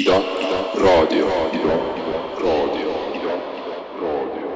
Ida, 0.00 0.16
Ida, 0.16 0.58
raadio, 0.82 1.26
Ida, 1.56 1.74
raadio, 2.40 2.92
Ida, 3.18 3.34
raadio. 4.00 4.48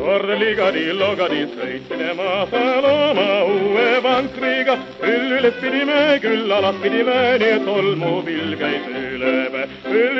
Korligadi, 0.00 0.84
logadi, 0.98 1.46
sõitsime 1.54 2.10
Masaloma 2.18 3.28
uue 3.44 4.02
vankriga. 4.02 4.74
küll 4.98 5.38
üles 5.38 5.54
pidime, 5.62 6.18
küll 6.26 6.50
alas 6.58 6.74
pidime, 6.82 7.38
nii 7.38 7.54
et 7.60 7.64
tolmupilv 7.70 8.58
käis 8.58 8.82
üle 8.90 8.98
päe. 8.98 9.01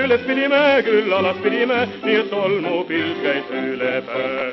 Üles 0.03 0.23
pidime, 0.27 0.59
küll 0.83 1.13
alas 1.15 1.37
pidime, 1.45 1.85
nii 2.03 2.17
et 2.19 2.31
tolmupilv 2.33 3.21
käis 3.23 3.51
üle 3.55 3.93
päe. 4.09 4.49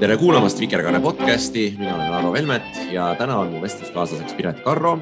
tere 0.00 0.16
kuulamast 0.20 0.60
Vikerkaare 0.60 1.00
podcasti, 1.00 1.62
mina 1.78 1.94
olen 1.94 2.12
Arvo 2.18 2.32
Velmet 2.34 2.82
ja 2.92 3.14
täna 3.16 3.38
on 3.40 3.52
mu 3.54 3.62
vestluskaaslaseks 3.62 4.36
Piret 4.36 4.60
Karro, 4.64 4.98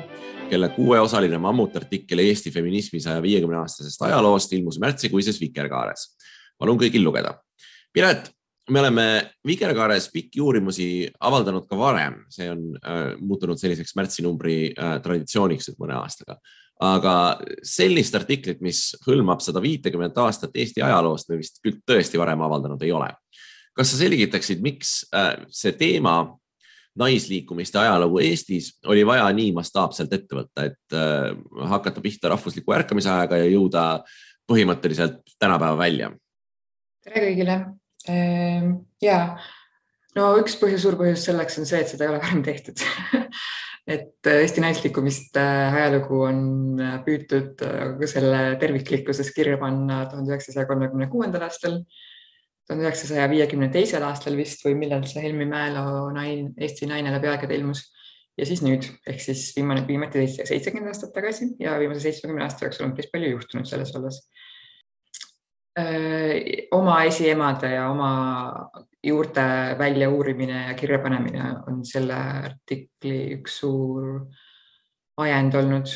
kelle 0.51 0.69
kuueosaline 0.77 1.39
mammutartikkel 1.39 2.23
Eesti 2.23 2.51
feminismi 2.55 3.01
saja 3.03 3.23
viiekümne 3.23 3.59
aastasest 3.59 4.03
ajaloost 4.07 4.53
ilmus 4.53 4.79
märtsikuises 4.79 5.41
Vikerkaares. 5.41 6.15
palun 6.59 6.79
kõigil 6.79 7.03
lugeda. 7.05 7.35
Piret, 7.93 8.31
me 8.71 8.81
oleme 8.81 9.33
Vikerkaares 9.47 10.11
pikki 10.15 10.41
uurimusi 10.41 11.11
avaldanud 11.21 11.67
ka 11.67 11.79
varem, 11.79 12.23
see 12.31 12.51
on 12.51 12.65
äh, 12.79 13.19
muutunud 13.19 13.59
selliseks 13.59 13.97
märtsinumbri 13.99 14.75
äh, 14.79 14.99
traditsiooniks 15.03 15.73
nüüd 15.73 15.83
mõne 15.83 15.99
aastaga. 15.99 16.39
Aga 16.79 17.15
sellist 17.67 18.15
artiklit, 18.15 18.61
mis 18.63 18.93
hõlmab 19.07 19.41
sada 19.43 19.63
viitekümmet 19.63 20.19
aastat 20.23 20.55
Eesti 20.55 20.83
ajaloost, 20.87 21.29
me 21.29 21.41
vist 21.41 21.59
küll 21.65 21.81
tõesti 21.87 22.21
varem 22.21 22.45
avaldanud 22.47 22.83
ei 22.87 22.93
ole 22.95 23.11
kas 23.79 23.93
sa 23.93 24.01
selgitaksid, 24.01 24.63
miks 24.65 25.01
äh, 25.15 25.35
see 25.55 25.75
teema, 25.79 26.19
naisliikumiste 26.99 27.79
ajalugu 27.79 28.19
Eestis 28.27 28.73
oli 28.91 29.05
vaja 29.07 29.29
nii 29.31 29.53
mastaapselt 29.55 30.15
ette 30.17 30.35
võtta, 30.35 30.65
et 30.67 30.97
äh, 30.99 31.31
hakata 31.71 32.03
pihta 32.03 32.33
rahvusliku 32.33 32.75
ärkamise 32.75 33.13
ajaga 33.13 33.39
ja 33.39 33.47
jõuda 33.53 33.85
põhimõtteliselt 34.51 35.23
tänapäeva 35.39 35.79
välja? 35.79 36.11
tere 37.05 37.23
kõigile. 37.29 37.55
ja 39.03 39.19
no 40.19 40.33
üks 40.41 40.59
põhjus, 40.59 40.83
suur 40.83 40.99
põhjus 40.99 41.29
selleks 41.29 41.61
on 41.61 41.69
see, 41.69 41.85
et 41.85 41.93
seda 41.93 42.07
ei 42.07 42.11
ole 42.11 42.21
varem 42.25 42.43
tehtud 42.43 42.83
et 43.89 44.29
Eesti 44.29 44.61
naisliikumiste 44.61 45.41
ajalugu 45.41 46.21
on 46.27 46.41
püütud 47.07 47.63
selle 48.11 48.43
terviklikkuses 48.61 49.33
kirja 49.37 49.57
panna 49.61 50.03
tuhande 50.11 50.35
üheksasaja 50.35 50.69
kolmekümne 50.69 51.09
kuuendal 51.13 51.47
aastal 51.47 51.79
tuhande 52.69 52.85
üheksasaja 52.85 53.29
viiekümne 53.33 53.71
teisel 53.73 54.05
aastal 54.05 54.37
vist 54.37 54.61
või 54.67 54.75
millal 54.83 55.07
see 55.09 55.23
Helmi 55.25 55.47
Mäelo 55.49 56.11
nain, 56.13 56.51
Eesti 56.61 56.89
naine 56.91 57.15
läbi 57.15 57.31
aegade 57.33 57.57
ilmus. 57.57 57.87
ja 58.39 58.47
siis 58.47 58.61
nüüd 58.63 58.85
ehk 59.09 59.19
siis 59.19 59.49
viimane, 59.57 59.83
viimati 59.89 60.27
seitsekümmend 60.29 60.93
aastat 60.93 61.15
tagasi 61.15 61.49
ja 61.59 61.79
viimase 61.81 62.05
seitsmekümne 62.05 62.45
aasta 62.45 62.67
jooksul 62.67 62.87
on 62.87 62.93
päris 62.95 63.11
palju 63.11 63.31
juhtunud 63.33 63.67
selles 63.67 63.95
vallas. 63.95 64.21
oma 66.73 67.03
esiemade 67.09 67.73
ja 67.73 67.89
oma 67.91 68.13
juurte 69.05 69.43
väljauurimine 69.79 70.67
ja 70.69 70.75
kirjapanemine 70.75 71.51
on 71.71 71.85
selle 71.87 72.17
artikli 72.19 73.35
üks 73.37 73.61
suur 73.61 74.25
ajend 75.23 75.55
olnud, 75.59 75.93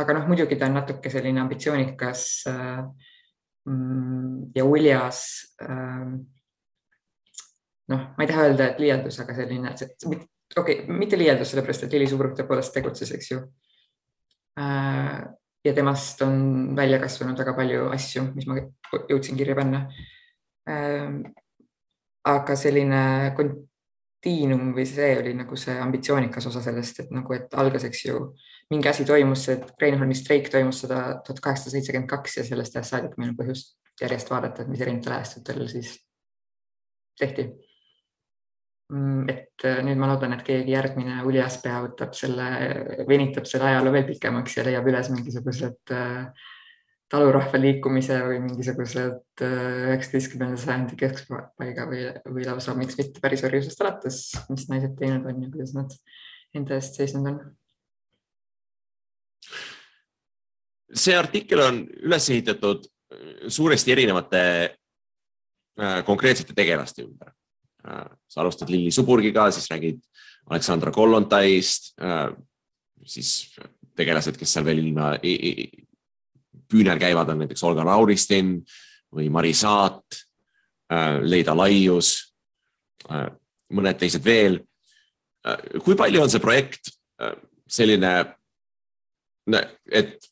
aga 0.00 0.16
noh, 0.16 0.26
muidugi 0.30 0.56
ta 0.60 0.68
on 0.70 0.78
natuke 0.80 1.12
selline 1.12 1.40
ambitsioonikas 1.40 2.24
äh, 2.52 2.80
ja 4.54 4.64
uljas. 4.64 5.20
noh, 7.88 8.02
ma 8.16 8.24
ei 8.24 8.28
taha 8.30 8.48
öelda, 8.48 8.70
et 8.72 8.80
liialdus, 8.82 9.20
aga 9.22 9.34
selline, 9.34 9.72
okei 9.76 10.26
okay,, 10.58 10.76
mitte 10.90 11.18
liialdus, 11.18 11.52
sellepärast 11.52 11.86
et 11.86 11.94
Lili 11.94 12.08
Suuruk 12.10 12.34
tõepoolest 12.38 12.74
tegutses, 12.74 13.12
eks 13.14 13.30
ju. 13.30 13.40
ja 14.56 15.74
temast 15.74 16.22
on 16.22 16.36
välja 16.76 16.98
kasvanud 17.02 17.38
väga 17.38 17.54
palju 17.54 17.88
asju, 17.94 18.28
mis 18.34 18.46
ma 18.50 18.58
jõudsin 19.10 19.38
kirja 19.38 19.58
panna. 19.58 19.86
Aga 22.26 22.56
selline 22.58 23.00
kontiinum 23.36 24.72
või 24.74 24.86
see 24.88 25.12
oli 25.20 25.34
nagu 25.38 25.58
see 25.60 25.76
ambitsioonikas 25.80 26.48
osa 26.50 26.62
sellest, 26.64 27.04
et 27.04 27.12
nagu, 27.14 27.34
et 27.36 27.54
algas, 27.54 27.86
eks 27.86 28.04
ju 28.08 28.22
mingi 28.72 28.90
asi 28.90 29.06
toimus, 29.06 29.46
et 29.52 29.68
Kreenholmi 29.78 30.16
streik 30.18 30.50
toimus 30.50 30.82
seda 30.82 31.20
tuhat 31.26 31.42
kaheksasada 31.44 31.76
seitsekümmend 31.76 32.10
kaks 32.10 32.40
ja 32.40 32.46
sellest 32.48 32.76
ajast 32.76 32.96
saadik 32.96 33.14
meil 33.20 33.30
on 33.32 33.38
põhjust 33.38 33.76
järjest 34.02 34.30
vaadata, 34.30 34.64
et 34.64 34.72
mis 34.72 34.82
erinevatel 34.82 35.16
ajastutel 35.18 35.62
siis 35.70 35.94
tehti. 37.18 37.46
et 39.26 39.64
nüüd 39.82 39.98
ma 39.98 40.06
loodan, 40.06 40.36
et 40.36 40.44
keegi 40.46 40.70
järgmine 40.70 41.22
uljas 41.26 41.56
pea 41.62 41.80
võtab 41.82 42.12
selle, 42.14 42.44
venitab 43.08 43.48
selle 43.50 43.66
ajaloo 43.72 43.94
veel 43.96 44.04
pikemaks 44.06 44.58
ja 44.58 44.66
leiab 44.66 44.86
üles 44.86 45.10
mingisugused 45.10 45.90
talurahva 45.90 46.55
liikumise 47.62 48.16
või 48.26 48.40
mingisugused 48.42 49.44
üheksateistkümnenda 49.46 50.58
sajandi 50.58 50.98
keskpaiga 50.98 51.86
või, 51.90 52.08
või 52.26 52.48
lausa 52.48 52.74
miks 52.74 52.98
mitte 52.98 53.22
päris 53.22 53.44
orjusest 53.46 53.84
alates, 53.84 54.18
mis 54.50 54.66
naised 54.72 54.96
teinud 54.98 55.28
on 55.30 55.44
ja 55.44 55.52
kuidas 55.52 55.76
nad 55.76 55.94
enda 56.56 56.80
eest 56.80 56.98
seisnud 56.98 57.30
on 57.30 57.38
see 60.94 61.16
artikkel 61.16 61.62
on 61.62 61.80
üles 62.06 62.28
ehitatud 62.30 62.86
suuresti 63.52 63.92
erinevate 63.94 64.42
äh, 65.80 66.02
konkreetsete 66.06 66.54
tegelaste 66.56 67.04
ümber. 67.06 67.32
Äh, 67.86 68.06
sa 68.28 68.42
alustad 68.42 68.70
Lilli 68.72 68.90
Suburgiga, 68.90 69.48
siis 69.54 69.68
räägid 69.70 70.00
Aleksandra 70.50 70.92
Kollontaist, 70.94 71.94
äh, 72.00 72.30
siis 73.06 73.56
tegelased, 73.96 74.38
kes 74.38 74.52
seal 74.52 74.66
veel 74.66 74.82
ilma 74.84 75.14
püünel 76.70 77.00
käivad, 77.00 77.30
on 77.32 77.42
näiteks 77.44 77.64
Olga 77.66 77.84
Lauristin 77.86 78.58
või 79.14 79.28
Mari 79.32 79.54
Saat, 79.56 80.22
Leida 81.26 81.54
Laius, 81.56 82.12
mõned 83.74 83.98
teised 83.98 84.22
veel. 84.24 84.60
kui 85.82 85.96
palju 85.98 86.22
on 86.22 86.30
see 86.30 86.42
projekt 86.42 86.92
selline, 87.66 88.12
et 89.90 90.28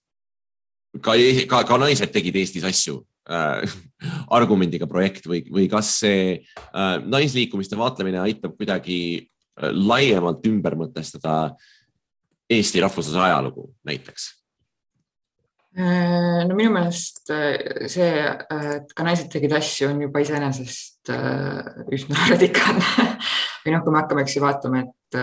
ka, 1.01 1.17
ka, 1.51 1.63
ka 1.67 1.79
naised 1.81 2.13
tegid 2.15 2.37
Eestis 2.39 2.67
asju 2.67 3.01
äh, 3.31 3.65
argumendiga 4.39 4.89
projekt 4.91 5.29
või, 5.31 5.45
või 5.51 5.69
kas 5.71 5.95
see 6.03 6.25
äh, 6.39 6.97
naisliikumiste 7.03 7.79
vaatlemine 7.79 8.23
aitab 8.23 8.57
kuidagi 8.59 9.01
äh, 9.19 9.71
laiemalt 9.73 10.47
ümber 10.51 10.79
mõtestada 10.79 11.55
Eesti 12.51 12.83
rahvusluse 12.85 13.21
ajalugu 13.25 13.71
näiteks? 13.89 14.31
Äh, 15.75 16.45
no 16.47 16.55
minu 16.55 16.71
meelest 16.71 17.33
äh, 17.35 17.89
see, 17.91 18.07
et 18.07 18.95
ka 18.95 19.07
naised 19.07 19.33
tegid 19.33 19.57
asju, 19.59 19.91
on 19.91 20.05
juba 20.07 20.23
iseenesest 20.23 21.11
üsna 21.11 22.27
radikaalne 22.33 23.11
või 23.65 23.75
noh, 23.75 23.83
kui 23.83 23.95
me 23.95 24.01
hakkame, 24.03 24.23
eks 24.23 24.37
ju 24.39 24.45
vaatama, 24.45 24.85
et 24.85 25.19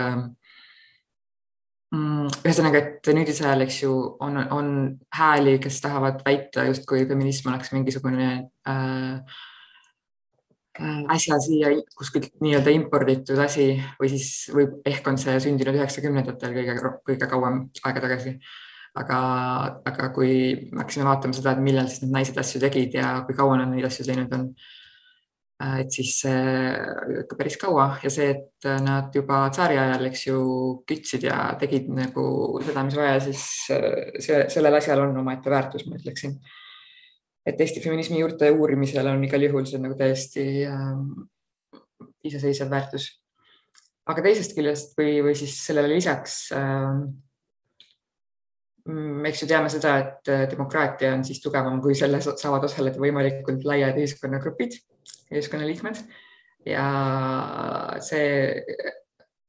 Mm, 1.92 2.30
ühesõnaga, 2.40 2.80
et 2.80 3.08
nüüdisel 3.12 3.50
ajal, 3.50 3.66
eks 3.66 3.82
ju, 3.82 3.92
on, 4.24 4.38
on 4.56 4.68
hääli, 5.12 5.58
kes 5.60 5.82
tahavad 5.84 6.22
väita, 6.24 6.64
justkui 6.70 7.04
feminism 7.08 7.50
oleks 7.50 7.68
mingisugune 7.74 8.28
äh, 8.72 9.34
äh, 10.80 11.02
äsja 11.12 11.36
siia 11.44 11.74
kuskilt 11.98 12.30
nii-öelda 12.40 12.72
imporditud 12.72 13.42
asi 13.44 13.74
või 14.00 14.08
siis 14.14 14.30
võib 14.56 14.88
ehk 14.88 15.12
on 15.12 15.20
see 15.20 15.36
sündinud 15.44 15.76
üheksakümnendatel 15.82 16.56
kõige, 16.56 16.94
kõige 17.10 17.28
kauem 17.28 17.66
aega 17.84 18.06
tagasi. 18.06 18.38
Aga, 18.98 19.18
aga 19.88 20.12
kui 20.16 20.32
me 20.70 20.82
hakkasime 20.82 21.08
vaatama 21.08 21.36
seda, 21.36 21.56
et 21.56 21.64
millal 21.64 21.88
siis 21.88 22.04
need 22.04 22.14
naised 22.18 22.38
asju 22.38 22.60
tegid 22.60 22.94
ja 22.98 23.18
kui 23.26 23.36
kaua 23.36 23.58
nad 23.60 23.72
neid 23.72 23.88
asju 23.88 24.08
teinud 24.08 24.32
on 24.36 24.50
Äh, 25.62 25.82
et 25.82 25.94
siis 25.94 26.16
ikka 26.24 27.36
päris 27.38 27.56
kaua 27.60 27.86
ja 28.02 28.10
see, 28.10 28.30
et 28.32 28.68
nad 28.82 29.14
juba 29.14 29.44
tsaari 29.52 29.78
ajal, 29.78 30.08
eks 30.08 30.24
ju, 30.26 30.40
kütsid 30.88 31.26
ja 31.28 31.36
tegid 31.60 31.90
nagu 31.92 32.24
seda, 32.64 32.82
mis 32.86 32.98
vaja, 32.98 33.20
siis 33.22 33.44
äh, 33.74 34.16
see, 34.22 34.42
sellel 34.52 34.78
asjal 34.80 35.04
on 35.04 35.20
omaette 35.22 35.52
väärtus, 35.52 35.86
ma 35.86 35.98
ütleksin. 36.00 36.38
et 37.46 37.60
Eesti 37.60 37.82
feminismi 37.82 38.20
juurte 38.20 38.50
uurimisel 38.54 39.08
on 39.10 39.24
igal 39.26 39.42
juhul 39.42 39.66
see 39.68 39.82
nagu 39.82 39.98
täiesti 39.98 40.46
äh, 40.66 41.76
iseseisev 42.26 42.70
väärtus. 42.72 43.10
aga 44.06 44.24
teisest 44.24 44.56
küljest 44.56 44.98
või, 44.98 45.20
või 45.28 45.36
siis 45.38 45.58
sellele 45.66 45.94
lisaks 45.94 46.40
äh, 46.56 47.04
eks 49.28 49.44
ju 49.44 49.48
teame 49.50 49.70
seda, 49.70 49.96
et 50.02 50.32
demokraatia 50.50 51.12
on 51.16 51.24
siis 51.26 51.40
tugevam, 51.42 51.80
kui 51.82 51.94
selles 51.98 52.26
saavad 52.40 52.64
osaleda 52.66 53.00
võimalikult 53.02 53.64
laiad 53.68 53.98
ühiskonnagrupid 54.00 54.78
ühiskonnaliikmed 55.32 56.02
ja 56.66 56.86
see 58.04 58.62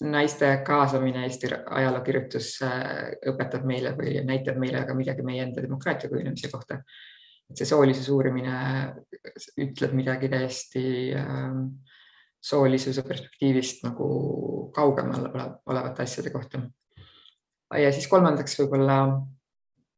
naiste 0.04 0.50
kaasamine 0.68 1.24
Eesti 1.28 1.50
ajalookirjutusse 1.54 2.70
õpetab 3.32 3.66
meile 3.68 3.94
või 3.98 4.18
näitab 4.28 4.58
meile 4.60 4.84
ka 4.88 4.96
midagi 4.98 5.26
meie 5.26 5.44
enda 5.46 5.64
demokraatia 5.64 6.12
kujunemise 6.12 6.52
kohta. 6.52 6.82
et 7.50 7.58
see 7.58 7.68
soolisuse 7.68 8.12
uurimine 8.12 8.54
ütleb 9.62 9.94
midagi 9.94 10.30
täiesti 10.30 11.14
äh, 11.16 11.52
soolisuse 12.44 13.04
perspektiivist 13.08 13.84
nagu 13.88 14.08
kaugemal 14.76 15.30
olevate 15.66 16.04
asjade 16.04 16.30
kohta. 16.30 16.62
Ja 17.80 17.92
siis 17.94 18.08
kolmandaks 18.12 18.58
võib-olla, 18.60 18.98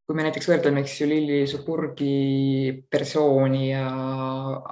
kui 0.06 0.18
me 0.18 0.26
näiteks 0.28 0.50
võrdleme, 0.50 0.84
eks 0.84 1.00
ju, 1.00 1.08
Lilli 1.10 1.40
Suburgi 1.50 2.76
persooni 2.92 3.70
ja 3.72 3.86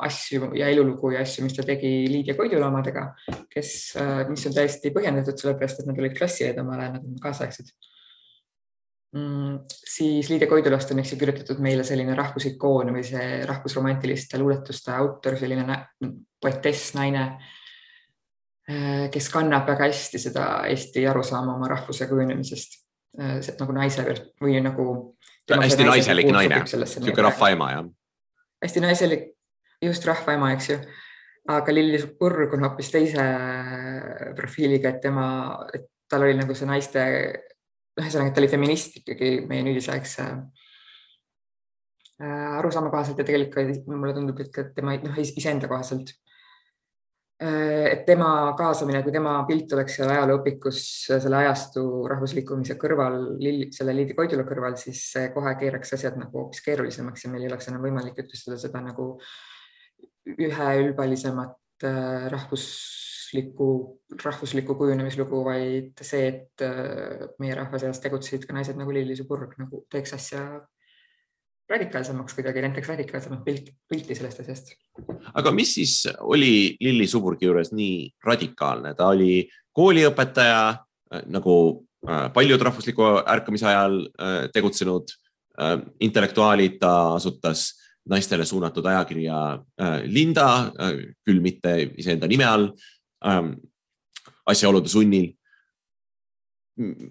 asju 0.08 0.52
ja 0.60 0.70
elulugu 0.74 1.14
ja 1.16 1.24
asju, 1.26 1.46
mis 1.46 1.56
ta 1.58 1.66
tegi 1.68 1.92
Liidia 2.10 2.36
Koidula 2.38 2.70
omadega, 2.70 3.08
kes, 3.52 3.72
mis 4.30 4.46
on 4.50 4.58
täiesti 4.60 4.94
põhjendatud, 4.96 5.40
sellepärast 5.40 5.82
et 5.82 5.90
nad 5.90 6.04
olid 6.04 6.16
klassiõed 6.18 6.62
omal 6.62 6.84
ajal, 6.84 7.00
nad 7.00 7.10
on 7.10 7.18
kaasaegsed 7.24 7.74
mm,. 9.18 9.58
siis 9.96 10.30
Liidia 10.30 10.52
Koidulast 10.52 10.94
on, 10.94 11.02
eks 11.02 11.16
ju, 11.16 11.24
kirjutatud 11.24 11.64
meile 11.66 11.88
selline 11.88 12.16
rahvusikoon 12.20 12.94
või 12.94 13.08
see 13.08 13.42
rahvusromantiliste 13.50 14.42
luuletuste 14.42 14.94
autor, 15.00 15.40
selline 15.42 15.82
poetess, 16.44 16.94
naine 17.00 17.28
kes 19.12 19.28
kannab 19.28 19.68
väga 19.68 19.90
hästi 19.90 20.20
seda 20.22 20.46
Eesti 20.72 21.04
arusaama 21.08 21.58
oma 21.58 21.68
rahvuse 21.68 22.08
kujunemisest 22.08 22.83
nagu 23.18 23.76
naise 23.76 24.06
või 24.42 24.62
nagu. 24.64 24.86
hästi 25.50 25.86
naiselik 25.88 26.32
naine, 26.34 26.62
niisugune 26.64 27.26
rahvaema 27.28 27.72
jah. 27.72 27.86
hästi 28.64 28.84
naiselik, 28.84 29.26
just 29.84 30.06
rahvaema, 30.06 30.54
eks 30.56 30.70
ju. 30.70 30.80
aga 31.54 31.74
Lilli 31.74 32.00
Purg 32.20 32.54
on 32.54 32.64
hoopis 32.66 32.92
teise 32.92 33.26
profiiliga, 34.36 34.90
et 34.90 35.02
tema, 35.04 35.26
et 35.74 35.90
tal 36.10 36.24
oli 36.24 36.38
nagu 36.40 36.56
see 36.56 36.68
naiste, 36.70 37.02
ühesõnaga, 38.00 38.30
et 38.30 38.36
ta 38.36 38.42
oli 38.42 38.50
feminist 38.50 38.98
ikkagi 39.04 39.30
meie 39.50 39.64
nüüdisaegse 39.68 40.24
äh, 42.24 42.58
arusaama 42.58 42.90
kohaselt 42.90 43.20
ja 43.20 43.28
tegelikult 43.28 43.86
mulle 43.92 44.14
tundub, 44.16 44.40
et 44.40 44.52
ka 44.56 44.64
tema 44.74 44.96
noh, 45.04 45.20
iseenda 45.20 45.68
kohaselt 45.70 46.16
Äh, 46.16 46.33
et 47.40 48.04
tema 48.06 48.54
kaasamine, 48.58 49.02
kui 49.04 49.12
tema 49.12 49.34
pilt 49.48 49.74
oleks 49.76 49.98
seal 49.98 50.12
ajalooõpikus 50.14 50.82
selle 51.10 51.40
ajastu 51.42 51.84
rahvuslikumise 52.08 52.78
kõrval, 52.80 53.18
selle 53.74 53.96
Liidi 53.98 54.16
Koidula 54.16 54.46
kõrval, 54.48 54.78
siis 54.80 55.02
see 55.16 55.32
kohe 55.34 55.56
keeraks 55.60 55.96
asjad 55.98 56.20
nagu 56.22 56.44
hoopis 56.44 56.64
keerulisemaks 56.64 57.26
ja 57.26 57.32
meil 57.34 57.44
ei 57.44 57.52
oleks 57.52 57.68
enam 57.72 57.84
võimalik 57.84 58.22
jutustada 58.22 58.60
seda 58.62 58.84
nagu 58.86 59.16
üheülbalisemat 60.24 61.84
äh, 61.84 62.28
rahvuslikku, 62.32 63.70
rahvuslikku 64.24 64.76
kujunemislugu, 64.80 65.42
vaid 65.46 66.06
see, 66.06 66.30
et 66.30 66.64
äh, 66.64 67.26
meie 67.44 67.58
rahva 67.60 67.82
seas 67.82 68.00
tegutsesid 68.04 68.48
ka 68.48 68.56
naised 68.56 68.80
nagu 68.80 68.94
Lilli 68.96 69.18
Suburg 69.20 69.58
nagu 69.60 69.84
teeks 69.92 70.16
asja 70.20 70.46
radikaalsemaks 71.74 72.36
kuidagi, 72.38 72.62
näiteks 72.62 72.92
radikaalsemat 72.94 73.44
pilti, 73.46 73.74
pilti 73.90 74.16
sellest 74.16 74.44
asjast. 74.44 74.74
aga 75.34 75.52
mis 75.52 75.74
siis 75.80 75.96
oli 76.20 76.78
Lilli 76.82 77.08
Suburgi 77.08 77.48
juures 77.50 77.74
nii 77.74 78.12
radikaalne, 78.26 78.94
ta 78.98 79.10
oli 79.14 79.44
kooliõpetaja 79.74 80.62
äh, 80.70 81.24
nagu 81.34 81.56
äh, 82.08 82.28
paljud 82.34 82.62
rahvusliku 82.62 83.10
ärkamise 83.36 83.70
ajal 83.72 84.02
äh, 84.06 84.40
tegutsenud 84.54 85.20
intellektuaalid, 86.02 86.80
ta 86.82 87.14
asutas 87.14 87.68
naistele 88.10 88.42
suunatud 88.42 88.88
ajakirja 88.90 89.60
Linda, 90.10 90.48
küll 91.22 91.44
mitte 91.46 91.76
iseenda 92.02 92.26
nime 92.26 92.48
all, 92.50 92.64
ähm, 93.22 93.52
asjaolude 94.50 94.90
sunnil. 94.90 95.28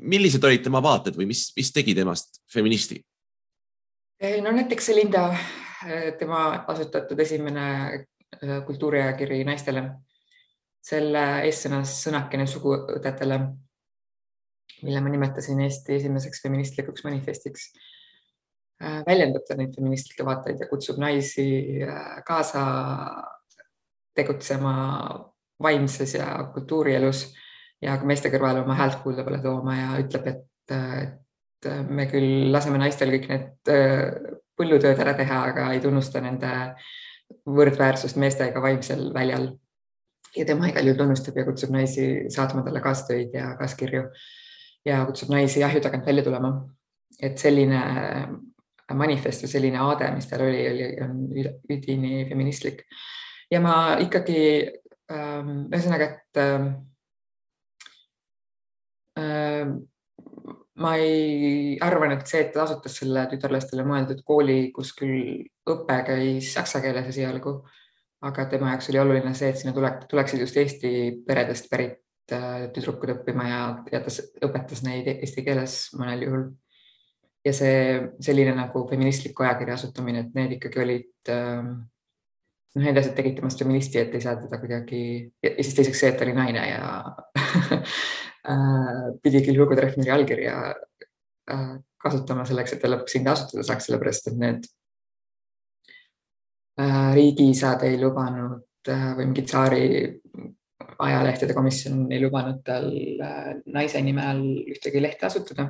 millised 0.03 0.43
olid 0.43 0.65
tema 0.67 0.81
vaated 0.83 1.15
või 1.15 1.29
mis, 1.31 1.53
mis 1.55 1.71
tegi 1.71 1.95
temast 1.95 2.43
feministi? 2.51 2.99
Eh, 4.23 4.43
no 4.43 4.53
näiteks 4.55 4.89
Linda, 4.89 5.35
eh, 5.87 6.13
tema 6.15 6.65
asutatud 6.71 7.19
esimene 7.21 7.63
eh, 7.95 8.61
kultuuriajakiri 8.67 9.41
naistele, 9.43 9.81
selle 10.79 11.23
eestsõnas 11.49 11.97
sõnakene 12.05 12.47
suguõdedele, 12.47 13.39
mille 14.87 15.01
ma 15.03 15.11
nimetasin 15.11 15.65
Eesti 15.67 15.97
esimeseks 15.97 16.43
feministlikuks 16.45 17.05
manifestiks. 17.09 17.73
väljendab 19.07 19.45
ta 19.47 19.55
neid 19.55 19.75
feministlikke 19.77 20.25
vaateid 20.27 20.59
ja 20.59 20.67
kutsub 20.67 20.97
naisi 20.99 21.45
kaasa 22.27 22.63
tegutsema 24.15 24.73
vaimses 25.63 26.15
ja 26.15 26.27
kultuurielus 26.55 27.29
ja 27.83 27.95
ka 27.99 28.07
meeste 28.11 28.31
kõrval 28.35 28.65
oma 28.65 28.75
häält 28.75 28.99
kuuldavale 29.05 29.39
tooma 29.43 29.77
ja 29.77 30.01
ütleb, 30.03 30.27
et 30.27 31.22
me 31.67 32.07
küll 32.11 32.51
laseme 32.53 32.81
naistel 32.81 33.13
kõik 33.15 33.29
need 33.31 33.71
äh, 33.73 34.11
põllutööd 34.59 35.01
ära 35.03 35.15
teha, 35.19 35.41
aga 35.53 35.71
ei 35.75 35.81
tunnusta 35.83 36.21
nende 36.23 36.53
võrdväärsust 37.49 38.19
meestega 38.21 38.63
vaimsel 38.63 39.11
väljal. 39.15 39.53
ja 40.37 40.45
tema 40.49 40.69
igal 40.69 40.87
juhul 40.87 40.99
tunnustab 40.99 41.37
ja 41.37 41.45
kutsub 41.45 41.73
naisi 41.75 42.29
saatma 42.33 42.63
talle 42.65 42.81
kaastöid 42.81 43.35
ja 43.37 43.57
kaaskirju 43.59 44.05
ja 44.89 45.03
kutsub 45.07 45.33
naisi 45.33 45.65
ahju 45.65 45.81
tagant 45.81 46.07
välja 46.07 46.25
tulema. 46.25 46.53
et 47.21 47.39
selline 47.39 47.81
manifest 48.93 49.45
või 49.45 49.51
selline 49.51 49.79
aade, 49.79 50.09
mis 50.13 50.27
tal 50.29 50.43
oli, 50.45 50.63
oli, 50.69 50.87
on 51.01 51.19
üdini 51.71 52.29
feministlik. 52.29 52.85
ja 53.51 53.61
ma 53.61 53.97
ikkagi 54.01 54.41
ähm,, 55.13 55.69
ühesõnaga, 55.73 56.05
et 56.11 56.43
ähm 59.17 59.92
ma 60.81 60.95
ei 60.97 61.77
arvan, 61.85 62.15
et 62.17 62.27
see, 62.29 62.41
et 62.47 62.53
ta 62.55 62.63
asutas 62.65 62.95
selle 63.03 63.27
tütarlastele 63.31 63.85
mõeldud 63.85 64.23
kooli, 64.25 64.71
kus 64.73 64.95
küll 64.97 65.43
õpe 65.69 65.99
käis 66.07 66.53
saksa 66.55 66.81
keeles 66.85 67.11
esialgu, 67.13 67.59
aga 68.25 68.47
tema 68.49 68.73
jaoks 68.73 68.89
oli 68.93 69.03
oluline 69.03 69.35
see, 69.37 69.51
et 69.53 69.61
sinna 69.61 69.75
tule, 69.77 69.91
tuleksid 70.09 70.41
just 70.41 70.57
Eesti 70.57 70.95
peredest 71.27 71.69
pärit 71.71 72.33
äh, 72.33 72.67
tüdrukud 72.73 73.13
õppima 73.19 73.49
ja, 73.51 73.63
ja 73.93 74.01
ta 74.05 74.15
õpetas 74.49 74.85
neid 74.87 75.11
eesti 75.13 75.45
keeles 75.45 75.79
mõnel 75.99 76.27
juhul. 76.29 76.51
ja 77.45 77.53
see 77.53 77.79
selline 78.23 78.55
nagu 78.55 78.85
feministliku 78.89 79.43
ajakirja 79.43 79.75
asutamine, 79.75 80.21
et 80.23 80.37
need 80.39 80.57
ikkagi 80.57 80.79
olid 80.81 81.33
äh, 81.35 81.61
noh, 82.73 82.85
need 82.87 82.97
asjad 82.97 83.17
tegid 83.19 83.37
temast 83.41 83.61
feministi, 83.61 84.01
et 84.01 84.15
ei 84.15 84.25
saa 84.25 84.39
teda 84.41 84.61
kuidagi 84.63 85.03
ja 85.43 85.55
siis 85.59 85.75
teiseks 85.77 86.01
see, 86.01 86.13
et 86.13 86.21
ta 86.21 86.25
oli 86.25 86.37
naine 86.39 86.65
ja 86.71 87.03
Äh, 88.43 89.13
pidi 89.23 89.39
küll 89.47 89.59
Hugo 89.61 89.77
Treffneri 89.79 90.11
allkirja 90.11 90.55
äh, 90.75 91.75
kasutama 92.03 92.43
selleks, 92.47 92.75
et 92.75 92.81
ta 92.83 92.89
lõpuks 92.91 93.15
sinna 93.15 93.37
asutada 93.37 93.63
saaks, 93.69 93.87
sellepärast 93.87 94.33
et 94.33 94.41
need 94.41 94.65
äh, 96.83 97.13
riigiisad 97.15 97.85
ei 97.87 98.01
lubanud 98.01 98.65
või 98.83 99.29
mingi 99.29 99.45
tsaari 99.47 99.85
ajalehtede 101.07 101.55
komisjon 101.55 102.09
ei 102.11 102.19
lubanud 102.19 102.65
tal 102.67 102.89
naise 103.71 104.03
nime 104.03 104.25
all 104.27 104.43
ühtegi 104.75 105.03
lehte 105.05 105.29
asutada. 105.29 105.69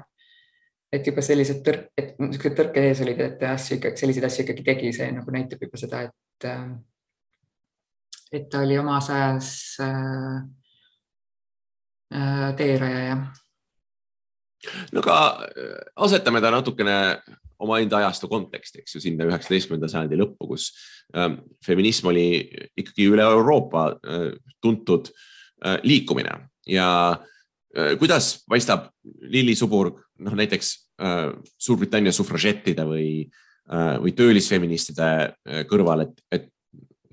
et 0.92 1.06
juba 1.06 1.20
sellised 1.24 1.60
tõrk, 1.64 1.92
et 1.96 2.16
niisugused 2.20 2.56
tõrked 2.56 2.88
ees 2.88 2.98
olid, 3.04 3.20
et 3.20 3.44
asju 3.48 3.78
ikkagi, 3.78 4.00
selliseid 4.00 4.26
asju 4.28 4.42
ikkagi 4.44 4.64
tegi, 4.64 4.90
see 4.96 5.12
nagu 5.12 5.32
näitab 5.32 5.60
juba 5.64 5.80
seda, 5.80 6.02
et, 6.08 6.48
et 8.32 8.48
ta 8.52 8.60
oli 8.64 8.76
omas 8.80 9.08
ajas 9.12 9.52
äh, 9.80 10.42
Äh, 12.12 12.52
teerajaja. 12.56 13.14
no 14.92 15.00
aga 15.00 15.14
äh, 15.48 15.78
asetame 16.04 16.42
ta 16.44 16.50
natukene 16.52 16.96
omaenda 17.62 18.02
ajastu 18.02 18.28
konteksti, 18.28 18.82
eks 18.82 18.96
ju, 18.96 19.00
sinna 19.00 19.24
üheksateistkümnenda 19.30 19.88
sajandi 19.88 20.18
lõppu, 20.20 20.50
kus 20.50 20.66
ähm, 21.16 21.38
feminism 21.64 22.10
oli 22.10 22.26
ikkagi 22.76 23.06
üle 23.14 23.24
Euroopa 23.24 23.86
äh, 23.94 24.26
tuntud 24.60 25.12
liikumine 25.86 26.32
ja 26.66 26.86
kuidas 28.00 28.40
paistab 28.50 28.88
Lilli 29.30 29.54
Suburg, 29.54 30.00
noh 30.26 30.34
näiteks 30.34 30.72
Suurbritannia 31.62 32.10
sufražettide 32.12 32.82
või, 32.82 33.28
või 34.02 34.10
töölisfeministide 34.18 35.06
kõrval, 35.70 36.02
et, 36.02 36.18
et 36.34 36.48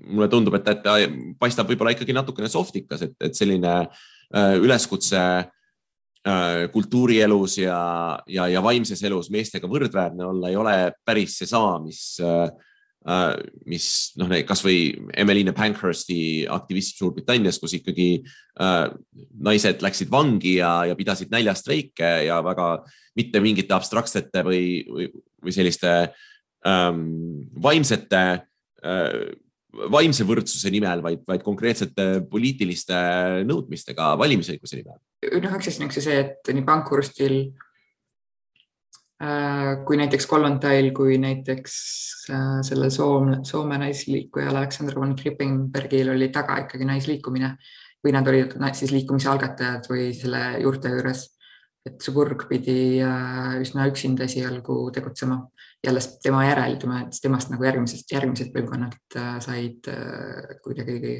mulle 0.02 0.26
tundub, 0.32 0.58
et 0.58 0.66
ta 0.66 0.96
paistab 1.38 1.70
võib-olla 1.70 1.94
ikkagi 1.94 2.16
natukene 2.16 2.50
sohtikas, 2.50 3.06
et, 3.06 3.14
et 3.22 3.38
selline 3.38 3.70
äh, 3.70 3.86
Äh, 3.86 4.08
üleskutse 4.30 5.20
äh, 5.20 6.66
kultuurielus 6.72 7.58
ja, 7.58 7.80
ja, 8.30 8.48
ja 8.50 8.62
vaimses 8.62 9.02
elus 9.06 9.30
meestega 9.34 9.70
võrdväärne 9.70 10.26
olla 10.28 10.50
ei 10.50 10.58
ole 10.60 10.74
päris 11.06 11.38
seesama, 11.40 11.80
mis, 11.82 12.02
äh, 12.22 12.50
mis 13.66 13.88
noh, 14.20 14.30
kasvõi 14.46 14.92
Emmeline 15.18 15.54
Pankhursti 15.56 16.46
aktivism 16.52 17.00
Suurbritannias, 17.00 17.58
kus 17.58 17.78
ikkagi 17.78 18.10
naised 19.40 19.80
läksid 19.80 20.10
vangi 20.12 20.58
ja, 20.58 20.74
ja 20.90 20.98
pidasid 20.98 21.32
näljastreike 21.32 22.10
ja 22.26 22.42
väga 22.44 22.74
mitte 23.16 23.40
mingite 23.40 23.72
abstraktsete 23.74 24.44
või, 24.44 24.64
või, 24.84 25.08
või 25.40 25.54
selliste 25.56 25.94
ähm, 26.68 27.48
vaimsete 27.62 28.22
äh, 28.84 29.16
vaimse 29.70 30.26
võrdsuse 30.26 30.70
nimel, 30.72 31.02
vaid, 31.04 31.22
vaid 31.28 31.42
konkreetsete 31.46 32.06
poliitiliste 32.30 32.96
nõudmistega 33.46 34.12
valimisõiguse 34.20 34.80
nimel. 34.80 34.98
noh, 35.42 35.56
asi 35.56 35.74
on 35.78 35.88
üks 35.88 36.00
see, 36.02 36.16
et 36.24 36.52
nii 36.54 36.64
Pankurstil 36.66 37.36
äh, 39.22 39.80
kui 39.86 40.00
näiteks 40.00 40.26
Kollontail, 40.30 40.90
kui 40.96 41.18
näiteks 41.22 41.74
äh, 42.32 42.56
selle 42.66 42.90
Soome, 42.94 43.40
Soome 43.46 43.78
naisliikujal 43.82 44.56
Aleksandr 44.56 44.98
von 44.98 45.14
Klippenbergil 45.18 46.14
oli 46.16 46.30
taga 46.34 46.58
ikkagi 46.64 46.88
naisliikumine 46.88 47.54
või 48.04 48.16
nad 48.16 48.28
olid 48.28 48.56
siis 48.72 48.94
liikumise 48.94 49.28
algatajad 49.28 49.90
või 49.90 50.10
selle 50.16 50.44
juurte 50.62 50.92
juures. 50.92 51.28
et 51.86 52.02
Suburg 52.04 52.42
pidi 52.48 53.00
äh, 53.00 53.60
üsna 53.62 53.86
üksinda 53.88 54.26
esialgu 54.26 54.90
tegutsema 54.92 55.46
ja 55.80 55.92
alles 55.92 56.10
tema 56.22 56.42
järel, 56.44 56.76
tema, 56.80 57.02
temast 57.22 57.52
nagu 57.52 57.64
järgmisest, 57.64 58.10
järgmised 58.12 58.50
põlvkonnad 58.54 59.16
äh, 59.16 59.38
said 59.44 59.88
äh, 59.92 60.56
kuidagi 60.64 61.14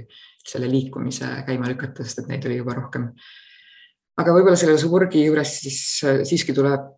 selle 0.46 0.68
liikumise 0.70 1.30
käima 1.46 1.70
lükata, 1.70 2.04
sest 2.04 2.24
et 2.24 2.30
neid 2.32 2.44
oli 2.48 2.60
juba 2.60 2.76
rohkem. 2.76 3.10
aga 4.20 4.36
võib-olla 4.36 4.58
selle 4.60 4.76
Suburgi 4.80 5.24
juures 5.24 5.56
siis 5.62 5.82
siiski 6.28 6.52
tuleb, 6.56 6.92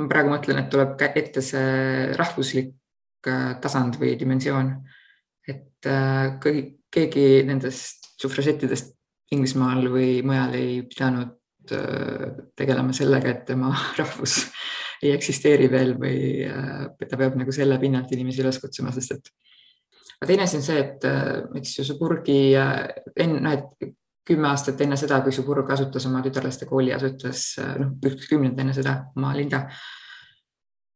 ma 0.00 0.08
praegu 0.10 0.32
mõtlen, 0.32 0.64
et 0.64 0.70
tuleb 0.72 0.98
ette 1.10 1.42
see 1.44 2.10
rahvuslik 2.18 2.74
tasand 3.60 3.98
või 4.00 4.14
dimensioon, 4.18 4.72
et 5.52 5.88
kõik, 6.40 6.70
keegi 6.90 7.26
nendest 7.46 8.10
sufražettidest 8.20 8.96
Inglismaal 9.30 9.86
või 9.92 10.24
mujal 10.26 10.54
ei 10.58 10.80
pidanud 10.90 11.70
äh, 11.70 12.30
tegelema 12.58 12.94
sellega, 12.96 13.30
et 13.30 13.44
tema 13.46 13.70
rahvus 14.00 14.40
ei 15.02 15.14
eksisteeri 15.14 15.70
veel 15.72 15.94
või 16.00 16.18
äh, 16.48 16.84
ta 17.06 17.16
peab 17.16 17.38
nagu 17.40 17.54
selle 17.54 17.78
pinnalt 17.80 18.12
inimesi 18.12 18.44
üles 18.44 18.60
kutsuma, 18.62 18.92
sest 18.94 19.16
et 19.16 19.32
aga 20.20 20.28
teine 20.28 20.44
asi 20.44 20.58
on 20.60 20.66
see, 20.66 20.82
et 20.82 21.08
äh, 21.08 21.30
eks 21.60 21.78
ju 21.78 21.86
Suburgi 21.88 22.40
enne, 22.56 23.40
noh, 23.40 23.56
et 23.56 23.94
kümme 24.30 24.50
aastat 24.50 24.80
enne 24.84 24.98
seda, 25.00 25.22
kui 25.24 25.32
Suburg 25.34 25.70
asutas 25.72 26.04
oma 26.06 26.20
tütarlaste 26.24 26.68
kooli, 26.68 26.92
asutas 26.94 27.54
noh, 27.80 27.96
üks 28.12 28.28
kümnend 28.30 28.60
enne 28.60 28.76
seda 28.76 29.00
oma 29.16 29.32
linda 29.36 29.64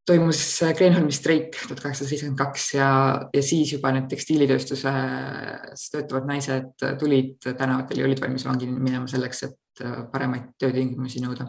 toimus 0.06 0.40
Kreenholmi 0.76 1.12
streik 1.12 1.56
tuhat 1.56 1.80
kaheksasada 1.80 2.10
seitsekümmend 2.10 2.38
kaks 2.38 2.66
ja, 2.76 2.88
ja 3.32 3.42
siis 3.42 3.72
juba 3.72 3.92
need 3.94 4.08
tekstiilitööstuses 4.12 5.88
töötavad 5.94 6.28
naised 6.28 6.74
tulid 7.00 7.38
tänavatel 7.46 8.02
ja 8.02 8.08
olid 8.08 8.20
valmis 8.20 8.44
vangi 8.44 8.68
minema 8.68 9.08
selleks, 9.10 9.46
et 9.48 9.84
paremaid 10.12 10.52
töötingimusi 10.60 11.24
nõuda. 11.24 11.48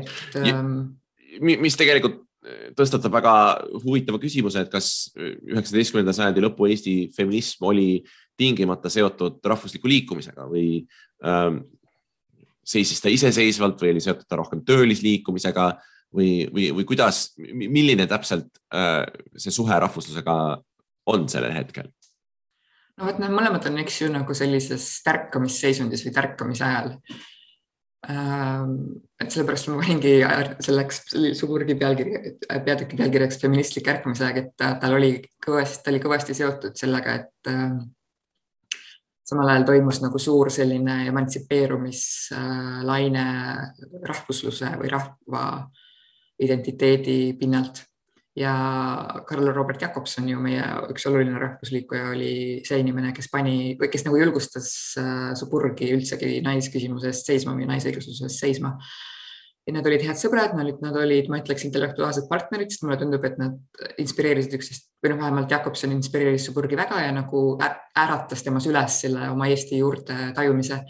Et. 0.00 0.12
Ähm, 0.40 0.74
mis 1.40 1.76
tegelikult 1.78 2.20
tõstatab 2.76 3.12
väga 3.14 3.34
huvitava 3.84 4.18
küsimuse, 4.22 4.64
et 4.64 4.72
kas 4.72 5.12
üheksateistkümnenda 5.16 6.14
sajandi 6.16 6.42
lõpu 6.42 6.66
Eesti 6.70 6.96
feminism 7.14 7.68
oli 7.70 8.02
tingimata 8.38 8.90
seotud 8.90 9.38
rahvusliku 9.46 9.90
liikumisega 9.90 10.48
või 10.50 10.82
ähm, 11.28 11.62
seisis 12.64 13.02
ta 13.02 13.12
iseseisvalt 13.12 13.80
või 13.82 13.94
oli 13.94 14.02
seotud 14.02 14.26
ta 14.26 14.38
rohkem 14.40 14.62
töölisliikumisega 14.66 15.68
või, 16.14 16.30
või, 16.52 16.68
või 16.76 16.86
kuidas, 16.88 17.24
milline 17.38 18.06
täpselt 18.10 18.50
äh, 18.74 19.04
see 19.36 19.54
suhe 19.54 19.78
rahvuslusega 19.86 20.36
on 21.12 21.28
sellel 21.30 21.54
hetkel? 21.56 21.90
no 22.98 23.08
vot, 23.08 23.20
need 23.22 23.32
mõlemad 23.34 23.66
on, 23.70 23.78
eks 23.82 24.02
ju, 24.02 24.10
nagu 24.12 24.34
sellises 24.36 24.88
tärkamisseisundis 25.06 26.04
või 26.06 26.16
tärkamise 26.16 26.66
ajal. 26.66 26.96
Et 28.02 29.30
sellepärast 29.30 29.68
ma 29.70 29.76
paningi 29.78 30.26
selleks 30.66 30.96
Suburgi 31.38 31.76
pealkiri, 31.78 32.10
peatüki 32.66 32.98
pealkirjaks 32.98 33.38
feministlik 33.42 33.86
ärkamisaeg, 33.92 34.36
et 34.40 34.50
tal 34.58 34.96
oli 34.96 35.10
kõvasti, 35.46 35.82
ta 35.84 35.90
oli 35.92 36.00
kõvasti 36.02 36.32
seotud 36.34 36.74
sellega, 36.78 37.10
et 37.20 37.50
äh, 37.52 37.72
samal 39.32 39.48
ajal 39.52 39.64
toimus 39.68 39.98
nagu 40.02 40.18
suur 40.18 40.50
selline 40.50 40.94
emantsipeerumislaine 41.12 43.26
rahvusluse 44.10 44.68
või 44.80 44.88
rahva 44.90 45.44
identiteedi 46.42 47.18
pinnalt 47.38 47.91
ja 48.36 48.52
Karl 49.28 49.52
Robert 49.52 49.82
Jakobson 49.82 50.28
ju 50.28 50.40
meie 50.40 50.64
üks 50.92 51.04
oluline 51.08 51.36
rahvusliikuja 51.40 52.10
oli 52.14 52.34
see 52.64 52.80
inimene, 52.80 53.12
kes 53.16 53.28
pani 53.32 53.74
või 53.80 53.90
kes 53.92 54.06
nagu 54.06 54.20
julgustas 54.20 54.68
äh, 55.00 55.32
Suburgi 55.38 55.90
üldsegi 55.92 56.38
naisküsimuse 56.44 57.10
eest 57.12 57.28
seisma 57.28 57.56
või 57.58 57.68
naisõigluse 57.68 58.14
eest 58.16 58.40
seisma. 58.40 58.78
ja 59.66 59.74
nad 59.76 59.86
olid 59.86 60.02
head 60.02 60.18
sõbrad, 60.18 60.56
nad 60.56 60.64
olid, 60.64 60.80
nad 60.82 60.96
olid, 60.98 61.28
ma 61.30 61.38
ütleks, 61.38 61.62
intellektuaalsed 61.68 62.24
partnerid, 62.30 62.72
sest 62.72 62.82
mulle 62.82 62.96
tundub, 62.98 63.24
et 63.28 63.36
nad 63.38 63.84
inspireerisid 64.02 64.56
üksteist 64.58 64.88
või 65.04 65.12
noh, 65.12 65.20
vähemalt 65.22 65.52
Jakobson 65.52 65.92
inspireeris 65.94 66.48
Suburgi 66.48 66.78
väga 66.78 67.04
ja 67.04 67.12
nagu 67.14 67.42
äratas 67.60 68.42
temas 68.42 68.66
üles 68.66 69.02
selle 69.04 69.28
oma 69.30 69.50
Eesti 69.52 69.78
juurte 69.78 70.32
tajumise 70.34 70.80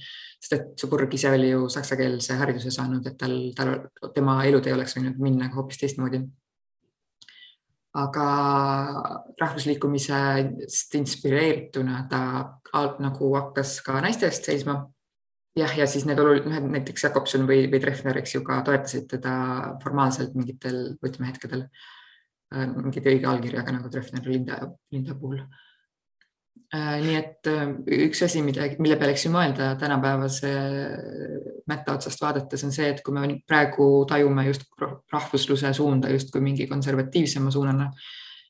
sest 0.43 0.55
et 0.57 0.81
su 0.81 0.89
kurg 0.91 1.13
ise 1.15 1.31
oli 1.31 1.53
ju 1.53 1.69
saksakeelse 1.71 2.35
hariduse 2.41 2.73
saanud, 2.75 3.07
et 3.07 3.19
tal, 3.19 3.37
tal, 3.55 3.77
tema 4.15 4.41
elud 4.49 4.67
ei 4.67 4.75
oleks 4.75 4.97
võinud 4.97 5.21
minna 5.23 5.47
hoopis 5.55 5.79
teistmoodi. 5.79 6.23
Aga 7.93 8.27
rahvusliikumisest 9.41 10.95
inspireerituna 10.97 12.07
ta 12.09 12.23
nagu 13.05 13.35
hakkas 13.37 13.81
ka 13.85 14.01
naiste 14.01 14.27
eest 14.27 14.49
seisma. 14.49 14.87
jah, 15.57 15.73
ja 15.77 15.87
siis 15.87 16.07
need 16.09 16.19
olulised, 16.19 16.49
näiteks 16.49 17.05
Jakobson 17.05 17.43
või, 17.49 17.67
või 17.69 17.81
Treffner, 17.83 18.17
eks 18.23 18.35
ju, 18.35 18.41
ka 18.47 18.63
toetasid 18.65 19.11
teda 19.11 19.35
formaalselt 19.83 20.33
mingitel 20.35 20.95
võtmehetkedel 21.05 21.67
mingit 22.53 23.05
õige 23.09 23.29
allkirjaga 23.29 23.73
nagu 23.77 23.91
Treffner 23.93 24.25
Linda, 24.29 24.57
Linda 24.93 25.15
puhul 25.17 25.43
Äh, 25.43 25.72
nii 26.73 27.17
et 27.19 27.49
äh, 27.53 27.67
üks 28.07 28.23
asi, 28.25 28.41
mida, 28.45 28.65
mille 28.81 28.97
peale, 28.97 29.13
eks 29.13 29.27
ju 29.27 29.33
mõelda 29.35 29.75
tänapäevase 29.81 30.53
mätta 31.69 31.99
otsast 31.99 32.23
vaadates 32.23 32.65
on 32.65 32.73
see, 32.73 32.89
et 32.95 33.03
kui 33.05 33.13
me 33.13 33.29
praegu 33.49 34.07
tajume 34.09 34.47
just 34.47 34.65
rahvusluse 35.13 35.75
suunda 35.77 36.09
justkui 36.13 36.41
mingi 36.41 36.67
konservatiivsema 36.71 37.53
suunana, 37.53 37.91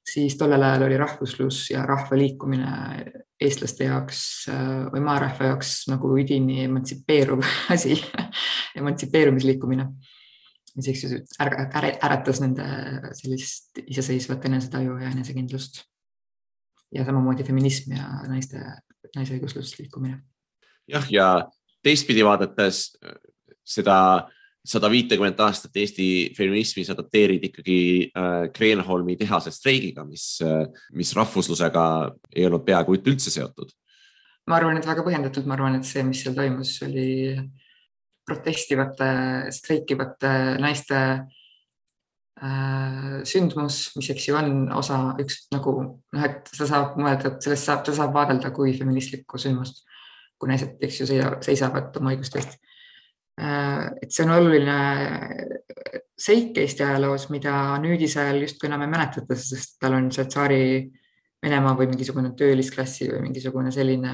siis 0.07 0.39
tollel 0.39 0.63
ajal 0.63 0.87
oli 0.87 1.03
rahvuslus 1.03 1.65
ja 1.73 1.83
rahva 1.87 2.19
liikumine 2.19 2.71
eestlaste 3.43 3.91
jaoks 3.91 4.23
äh, 4.55 4.65
või 4.95 5.03
maarahva 5.03 5.51
jaoks 5.51 5.75
nagu 5.91 6.15
üdini 6.15 6.63
emantsipeeruv 6.69 7.43
asi 7.75 7.99
emantsipeerumisliikumine. 8.79 9.91
Mis 10.73 10.87
eks 10.89 11.03
ju 11.05 11.19
äratas 11.43 12.39
nende 12.41 12.65
sellist 13.19 13.83
iseseisvat 13.83 14.47
enesetaju 14.49 14.95
ja 15.03 15.11
enesekindlust 15.11 15.83
ja 16.93 17.07
samamoodi 17.07 17.47
feminism 17.47 17.97
ja 17.97 18.07
naiste, 18.29 18.61
naisõiguslusest 19.17 19.81
liikumine. 19.81 20.21
jah, 20.91 21.09
ja 21.11 21.27
teistpidi 21.83 22.25
vaadates 22.25 22.85
seda 23.65 23.99
sada 24.63 24.87
viitekümmet 24.91 25.41
aastat 25.43 25.77
Eesti 25.77 26.07
feminismi 26.37 26.85
sa 26.87 26.95
dateerid 26.95 27.49
ikkagi 27.49 27.79
äh, 28.15 28.45
Kreenholmi 28.55 29.17
tehase 29.19 29.51
streigiga, 29.51 30.05
mis 30.07 30.39
äh,, 30.45 30.69
mis 30.95 31.11
rahvuslusega 31.19 31.85
ei 32.37 32.47
olnud 32.47 32.63
peaaegu 32.67 32.95
üldse 33.01 33.33
seotud. 33.35 33.73
ma 34.47 34.59
arvan, 34.59 34.79
et 34.79 34.87
väga 34.87 35.03
põhjendatult, 35.07 35.47
ma 35.47 35.59
arvan, 35.59 35.81
et 35.81 35.87
see, 35.87 36.03
mis 36.07 36.23
seal 36.23 36.35
toimus, 36.39 36.77
oli 36.87 37.35
protestivate, 38.27 39.11
streikivate 39.55 40.33
naiste 40.63 40.99
Äh, 41.03 41.42
sündmus, 42.43 43.93
mis 43.95 44.09
eks 44.11 44.25
ju 44.27 44.35
on 44.35 44.67
osa 44.75 44.99
üks 45.23 45.45
nagu 45.55 45.75
noh, 45.87 46.25
et 46.27 46.49
sa 46.51 46.67
saab 46.67 46.97
mõelda, 46.99 47.31
et 47.37 47.47
sellest 47.47 47.69
saab, 47.69 47.85
ta 47.87 47.95
saab 47.95 48.15
vaadelda 48.17 48.51
kui 48.55 48.75
feministlikku 48.75 49.39
sündmust, 49.39 49.85
kui 50.41 50.51
naised, 50.51 50.75
eks 50.83 51.03
ju, 51.03 51.07
seisavad 51.45 51.95
oma 52.01 52.15
õiguste 52.15 52.41
eest. 52.41 52.59
Äh, 53.39 53.87
et 54.03 54.11
see 54.11 54.27
on 54.27 54.35
oluline 54.35 54.79
seik 56.19 56.59
Eesti 56.59 56.85
ajaloos, 56.87 57.29
mida 57.33 57.55
nüüdisajal 57.83 58.43
justkui 58.43 58.69
enam 58.69 58.85
ei 58.85 58.91
mäletata, 58.91 59.39
sest 59.39 59.79
tal 59.83 60.01
on 60.01 60.11
see 60.15 60.27
tsaari 60.31 60.65
Venemaa 61.43 61.75
või 61.75 61.89
mingisugune 61.91 62.37
töölisklassi 62.39 63.09
või 63.11 63.25
mingisugune 63.25 63.73
selline 63.75 64.13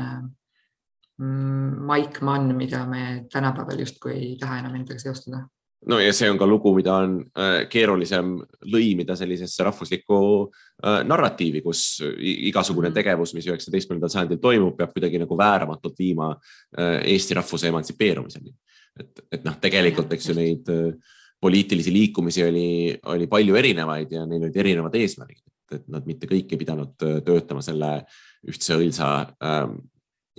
mm, 1.20 1.74
maik 1.88 2.22
mann, 2.24 2.54
mida 2.56 2.86
me 2.88 3.26
tänapäeval 3.32 3.82
justkui 3.84 4.14
ei 4.14 4.30
taha 4.40 4.62
enam 4.62 4.78
endaga 4.78 5.02
seostada 5.02 5.42
no 5.86 5.98
ja 6.02 6.12
see 6.14 6.30
on 6.30 6.38
ka 6.38 6.46
lugu, 6.48 6.72
mida 6.76 6.94
on 7.04 7.18
äh, 7.38 7.60
keerulisem 7.70 8.34
lõimida 8.72 9.14
sellisesse 9.18 9.66
rahvuslikku 9.66 10.18
äh, 10.48 11.02
narratiivi, 11.06 11.62
kus 11.64 12.00
igasugune 12.02 12.90
mhm. 12.90 12.96
tegevus, 12.98 13.34
mis 13.36 13.46
üheksateistkümnendal 13.50 14.12
sajandil 14.12 14.40
toimub, 14.42 14.74
peab 14.78 14.94
kuidagi 14.96 15.20
nagu 15.22 15.38
vääramatult 15.38 15.98
viima 15.98 16.32
äh, 16.34 16.98
Eesti 17.14 17.38
rahvuse 17.38 17.70
emantsipeerumiseni. 17.70 18.54
et, 18.98 19.22
et 19.30 19.44
noh, 19.46 19.54
tegelikult, 19.62 20.12
eks 20.12 20.28
ju 20.28 20.34
neid 20.34 20.70
poliitilisi 21.38 21.92
liikumisi 21.94 22.42
oli, 22.42 22.70
oli 23.14 23.28
palju 23.30 23.54
erinevaid 23.54 24.10
ja 24.10 24.24
neil 24.26 24.48
olid 24.48 24.56
erinevad 24.58 24.96
eesmärgid, 24.98 25.44
et 25.70 25.84
nad 25.86 26.06
mitte 26.08 26.26
kõik 26.26 26.50
ei 26.50 26.58
pidanud 26.58 26.96
töötama 26.98 27.62
selle 27.62 27.92
ühtse 28.48 28.74
õilsa 28.74 29.12
ähm, 29.38 29.76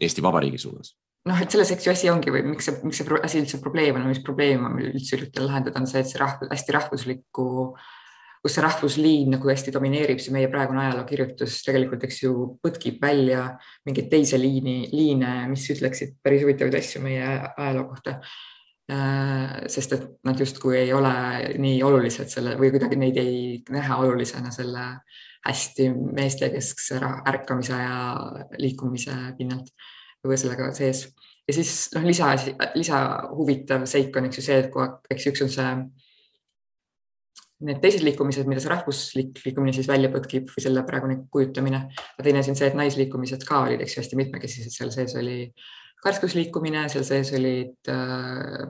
Eesti 0.01 0.23
Vabariigi 0.23 0.59
suunas 0.59 0.91
noh, 1.27 1.39
et 1.43 1.51
selles, 1.51 1.71
eks 1.75 1.87
ju 1.87 1.91
asi 1.93 2.09
ongi 2.11 2.31
või 2.33 2.45
miks 2.53 2.69
see, 2.69 2.79
miks 2.87 3.01
see 3.01 3.21
asi 3.23 3.41
üldse 3.43 3.59
probleem 3.63 3.99
on, 3.99 4.07
mis 4.07 4.23
probleem 4.23 4.63
on 4.69 4.79
üldse 4.81 5.17
üritada 5.17 5.47
lahendada, 5.47 5.81
on 5.81 5.89
see, 5.89 6.03
et 6.03 6.11
see 6.11 6.21
rahv, 6.21 6.45
hästi 6.51 6.75
rahvuslikku 6.77 7.49
kus 8.39 8.55
see 8.55 8.63
rahvusliin 8.63 9.33
nagu 9.35 9.49
hästi 9.51 9.73
domineerib, 9.75 10.21
see 10.23 10.31
meie 10.31 10.47
praegune 10.51 10.85
ajalookirjutus 10.85 11.57
tegelikult, 11.65 12.05
eks 12.07 12.21
ju, 12.23 12.35
põtkib 12.63 13.01
välja 13.03 13.49
mingeid 13.87 14.07
teise 14.11 14.39
liini, 14.39 14.85
liine, 14.93 15.33
mis 15.51 15.65
ütleksid 15.73 16.15
päris 16.23 16.45
huvitavaid 16.45 16.77
asju 16.79 17.03
meie 17.03 17.25
ajaloo 17.49 17.89
kohta. 17.91 18.19
Äh, 18.89 19.67
sest 19.69 19.91
et 19.93 20.05
nad 20.25 20.39
justkui 20.39 20.79
ei 20.79 20.93
ole 20.97 21.11
nii 21.61 21.75
olulised 21.85 22.31
selle 22.31 22.55
või 22.57 22.71
kuidagi 22.73 22.97
neid 22.97 23.19
ei 23.21 23.35
näha 23.69 23.99
olulisena 24.01 24.49
selle 24.55 24.85
hästi 25.45 25.91
meestekeskse 25.93 26.97
ärkamise 27.29 27.77
ja 27.77 27.99
liikumise 28.57 29.13
pinnalt 29.37 29.69
või 30.27 30.37
sellega 30.39 30.71
sees. 30.75 31.07
ja 31.47 31.55
siis 31.55 31.89
noh, 31.95 32.05
lisa, 32.05 32.33
lisa 32.75 32.99
huvitav 33.31 33.85
seik 33.89 34.15
on, 34.17 34.27
eks 34.29 34.41
ju 34.41 34.45
see, 34.45 34.59
et 34.63 34.71
kui, 34.73 34.85
eks 35.15 35.27
üks 35.31 35.45
on 35.45 35.51
see 35.53 35.71
need 37.67 37.81
teised 37.83 38.03
liikumised, 38.05 38.47
mida 38.47 38.61
see 38.63 38.71
rahvuslik 38.71 39.41
liikumine 39.43 39.73
siis 39.75 39.87
välja 39.89 40.09
põtkib 40.13 40.51
või 40.53 40.63
selle 40.63 40.83
praegune 40.87 41.17
kujutamine. 41.31 41.81
teine 42.23 42.39
asi 42.39 42.53
on 42.53 42.59
see, 42.59 42.69
et 42.71 42.77
naisliikumised 42.79 43.43
ka 43.47 43.63
olid, 43.65 43.81
eks 43.83 43.97
ju, 43.97 44.03
hästi 44.03 44.19
mitmekesised, 44.19 44.71
seal 44.75 44.91
sees 44.95 45.15
oli 45.19 45.39
karskusliikumine, 46.03 46.85
seal 46.91 47.03
sees 47.07 47.33
olid 47.35 47.91
äh, 47.91 48.63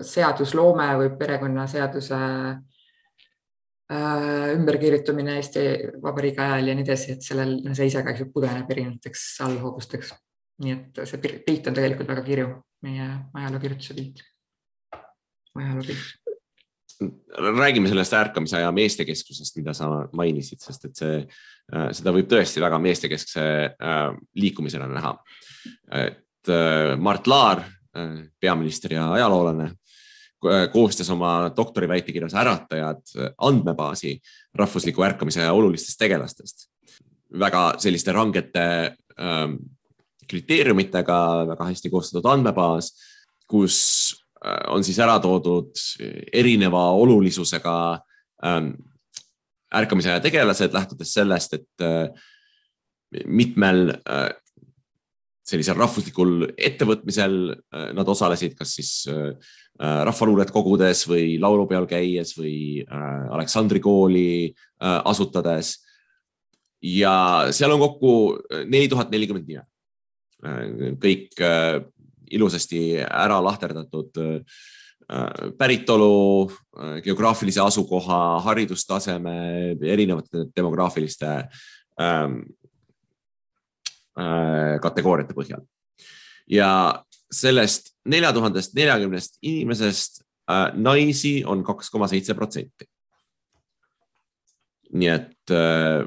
seadusloome 0.00 0.86
või 1.00 1.10
perekonnaseaduse 1.18 2.20
äh, 3.90 4.54
ümberkirjutamine 4.54 5.36
Eesti 5.40 5.64
Vabariigi 6.02 6.42
ajal 6.44 6.70
ja 6.70 6.74
nii 6.78 6.86
edasi, 6.86 7.16
et 7.16 7.26
sellel 7.26 7.58
no, 7.64 7.74
see 7.74 7.90
ise 7.90 8.04
ka 8.06 8.14
pudeneb 8.34 8.70
erinevateks 8.70 9.26
allhoovusteks. 9.48 10.14
Nii 10.62 10.74
et 10.76 11.00
see 11.08 11.40
pilt 11.46 11.66
on 11.70 11.74
tegelikult 11.76 12.10
väga 12.12 12.22
kirju, 12.26 12.50
meie 12.86 13.08
ajalookirjutuse 13.34 13.96
pilt, 13.96 14.22
ajaloo 15.58 15.88
pilt 15.88 16.34
räägime 17.38 17.88
sellest 17.88 18.12
ärkamise 18.12 18.56
aja 18.56 18.72
meestekesksusest, 18.72 19.56
mida 19.56 19.74
sa 19.74 19.88
mainisid, 20.12 20.60
sest 20.62 20.84
et 20.88 20.98
see, 20.98 21.16
äh, 21.74 21.88
seda 21.96 22.12
võib 22.14 22.28
tõesti 22.30 22.62
väga 22.62 22.78
meestekeskse 22.82 23.44
äh, 23.44 24.02
liikumisena 24.38 24.88
näha. 24.90 25.16
et 25.90 26.50
äh, 26.50 26.96
Mart 26.98 27.26
Laar, 27.26 27.64
peaminister 28.40 28.92
ja 28.92 29.04
ajaloolane, 29.12 29.68
koostas 30.72 31.06
oma 31.14 31.52
doktoriväitekirjas 31.56 32.34
Äratajad 32.34 33.12
andmebaasi 33.38 34.16
rahvusliku 34.54 35.04
ärkamise 35.06 35.46
olulistest 35.50 35.98
tegelastest. 35.98 36.66
väga 37.38 37.74
selliste 37.78 38.12
rangete 38.12 38.96
kriteeriumitega, 40.28 41.18
väga 41.54 41.70
hästi 41.70 41.90
koostatud 41.92 42.26
andmebaas, 42.32 42.92
kus 43.50 43.78
Äh, 44.44 44.64
on 44.72 44.84
siis 44.84 44.98
ära 45.00 45.16
toodud 45.22 45.72
erineva 46.32 46.84
olulisusega 47.00 47.74
ähm, 48.44 48.74
ärkamise 49.74 50.12
aja 50.12 50.22
tegelased, 50.24 50.74
lähtudes 50.74 51.14
sellest, 51.16 51.56
et 51.56 51.84
äh, 51.84 52.10
mitmel 53.24 53.88
äh, 54.04 54.32
sellisel 55.44 55.76
rahvuslikul 55.76 56.48
ettevõtmisel 56.56 57.34
nad 57.92 58.08
osalesid, 58.08 58.54
kas 58.56 58.70
siis 58.78 58.92
rahvaluulet 59.76 60.48
kogudes 60.48 61.02
või 61.04 61.34
laulupeol 61.36 61.84
käies 61.84 62.30
või 62.38 62.80
Aleksandri 62.88 63.82
kooli 63.84 64.54
asutades. 64.80 65.74
ja 66.80 67.12
seal 67.52 67.76
on 67.76 67.82
kokku 67.84 68.14
neli 68.72 68.88
tuhat 68.88 69.12
nelikümmend 69.12 69.44
nime. 69.52 69.66
Kõik 71.00 71.40
ilusasti 72.34 72.80
ära 73.04 73.38
lahterdatud 73.44 74.18
äh, 74.20 74.60
päritolu, 75.58 76.50
äh, 76.78 76.96
geograafilise 77.04 77.62
asukoha, 77.64 78.40
haridustaseme, 78.44 79.36
erinevate 79.82 80.46
demograafiliste 80.56 81.30
ähm, 82.00 82.40
äh, 84.18 84.80
kategooriate 84.82 85.36
põhjal. 85.36 85.64
ja 86.46 87.04
sellest 87.32 87.94
nelja 88.04 88.32
tuhandest 88.36 88.74
neljakümnest 88.76 89.38
inimesest 89.42 90.20
äh, 90.50 90.74
naisi 90.74 91.38
on 91.46 91.64
kaks 91.64 91.90
koma 91.90 92.08
seitse 92.08 92.34
protsenti. 92.34 92.88
nii 94.94 95.08
et 95.10 95.50
äh, 95.50 96.04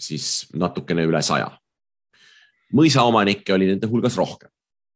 siis 0.00 0.46
natukene 0.52 1.04
üle 1.08 1.22
saja. 1.22 1.59
Mõisaomanikke 2.76 3.54
oli 3.54 3.66
nende 3.72 3.88
hulgas 3.90 4.16
rohkem 4.18 4.50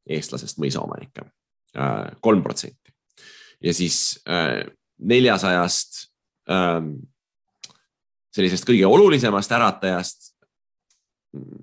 eestlasest 0.04 0.58
mõisaomanikke, 0.60 1.24
äh, 1.78 2.10
kolm 2.20 2.42
protsenti. 2.42 2.92
ja 3.62 3.74
siis 3.74 4.20
äh, 4.28 4.66
neljasajast 4.98 6.10
ähm, 6.50 6.96
sellisest 8.34 8.66
kõige 8.68 8.86
olulisemast 8.86 9.52
äratajast, 9.52 10.32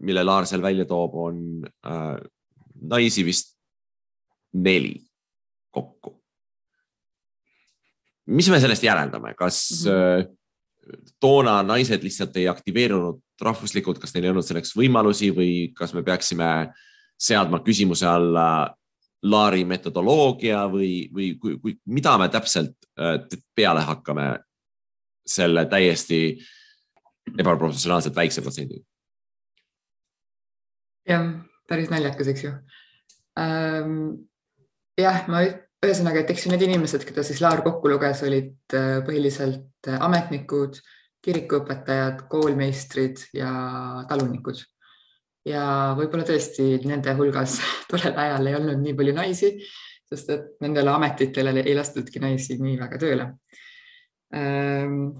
mille 0.02 0.24
Laar 0.24 0.48
seal 0.48 0.64
välja 0.64 0.86
toob, 0.86 1.16
on 1.16 1.38
äh, 1.86 2.18
naisi 2.82 3.26
vist 3.26 3.56
neli 4.54 4.98
kokku. 5.72 6.18
mis 8.26 8.50
me 8.50 8.60
sellest 8.60 8.84
järeldame, 8.84 9.34
kas 9.36 9.86
mm 9.86 9.92
-hmm. 9.92 10.38
Toona 11.20 11.62
naised 11.64 12.04
lihtsalt 12.04 12.36
ei 12.40 12.48
aktiveerunud 12.52 13.22
rahvuslikult, 13.42 14.00
kas 14.02 14.14
neil 14.14 14.28
ei 14.28 14.34
olnud 14.34 14.46
selleks 14.46 14.76
võimalusi 14.78 15.32
või 15.36 15.52
kas 15.78 15.96
me 15.98 16.04
peaksime 16.06 16.52
seadma 17.22 17.62
küsimuse 17.66 18.08
alla 18.10 18.48
Laari 19.22 19.62
metodoloogia 19.70 20.64
või, 20.66 21.06
või 21.14 21.28
kui, 21.38 21.60
kui, 21.62 21.76
mida 21.94 22.16
me 22.18 22.26
täpselt 22.34 22.74
äh, 22.98 23.20
peale 23.54 23.84
hakkame 23.86 24.32
selle 25.30 25.68
täiesti 25.70 26.40
ebaproportsionaalselt 27.38 28.18
väikse 28.18 28.42
protsendiga? 28.42 28.82
jah, 31.10 31.28
päris 31.70 31.92
naljakas, 31.94 32.32
eks 32.34 32.48
ju 32.48 32.56
ähm,. 33.42 34.26
jah, 34.98 35.22
ma 35.30 35.46
ühesõnaga, 35.82 36.22
et 36.22 36.34
eks 36.34 36.46
ju 36.46 36.52
need 36.54 36.66
inimesed, 36.68 37.06
keda 37.08 37.24
siis 37.26 37.42
Laar 37.42 37.64
kokku 37.66 37.90
luges, 37.90 38.22
olid 38.28 38.76
äh, 38.78 39.00
põhiliselt 39.06 39.90
ametnikud, 39.98 40.82
kirikuõpetajad, 41.22 42.26
koolmeistrid 42.30 43.24
ja 43.38 43.50
talunikud 44.10 44.62
ja 45.48 45.64
võib-olla 45.98 46.26
tõesti 46.28 46.76
nende 46.86 47.16
hulgas 47.18 47.58
tollel 47.90 48.18
ajal 48.26 48.50
ei 48.50 48.58
olnud 48.60 48.84
nii 48.84 48.96
palju 48.98 49.16
naisi, 49.18 49.52
sest 50.12 50.32
et 50.34 50.48
nendele 50.64 50.94
ametitele 50.94 51.56
ei 51.64 51.76
lastudki 51.78 52.22
naisi 52.24 52.60
nii 52.62 52.78
väga 52.82 53.02
tööle 53.02 53.28
ähm,. 54.36 55.12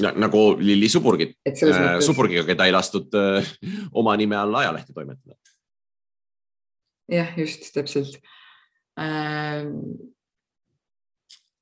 Ja, 0.00 0.08
nagu 0.16 0.54
Lilli 0.56 0.88
Suburgit 0.88 1.34
äh,, 1.44 1.52
mõttes... 1.52 2.06
Suburgiga, 2.06 2.46
keda 2.48 2.64
ei 2.68 2.72
lastud 2.72 3.12
äh, 3.18 3.48
oma 3.92 4.14
nime 4.16 4.38
all 4.40 4.54
ajalehti 4.62 4.94
toimetada. 4.96 5.36
jah, 7.12 7.34
just 7.36 7.68
täpselt. 7.74 8.16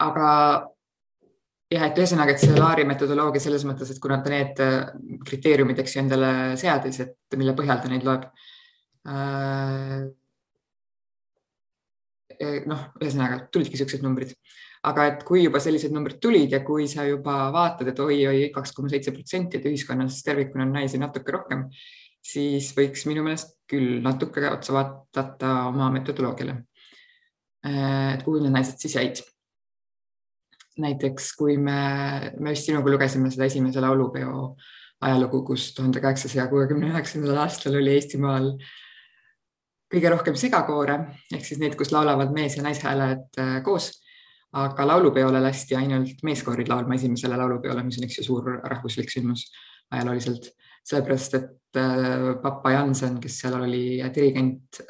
Aga 0.00 0.28
jah, 1.70 1.86
et 1.86 1.98
ühesõnaga, 2.02 2.34
et 2.34 2.42
see 2.42 2.56
Laari 2.56 2.86
metodoloogia 2.88 3.42
selles 3.42 3.64
mõttes, 3.68 3.92
et 3.92 4.00
kuna 4.02 4.18
ta 4.24 4.32
need 4.32 4.62
äh, 4.64 4.88
kriteeriumid, 5.26 5.78
eks 5.82 5.96
ju, 5.96 6.04
endale 6.04 6.30
seadis, 6.60 7.02
et 7.04 7.38
mille 7.38 7.54
põhjal 7.58 7.82
ta 7.82 7.92
neid 7.92 8.06
loeb 8.06 8.26
äh,. 9.06 10.08
noh, 12.70 12.82
ühesõnaga 13.02 13.44
tulidki 13.52 13.78
siuksed 13.78 14.02
numbrid, 14.02 14.32
aga 14.88 15.06
et 15.10 15.24
kui 15.28 15.44
juba 15.44 15.60
sellised 15.60 15.92
numbrid 15.92 16.18
tulid 16.24 16.54
ja 16.56 16.62
kui 16.64 16.88
sa 16.88 17.04
juba 17.04 17.50
vaatad, 17.52 17.92
et 17.92 18.00
oi-oi, 18.00 18.46
kaks 18.54 18.72
koma 18.76 18.88
seitse 18.88 19.12
protsenti, 19.12 19.60
et 19.60 19.68
ühiskonnas 19.68 20.22
tervikuna 20.24 20.64
on 20.64 20.72
naisi 20.78 20.98
natuke 20.98 21.36
rohkem, 21.36 21.66
siis 22.24 22.72
võiks 22.76 23.04
minu 23.08 23.22
meelest 23.26 23.58
küll 23.70 24.00
natuke 24.04 24.42
otsa 24.48 24.74
vaadata 24.74 25.52
oma 25.68 25.90
metodoloogiale. 25.92 26.56
Äh, 27.66 28.14
et 28.14 28.24
kuhu 28.24 28.40
need 28.40 28.54
naised 28.54 28.80
siis 28.80 28.96
jäid 28.96 29.20
näiteks 30.80 31.32
kui 31.36 31.56
me, 31.60 32.32
me 32.40 32.54
just 32.54 32.68
sinuga 32.68 32.92
lugesime 32.94 33.30
seda 33.32 33.48
esimese 33.50 33.82
laulupeo 33.84 34.54
ajalugu, 35.04 35.42
kus 35.50 35.70
tuhande 35.76 36.00
kaheksasaja 36.00 36.46
kuuekümne 36.48 36.90
üheksandal 36.92 37.42
aastal 37.42 37.76
oli 37.76 37.96
Eestimaal 37.96 38.52
kõige 39.90 40.12
rohkem 40.12 40.38
segakoore 40.38 40.96
ehk 41.34 41.44
siis 41.46 41.60
neid, 41.60 41.76
kus 41.78 41.92
laulavad 41.94 42.32
mees 42.36 42.56
ja 42.56 42.64
naishääled 42.66 43.40
äh, 43.40 43.58
koos. 43.66 43.96
aga 44.50 44.82
laulupeole 44.86 45.38
lasti 45.40 45.76
ainult 45.78 46.24
meeskoorid 46.26 46.66
laulma 46.68 46.96
esimesele 46.96 47.36
laulupeole, 47.38 47.84
mis 47.86 48.00
on 48.00 48.08
üks 48.08 48.16
ju 48.18 48.24
suur 48.26 48.48
rahvuslik 48.64 49.12
sündmus 49.12 49.44
ajalooliselt, 49.94 50.48
sellepärast 50.82 51.36
et 51.38 51.78
äh, 51.78 52.32
Papa 52.42 52.72
Jansen, 52.72 53.20
kes 53.20 53.36
seal 53.44 53.54
oli 53.60 54.00
dirigent 54.14 54.80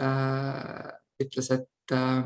ütles, 1.20 1.50
et 1.52 1.92
äh, 1.98 2.24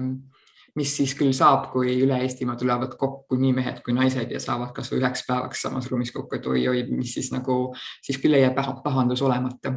mis 0.79 0.95
siis 0.97 1.15
küll 1.19 1.35
saab, 1.37 1.69
kui 1.73 1.93
üle 2.03 2.17
Eestimaa 2.25 2.57
tulevad 2.59 2.97
kokku 2.99 3.39
nii 3.39 3.53
mehed 3.57 3.83
kui 3.85 3.95
naised 3.95 4.33
ja 4.35 4.41
saavad 4.43 4.73
kasvõi 4.75 5.01
üheks 5.03 5.23
päevaks 5.29 5.63
samas 5.67 5.87
ruumis 5.91 6.11
kokku, 6.15 6.39
et 6.39 6.49
oi-oi, 6.51 6.83
mis 6.91 7.15
siis 7.19 7.31
nagu, 7.35 7.69
siis 8.03 8.19
küll 8.23 8.35
ei 8.35 8.43
jää 8.43 8.55
pahandus 8.57 9.23
olemata. 9.23 9.77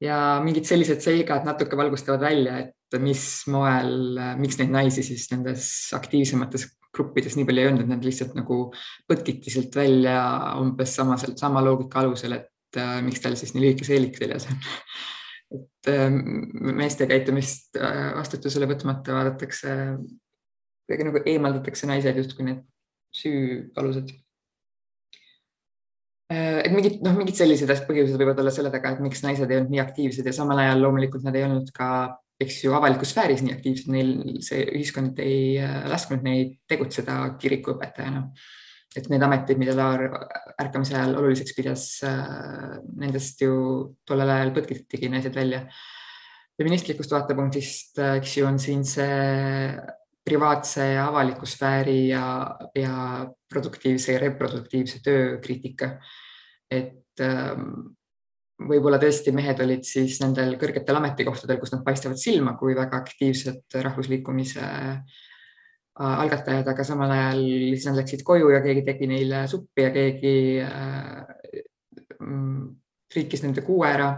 ja 0.00 0.40
mingid 0.44 0.64
sellised 0.68 1.00
seigad 1.00 1.44
natuke 1.44 1.76
valgustavad 1.76 2.20
välja, 2.20 2.58
et 2.58 2.98
mis 3.00 3.22
moel, 3.52 4.18
miks 4.40 4.58
neid 4.60 4.72
naisi 4.72 5.02
siis 5.02 5.30
nendes 5.32 5.68
aktiivsemates 5.96 6.66
gruppides 6.96 7.36
nii 7.36 7.46
palju 7.48 7.62
ei 7.62 7.70
olnud, 7.70 7.88
nad 7.90 8.04
lihtsalt 8.04 8.36
nagu 8.36 8.70
põtkiti 9.08 9.52
sealt 9.52 9.76
välja 9.76 10.20
umbes 10.60 10.94
sama, 10.96 11.18
sama 11.18 11.64
loogika 11.64 12.00
alusel, 12.00 12.38
et 12.38 12.80
äh, 12.80 13.00
miks 13.04 13.24
tal 13.24 13.36
siis 13.36 13.52
nii 13.54 13.64
lühike 13.66 13.88
seelik 13.88 14.16
seljas 14.16 14.48
on 14.52 14.60
et 15.54 15.90
äh, 15.92 16.10
meeste 16.10 17.06
käitumist 17.10 17.78
äh, 17.78 18.12
vastutusele 18.16 18.68
võtmata 18.70 19.14
vaadatakse, 19.14 19.74
kuidagi 20.86 21.08
nagu 21.08 21.22
eemaldatakse 21.24 21.90
naised 21.90 22.18
justkui 22.22 22.48
need 22.48 22.62
süüalused 23.16 24.10
äh, 26.32 26.60
et 26.66 26.72
mingid, 26.74 26.98
noh, 27.06 27.14
mingid 27.18 27.38
sellised 27.38 27.70
põhjused 27.86 28.18
võivad 28.18 28.42
olla 28.42 28.54
selle 28.54 28.74
taga, 28.74 28.96
et 28.96 29.04
miks 29.04 29.22
naised 29.26 29.50
ei 29.50 29.60
olnud 29.60 29.74
nii 29.74 29.84
aktiivsed 29.84 30.26
ja 30.26 30.34
samal 30.36 30.64
ajal 30.64 30.82
loomulikult 30.82 31.26
nad 31.26 31.38
ei 31.38 31.46
olnud 31.46 31.70
ka 31.76 31.90
eks 32.40 32.58
ju 32.64 32.74
avalikus 32.76 33.12
sfääris 33.14 33.42
nii 33.44 33.54
aktiivsed, 33.56 33.90
neil 33.92 34.40
see 34.44 34.64
ühiskond 34.76 35.20
ei 35.24 35.56
äh, 35.62 35.84
lasknud 35.90 36.24
neid 36.26 36.56
tegutseda 36.68 37.18
kirikuõpetajana. 37.40 38.26
Et 38.96 39.10
need 39.12 39.22
ametid, 39.22 39.58
mida 39.60 39.74
Laar 39.76 40.06
ärkamise 40.62 40.96
ajal 40.96 41.18
oluliseks 41.20 41.54
pidas, 41.56 41.84
äh, 42.06 42.78
nendest 42.96 43.42
ju 43.44 43.52
tollel 44.08 44.32
ajal 44.36 44.54
põtkitigi 44.56 45.12
naised 45.12 45.36
välja. 45.36 45.66
feministlikust 46.56 47.12
vaatepunktist, 47.12 47.98
äh, 47.98 48.16
eks 48.16 48.36
ju, 48.38 48.46
on 48.48 48.58
siin 48.58 48.84
see 48.84 49.76
privaatse 50.26 50.86
ja 50.94 51.08
avaliku 51.10 51.46
sfääri 51.46 52.08
ja, 52.08 52.56
ja 52.74 53.26
produktiivse 53.52 54.16
ja 54.16 54.22
reproduktiivse 54.22 55.02
töö 55.04 55.36
kriitika. 55.42 55.98
et 56.70 57.20
ähm, 57.20 57.94
võib-olla 58.58 58.98
tõesti 58.98 59.30
mehed 59.32 59.60
olid 59.62 59.84
siis 59.86 60.18
nendel 60.20 60.56
kõrgetel 60.58 60.96
ametikohtadel, 60.98 61.60
kus 61.60 61.72
nad 61.76 61.84
paistavad 61.84 62.18
silma 62.18 62.56
kui 62.58 62.74
väga 62.74 62.98
aktiivsed 63.04 63.76
rahvusliikumise 63.84 64.64
äh, 64.64 65.25
algatajad, 65.96 66.66
aga 66.68 66.84
samal 66.84 67.12
ajal 67.12 67.42
siis 67.72 67.86
nad 67.88 67.96
läksid 68.00 68.24
koju 68.26 68.50
ja 68.52 68.60
keegi 68.64 68.84
tegi 68.84 69.08
neile 69.08 69.46
suppi 69.48 69.86
ja 69.86 69.92
keegi 69.94 70.36
äh, 70.60 71.62
mm, 72.20 72.66
friikis 73.12 73.44
nende 73.46 73.64
kuue 73.64 73.88
ära 73.88 74.10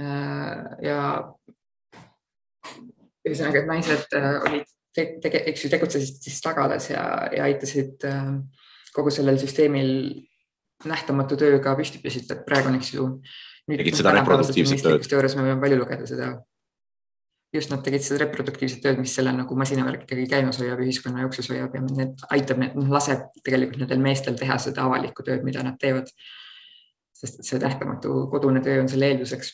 äh,. 0.00 0.64
ja 0.82 0.98
ühesõnaga, 3.28 3.62
et 3.62 3.70
naised 3.70 4.18
äh, 4.18 4.30
olid, 4.48 4.66
eks 4.98 5.64
ju, 5.64 5.70
tegutsesid 5.70 6.18
siis 6.26 6.40
tagalas 6.42 6.90
ja, 6.90 7.04
ja 7.30 7.46
aitasid 7.46 8.02
kogu 8.94 9.12
sellel 9.14 9.38
süsteemil 9.38 9.92
nähtamatu 10.88 11.38
tööga 11.38 11.74
püsti 11.78 12.00
püsida, 12.02 12.34
et 12.34 12.46
praegu 12.46 12.70
on, 12.70 12.78
eks 12.78 12.92
ju. 12.94 13.08
tegid 13.70 13.98
seda 13.98 14.14
reproduktiivset 14.16 14.82
tööd. 14.82 15.06
juures 15.10 15.34
me 15.38 15.46
võime 15.46 15.62
palju 15.62 15.78
lugeda 15.80 16.06
seda. 16.08 16.32
Just 17.54 17.70
nad 17.72 17.80
tegid 17.84 18.04
seda 18.04 18.24
reproduktiivset 18.24 18.82
tööd, 18.84 18.98
mis 19.00 19.14
selle 19.16 19.32
nagu 19.32 19.56
masinavärk 19.56 20.04
ikkagi 20.04 20.26
käimas 20.28 20.58
hoiab, 20.60 20.82
ühiskonna 20.84 21.22
jooksus 21.24 21.48
hoiab 21.52 21.76
ja 21.76 21.84
need 21.84 22.26
aitab, 22.34 22.60
noh 22.60 22.90
laseb 22.92 23.30
tegelikult 23.44 23.80
nendel 23.84 24.02
meestel 24.04 24.36
teha 24.38 24.58
seda 24.60 24.84
avalikku 24.84 25.24
tööd, 25.24 25.46
mida 25.46 25.64
nad 25.64 25.78
teevad. 25.80 26.12
sest 27.18 27.40
see 27.42 27.58
nähtamatu 27.58 28.28
kodune 28.30 28.60
töö 28.62 28.82
on 28.82 28.88
selle 28.88 29.08
eelduseks. 29.10 29.48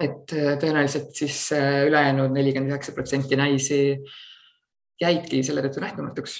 et 0.00 0.32
äh, 0.32 0.54
tõenäoliselt 0.58 1.10
siis 1.14 1.52
äh, 1.52 1.84
ülejäänud 1.86 2.32
nelikümmend 2.32 2.72
üheksa 2.72 2.92
protsenti 2.92 3.36
naisi 3.36 3.98
jäidki 5.00 5.42
selle 5.42 5.62
tõttu 5.62 5.82
nähtamatuks 5.82 6.38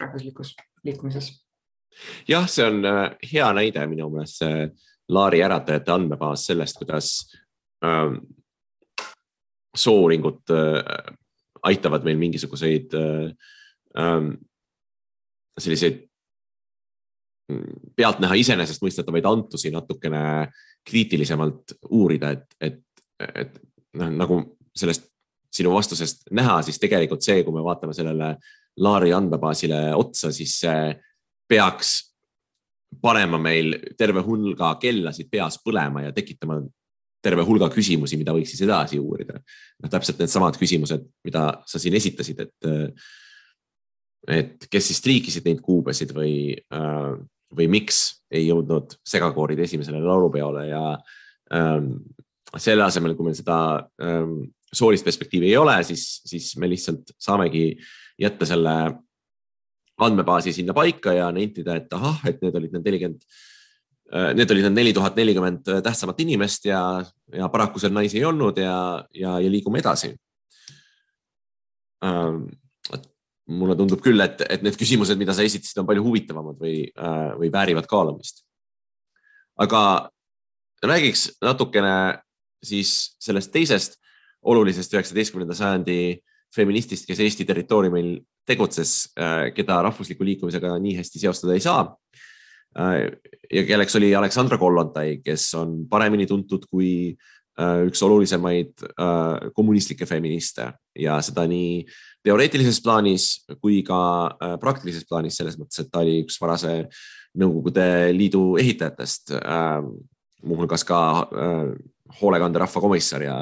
rahvuslikus 0.00 0.54
liikumises. 0.84 1.32
jah, 2.28 2.46
see 2.48 2.64
on 2.64 2.84
äh, 2.84 3.16
hea 3.32 3.50
näide 3.52 3.86
minu 3.86 4.10
meelest 4.14 4.44
see 4.44 4.68
Laari 5.08 5.38
äratajate 5.46 5.92
andmebaas 5.92 6.48
sellest, 6.48 6.80
kuidas 6.80 7.10
soo-uuringud 9.76 10.52
äh, 10.54 11.14
aitavad 11.66 12.04
meil 12.06 12.18
mingisuguseid 12.20 12.94
äh, 12.94 13.30
ähm, 13.98 14.30
selliseid 15.58 16.02
mm, 17.52 17.92
pealtnäha 17.96 18.38
iseenesestmõistetavaid 18.42 19.28
antusi 19.28 19.72
natukene 19.74 20.22
kriitilisemalt 20.86 21.76
uurida, 21.90 22.30
et, 22.36 22.46
et, 22.60 22.82
et 23.42 23.60
noh, 23.98 24.12
nagu 24.22 24.40
sellest 24.76 25.08
sinu 25.56 25.72
vastusest 25.72 26.28
näha, 26.36 26.60
siis 26.62 26.78
tegelikult 26.78 27.24
see, 27.24 27.42
kui 27.44 27.54
me 27.54 27.64
vaatame 27.64 27.96
sellele 27.96 28.36
Laari 28.84 29.12
andmebaasile 29.16 29.78
otsa, 29.96 30.28
siis 30.36 30.58
see 30.60 30.90
peaks 31.48 31.94
panema 33.00 33.38
meil 33.40 33.72
terve 33.98 34.20
hulga 34.24 34.74
kellasid 34.80 35.30
peas 35.32 35.56
põlema 35.64 36.04
ja 36.04 36.12
tekitama 36.12 36.60
terve 37.26 37.44
hulga 37.46 37.68
küsimusi, 37.72 38.18
mida 38.20 38.34
võiks 38.36 38.54
siis 38.54 38.64
edasi 38.66 39.00
uurida. 39.02 39.40
noh, 39.82 39.92
täpselt 39.92 40.20
needsamad 40.22 40.58
küsimused, 40.60 41.06
mida 41.26 41.46
sa 41.68 41.80
siin 41.82 41.96
esitasid, 41.98 42.42
et, 42.46 43.06
et 44.38 44.68
kes 44.70 44.90
siis 44.92 45.02
triikisid 45.04 45.46
neid 45.48 45.62
kuubesid 45.64 46.14
või, 46.16 46.54
või 47.56 47.70
miks 47.72 48.02
ei 48.30 48.46
jõudnud 48.48 48.98
segakoorid 49.06 49.60
esimesele 49.66 50.02
laulupeole 50.02 50.66
ja 50.70 50.84
ähm, 51.54 51.96
selle 52.56 52.86
asemel, 52.86 53.16
kui 53.16 53.28
meil 53.28 53.38
seda 53.38 53.58
ähm, 54.02 54.38
soolist 54.74 55.06
perspektiivi 55.06 55.50
ei 55.50 55.58
ole, 55.58 55.76
siis, 55.86 56.06
siis 56.26 56.54
me 56.60 56.70
lihtsalt 56.70 57.14
saamegi 57.22 57.68
jätta 58.20 58.48
selle 58.48 58.76
andmebaasi 60.02 60.52
sinna 60.52 60.74
paika 60.76 61.14
ja 61.16 61.28
nentida, 61.32 61.78
et 61.78 61.92
ahah, 61.96 62.20
et 62.28 62.42
need 62.44 62.56
olid 62.58 62.74
need 62.74 62.88
nelikümmend, 62.88 63.22
äh, 63.22 63.55
need 64.06 64.50
olid 64.54 64.68
need 64.68 64.76
neli 64.76 64.92
tuhat 64.94 65.16
nelikümmend 65.18 65.66
tähtsamat 65.82 66.20
inimest 66.22 66.68
ja, 66.68 66.80
ja 67.34 67.48
paraku 67.50 67.80
seal 67.82 67.94
naisi 67.94 68.20
ei 68.20 68.24
olnud 68.28 68.58
ja, 68.62 68.76
ja, 69.14 69.32
ja 69.42 69.50
liigume 69.50 69.80
edasi. 69.82 70.12
Ähm, 72.06 72.44
mulle 73.46 73.76
tundub 73.78 74.02
küll, 74.02 74.20
et, 74.22 74.42
et 74.50 74.64
need 74.66 74.76
küsimused, 74.78 75.18
mida 75.18 75.34
sa 75.34 75.44
esitasid, 75.46 75.78
on 75.80 75.88
palju 75.88 76.04
huvitavamad 76.06 76.58
või, 76.60 76.86
äh, 76.90 77.32
või 77.38 77.50
väärivad 77.52 77.86
kaalumist. 77.90 78.44
aga 79.56 80.10
räägiks 80.84 81.38
natukene 81.40 82.20
siis 82.60 83.16
sellest 83.18 83.48
teisest 83.54 83.96
olulisest 84.44 84.92
üheksateistkümnenda 84.92 85.54
sajandi 85.56 86.18
feministist, 86.54 87.06
kes 87.08 87.20
Eesti 87.20 87.46
territooriumil 87.48 88.18
tegutses, 88.46 89.12
äh, 89.18 89.52
keda 89.54 89.80
rahvusliku 89.86 90.24
liikumisega 90.24 90.76
nii 90.78 90.98
hästi 90.98 91.22
seostada 91.24 91.54
ei 91.56 91.64
saa. 91.64 91.86
Äh, 91.86 92.25
ja 92.74 93.62
kelleks 93.68 93.96
oli 93.96 94.14
Aleksandra 94.14 94.58
Kollontai, 94.58 95.20
kes 95.24 95.48
on 95.56 95.78
paremini 95.88 96.26
tuntud 96.26 96.66
kui 96.70 96.90
äh, 97.60 97.84
üks 97.88 98.02
olulisemaid 98.04 98.84
kommunistlikke 99.56 100.06
feministe 100.06 100.72
ja 100.98 101.20
seda 101.24 101.46
nii 101.48 101.84
teoreetilises 102.26 102.82
plaanis 102.84 103.30
kui 103.60 103.82
ka 103.86 104.00
praktilises 104.60 105.06
plaanis, 105.08 105.38
selles 105.38 105.56
mõttes, 105.60 105.80
et 105.80 105.92
ta 105.92 106.04
oli 106.04 106.22
üks 106.24 106.40
varase 106.42 106.82
Nõukogude 107.36 108.14
Liidu 108.16 108.54
ehitajatest, 108.56 109.34
muuhulgas 110.48 110.86
ka 110.88 110.98
hoolekande 112.16 112.62
rahvakomissar 112.62 113.26
ja 113.26 113.34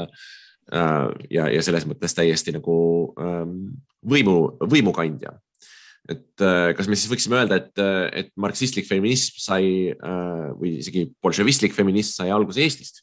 Äh, 0.73 1.09
ja, 1.31 1.49
ja 1.53 1.63
selles 1.63 1.85
mõttes 1.85 2.15
täiesti 2.17 2.55
nagu 2.55 2.77
ähm, 3.21 3.75
võimu, 4.01 4.55
võimukandja. 4.65 5.35
Et 6.11 6.45
äh, 6.45 6.71
kas 6.77 6.89
me 6.91 6.99
siis 6.99 7.11
võiksime 7.13 7.41
öelda, 7.41 7.61
et, 7.63 7.83
et 8.25 8.31
marksistlik 8.41 8.89
feminism 8.89 9.41
sai 9.41 9.67
äh, 9.95 10.47
või 10.59 10.77
isegi 10.83 11.07
bolševistlik 11.25 11.77
feminism 11.77 12.21
sai 12.21 12.33
alguse 12.35 12.65
Eestist? 12.65 13.03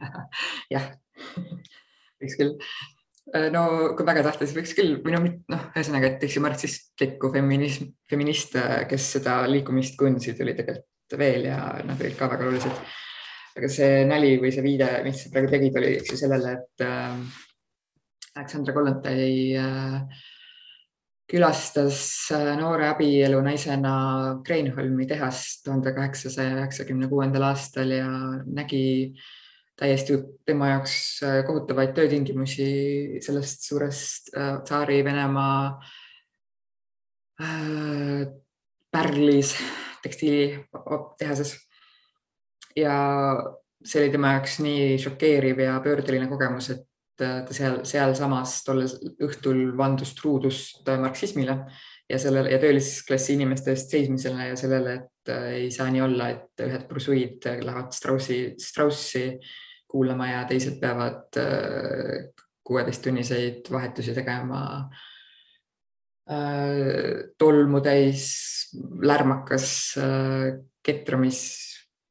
jah, 0.74 0.88
võiks 2.20 2.38
küll. 2.40 2.54
no 3.52 3.64
kui 3.96 4.06
väga 4.08 4.24
tahta, 4.26 4.46
siis 4.46 4.56
võiks 4.56 4.72
küll 4.76 4.96
või 5.04 5.14
noh, 5.16 5.28
noh, 5.52 5.66
ühesõnaga, 5.74 6.14
et 6.14 6.24
eks 6.26 6.38
ju 6.38 6.44
marksistlikku 6.44 7.32
feminism, 7.34 7.92
feministe, 8.10 8.64
kes 8.90 9.12
seda 9.18 9.42
liikumist 9.50 9.98
kujundasid, 10.00 10.40
oli 10.44 10.56
tegelikult 10.58 11.20
veel 11.20 11.48
ja 11.50 11.60
nad 11.84 12.00
olid 12.00 12.16
ka 12.16 12.30
väga 12.30 12.48
olulised 12.48 12.82
aga 13.58 13.70
see 13.70 14.02
nali 14.08 14.34
või 14.40 14.52
see 14.54 14.64
viide, 14.64 14.88
mis 15.04 15.24
sa 15.24 15.30
praegu 15.32 15.50
tegid, 15.52 15.78
oli 15.80 15.94
eks 15.98 16.14
ju 16.14 16.18
sellele, 16.20 16.56
et 16.58 16.84
äh, 16.86 17.16
Aleksandra 18.36 18.74
Kollontai 18.76 19.30
äh, 19.58 20.20
külastas 21.30 22.00
äh, 22.34 22.54
noore 22.58 22.88
abielu 22.90 23.38
naisena 23.44 23.94
Kreenholmi 24.46 25.06
tehast 25.06 25.62
tuhande 25.64 25.92
kaheksasaja 25.94 26.56
üheksakümne 26.58 27.08
kuuendal 27.10 27.46
aastal 27.50 27.92
ja 27.94 28.08
nägi 28.46 29.14
täiesti 29.78 30.18
tema 30.46 30.72
jaoks 30.72 30.94
äh, 31.22 31.40
kohutavaid 31.46 31.94
töötingimusi 31.96 32.68
sellest 33.22 33.68
suurest 33.68 34.34
äh, 34.34 34.58
tsaari-Venemaa 34.66 35.62
pärlis 38.92 39.54
tekstiilitehases 40.02 41.54
ja 42.76 42.96
see 43.80 44.02
oli 44.02 44.12
tema 44.12 44.34
jaoks 44.34 44.58
nii 44.60 44.98
šokeeriv 45.00 45.62
ja 45.64 45.78
pöördeline 45.80 46.28
kogemus, 46.28 46.68
et 46.74 46.89
ta 47.20 47.54
seal, 47.54 47.80
sealsamas 47.88 48.60
tollel 48.66 48.90
õhtul 49.26 49.70
vandus 49.78 50.14
truudust 50.18 50.88
marksismile 51.00 51.56
ja 52.10 52.18
sellele 52.18 52.52
ja 52.52 52.60
töölisklassi 52.62 53.36
inimeste 53.36 53.74
eest 53.74 53.92
seismisele 53.94 54.50
ja 54.50 54.56
sellele, 54.58 54.94
et 55.00 55.32
äh, 55.32 55.48
ei 55.64 55.70
saa 55.74 55.90
nii 55.92 56.04
olla, 56.04 56.30
et 56.34 56.64
ühed 56.66 56.86
pursuid 56.90 57.46
lähevad 57.46 57.92
Straussi, 57.96 58.40
Straussi 58.60 59.24
kuulama 59.90 60.30
ja 60.32 60.42
teised 60.50 60.80
peavad 60.82 61.38
äh, 61.40 62.30
kuueteisttunniseid 62.66 63.70
vahetusi 63.72 64.14
tegema 64.14 64.64
tolmu 67.40 67.80
täis 67.82 68.28
lärmakas 69.02 69.96
ketramis 70.86 71.40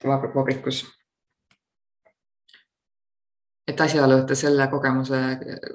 vabrikus 0.04 0.82
et 3.69 3.82
asjaolu, 3.84 4.19
et 4.21 4.27
ta 4.29 4.38
selle 4.38 4.65
kogemuse 4.71 5.19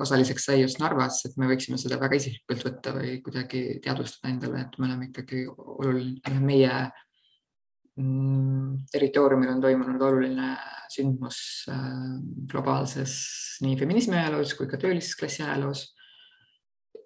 osaliseks 0.02 0.48
sai 0.48 0.60
just 0.62 0.80
Narvas, 0.82 1.20
et 1.28 1.36
me 1.40 1.48
võiksime 1.50 1.78
seda 1.80 1.98
väga 2.00 2.18
isiklikult 2.18 2.66
võtta 2.68 2.94
või 2.96 3.16
kuidagi 3.24 3.62
teadvustada 3.84 4.32
endale, 4.32 4.64
et 4.64 4.78
me 4.78 4.88
oleme 4.88 5.08
ikkagi 5.10 5.44
oluline, 5.48 6.34
meie 6.42 6.72
mm, 8.00 8.84
territooriumil 8.92 9.54
on 9.54 9.62
toimunud 9.64 10.06
oluline 10.08 10.54
sündmus 10.94 11.38
äh, 11.72 11.92
globaalses 12.50 13.14
nii 13.64 13.78
feminismi 13.80 14.18
ajaloos 14.18 14.54
kui 14.58 14.70
ka 14.70 14.80
töölisklassi 14.80 15.44
ajaloos. 15.46 15.86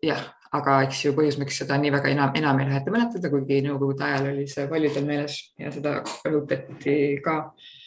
jah, 0.04 0.22
aga 0.54 0.82
eks 0.86 1.04
ju 1.04 1.12
põhjus, 1.16 1.40
miks 1.40 1.58
seda 1.60 1.76
nii 1.80 1.92
väga 1.92 2.14
enam, 2.14 2.32
enam 2.38 2.60
ei 2.62 2.70
taheta 2.70 2.94
mäletada, 2.94 3.32
kuigi 3.32 3.60
nõukogude 3.66 4.06
ajal 4.06 4.30
oli 4.32 4.46
see 4.50 4.68
paljudel 4.70 5.08
meeles 5.08 5.40
ja 5.58 5.74
seda 5.74 5.98
rõhutati 6.24 6.96
ka 7.24 7.42
Äh, 7.48 7.77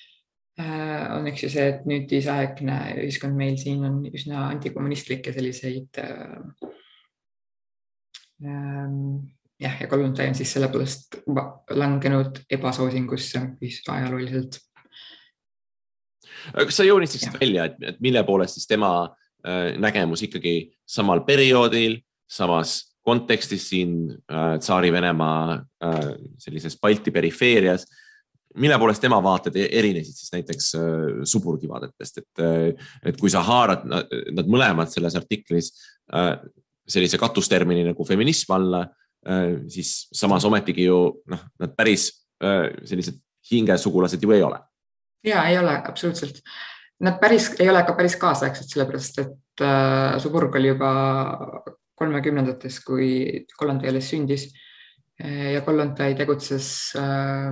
on 0.59 1.27
eks 1.31 1.45
ju 1.45 1.49
see, 1.49 1.67
et 1.71 1.85
nüüdisaegne 1.87 2.77
ühiskond 3.05 3.37
meil 3.37 3.55
siin 3.59 3.85
on 3.87 4.01
üsna 4.11 4.49
antikommunistlik 4.49 5.29
ja 5.29 5.33
selliseid 5.35 6.01
äh, 6.01 6.41
ähm, 8.45 9.31
jah, 9.61 9.77
ja 9.81 9.87
Kollontai 9.87 10.27
on 10.31 10.35
siis 10.35 10.51
sellepärast 10.53 11.21
langenud 11.77 12.43
ebasoosingusse 12.49 13.41
ajalooliselt. 13.87 14.59
kas 16.51 16.77
sa 16.77 16.83
joonistaksid 16.83 17.39
välja, 17.39 17.65
et, 17.69 17.81
et 17.81 17.99
mille 18.01 18.23
poolest 18.27 18.59
siis 18.59 18.67
tema 18.67 18.93
äh, 19.45 19.77
nägemus 19.79 20.23
ikkagi 20.27 20.73
samal 20.85 21.23
perioodil, 21.27 21.99
samas 22.29 22.97
kontekstis 23.05 23.69
siin 23.69 24.11
äh, 24.11 24.57
Tsaari-Venemaa 24.59 25.53
äh, 25.55 25.99
sellises 26.37 26.79
Balti 26.79 27.11
perifeerias 27.11 27.87
mille 28.59 28.77
poolest 28.79 29.03
tema 29.03 29.19
vaated 29.23 29.55
e-, 29.59 29.69
erinesid 29.79 30.17
siis 30.17 30.33
näiteks 30.33 30.71
äh, 30.79 31.03
Suburgi 31.27 31.69
vaadetest, 31.69 32.23
et, 32.23 32.43
äh, 32.43 32.89
et 33.11 33.19
kui 33.19 33.31
sa 33.31 33.43
haarad 33.45 33.85
nad 33.87 34.49
mõlemad 34.49 34.91
selles 34.91 35.15
artiklis 35.19 35.71
äh, 36.15 36.35
sellise 36.91 37.19
katustermini 37.21 37.85
nagu 37.87 38.03
feminism 38.07 38.57
alla, 38.57 38.81
siis 39.69 40.09
samas 40.17 40.43
ometigi 40.49 40.87
ju 40.87 40.95
noh, 41.29 41.43
nad 41.61 41.75
päris 41.77 42.07
sellised 42.41 43.19
hingesugulased 43.51 44.23
ju 44.25 44.31
ei 44.33 44.41
ole. 44.41 44.57
ja 45.23 45.43
ei 45.47 45.59
ole 45.59 45.75
absoluutselt. 45.77 46.41
Nad 47.01 47.19
päris 47.21 47.51
ei 47.59 47.69
ole 47.69 47.83
ka 47.85 47.93
päris 47.97 48.15
kaasaegsed, 48.21 48.67
sellepärast 48.69 49.21
et 49.23 49.63
äh, 49.65 50.17
Suburg 50.21 50.55
oli 50.57 50.69
juba 50.69 50.91
kolmekümnendates, 51.97 52.79
kui 52.85 53.45
Kolland 53.57 53.85
alles 53.85 54.09
sündis 54.09 54.49
ja 55.21 55.61
Kollontai 55.61 56.15
tegutses 56.17 56.93
äh, 56.97 57.51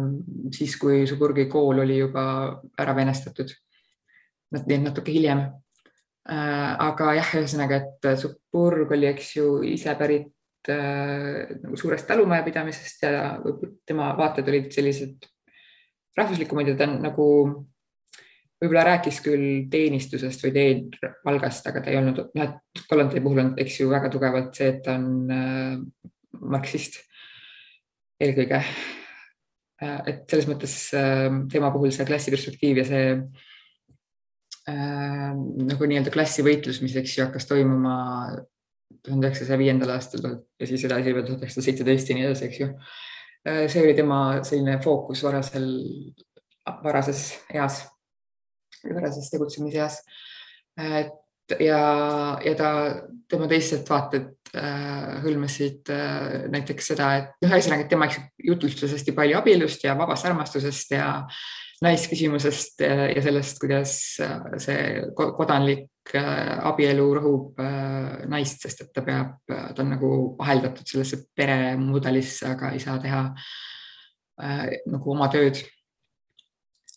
siis, 0.56 0.76
kui 0.80 1.06
Suburgi 1.08 1.46
kool 1.52 1.84
oli 1.84 2.00
juba 2.00 2.24
ära 2.80 2.96
venestatud. 2.98 3.52
nii 4.50 4.76
et 4.76 4.82
natuke 4.82 5.14
hiljem. 5.14 5.44
Äh, 6.30 6.76
aga 6.82 7.14
jah, 7.20 7.34
ühesõnaga, 7.38 7.82
et 7.82 8.08
Suburg 8.22 8.92
oli, 8.96 9.10
eks 9.12 9.36
ju, 9.38 9.50
ise 9.66 9.94
pärit 9.98 10.72
äh, 10.72 11.58
nagu 11.62 11.78
suurest 11.78 12.08
talumajapidamisest 12.10 13.06
ja 13.06 13.36
tema 13.86 14.14
vaated 14.18 14.50
olid 14.50 14.72
sellised 14.74 15.28
rahvuslikumad 16.18 16.72
ja 16.72 16.78
ta 16.80 16.88
nagu 16.90 17.28
võib-olla 18.60 18.88
rääkis 18.90 19.22
küll 19.24 19.70
teenistusest 19.72 20.42
või 20.44 20.56
teenpalgast, 20.58 21.70
aga 21.70 21.84
ta 21.84 21.94
ei 21.94 22.00
olnud, 22.02 22.26
noh, 22.36 22.50
et 22.50 22.88
Kollontai 22.90 23.22
puhul 23.24 23.46
on, 23.46 23.54
eks 23.62 23.78
ju, 23.80 23.92
väga 23.94 24.10
tugevalt 24.12 24.58
see, 24.58 24.74
et 24.74 24.82
ta 24.84 24.98
on 24.98 25.30
marksist 26.50 27.00
eelkõige. 28.20 28.62
Äh, 29.80 30.00
et 30.12 30.24
selles 30.32 30.48
mõttes 30.50 30.76
ähm, 30.98 31.46
tema 31.52 31.72
puhul 31.72 31.94
see 31.96 32.08
klassiperspektiiv 32.08 32.82
ja 32.82 32.86
see 32.88 33.04
äh, 34.68 35.30
nagu 35.34 35.88
nii-öelda 35.88 36.12
klassivõitlus, 36.14 36.82
mis 36.84 36.98
eks 37.00 37.18
ju 37.18 37.28
hakkas 37.28 37.48
toimuma 37.50 37.96
tuhande 39.06 39.30
üheksasaja 39.30 39.60
viiendal 39.62 39.94
aastal 39.94 40.26
ja 40.26 40.68
siis 40.68 40.84
edasi 40.88 41.14
veel 41.14 41.24
tuhat 41.28 41.46
üheksasada 41.46 41.68
seitseteist 41.70 42.12
ja 42.12 42.18
nii 42.18 42.28
edasi, 42.28 42.50
eks 42.50 42.60
ju. 42.64 42.68
Äh, 43.48 43.64
see 43.72 43.86
oli 43.86 43.96
tema 43.98 44.20
selline 44.44 44.80
fookus 44.84 45.24
varasel, 45.24 45.70
varases 46.84 47.22
eas, 47.54 47.86
varases 48.84 49.32
tegutsemiseas. 49.32 50.02
ja, 51.60 51.80
ja 52.46 52.54
ta, 52.60 52.70
tema 53.32 53.48
teised 53.52 53.88
vaated 53.90 54.39
Äh, 54.39 54.39
hõlmasid 55.24 55.90
äh, 55.94 56.46
näiteks 56.52 56.92
seda, 56.92 57.10
et 57.20 57.32
noh, 57.44 57.54
ühesõnaga, 57.54 57.88
tema 57.90 58.08
jutlustas 58.44 58.94
hästi 58.96 59.14
palju 59.18 59.38
abielust 59.40 59.84
ja 59.86 59.96
vabast 60.00 60.28
armastusest 60.30 60.96
ja 60.96 61.10
naisküsimusest 61.84 62.84
ja 62.84 63.22
sellest, 63.24 63.62
kuidas 63.62 63.94
äh, 64.26 64.36
see 64.62 64.82
kodanlik 65.16 65.88
abielu 66.10 67.04
rõhub 67.20 67.60
naist, 68.32 68.64
sest 68.64 68.80
et 68.82 68.88
ta 68.96 69.04
peab, 69.06 69.36
ta 69.46 69.84
on 69.84 69.92
nagu 69.94 70.08
vaheldatud 70.40 70.90
sellesse 70.90 71.20
peremudelisse, 71.38 72.48
aga 72.50 72.72
ei 72.74 72.82
saa 72.82 72.96
teha 73.04 73.20
nagu 74.90 75.14
oma 75.14 75.28
tööd, 75.30 75.62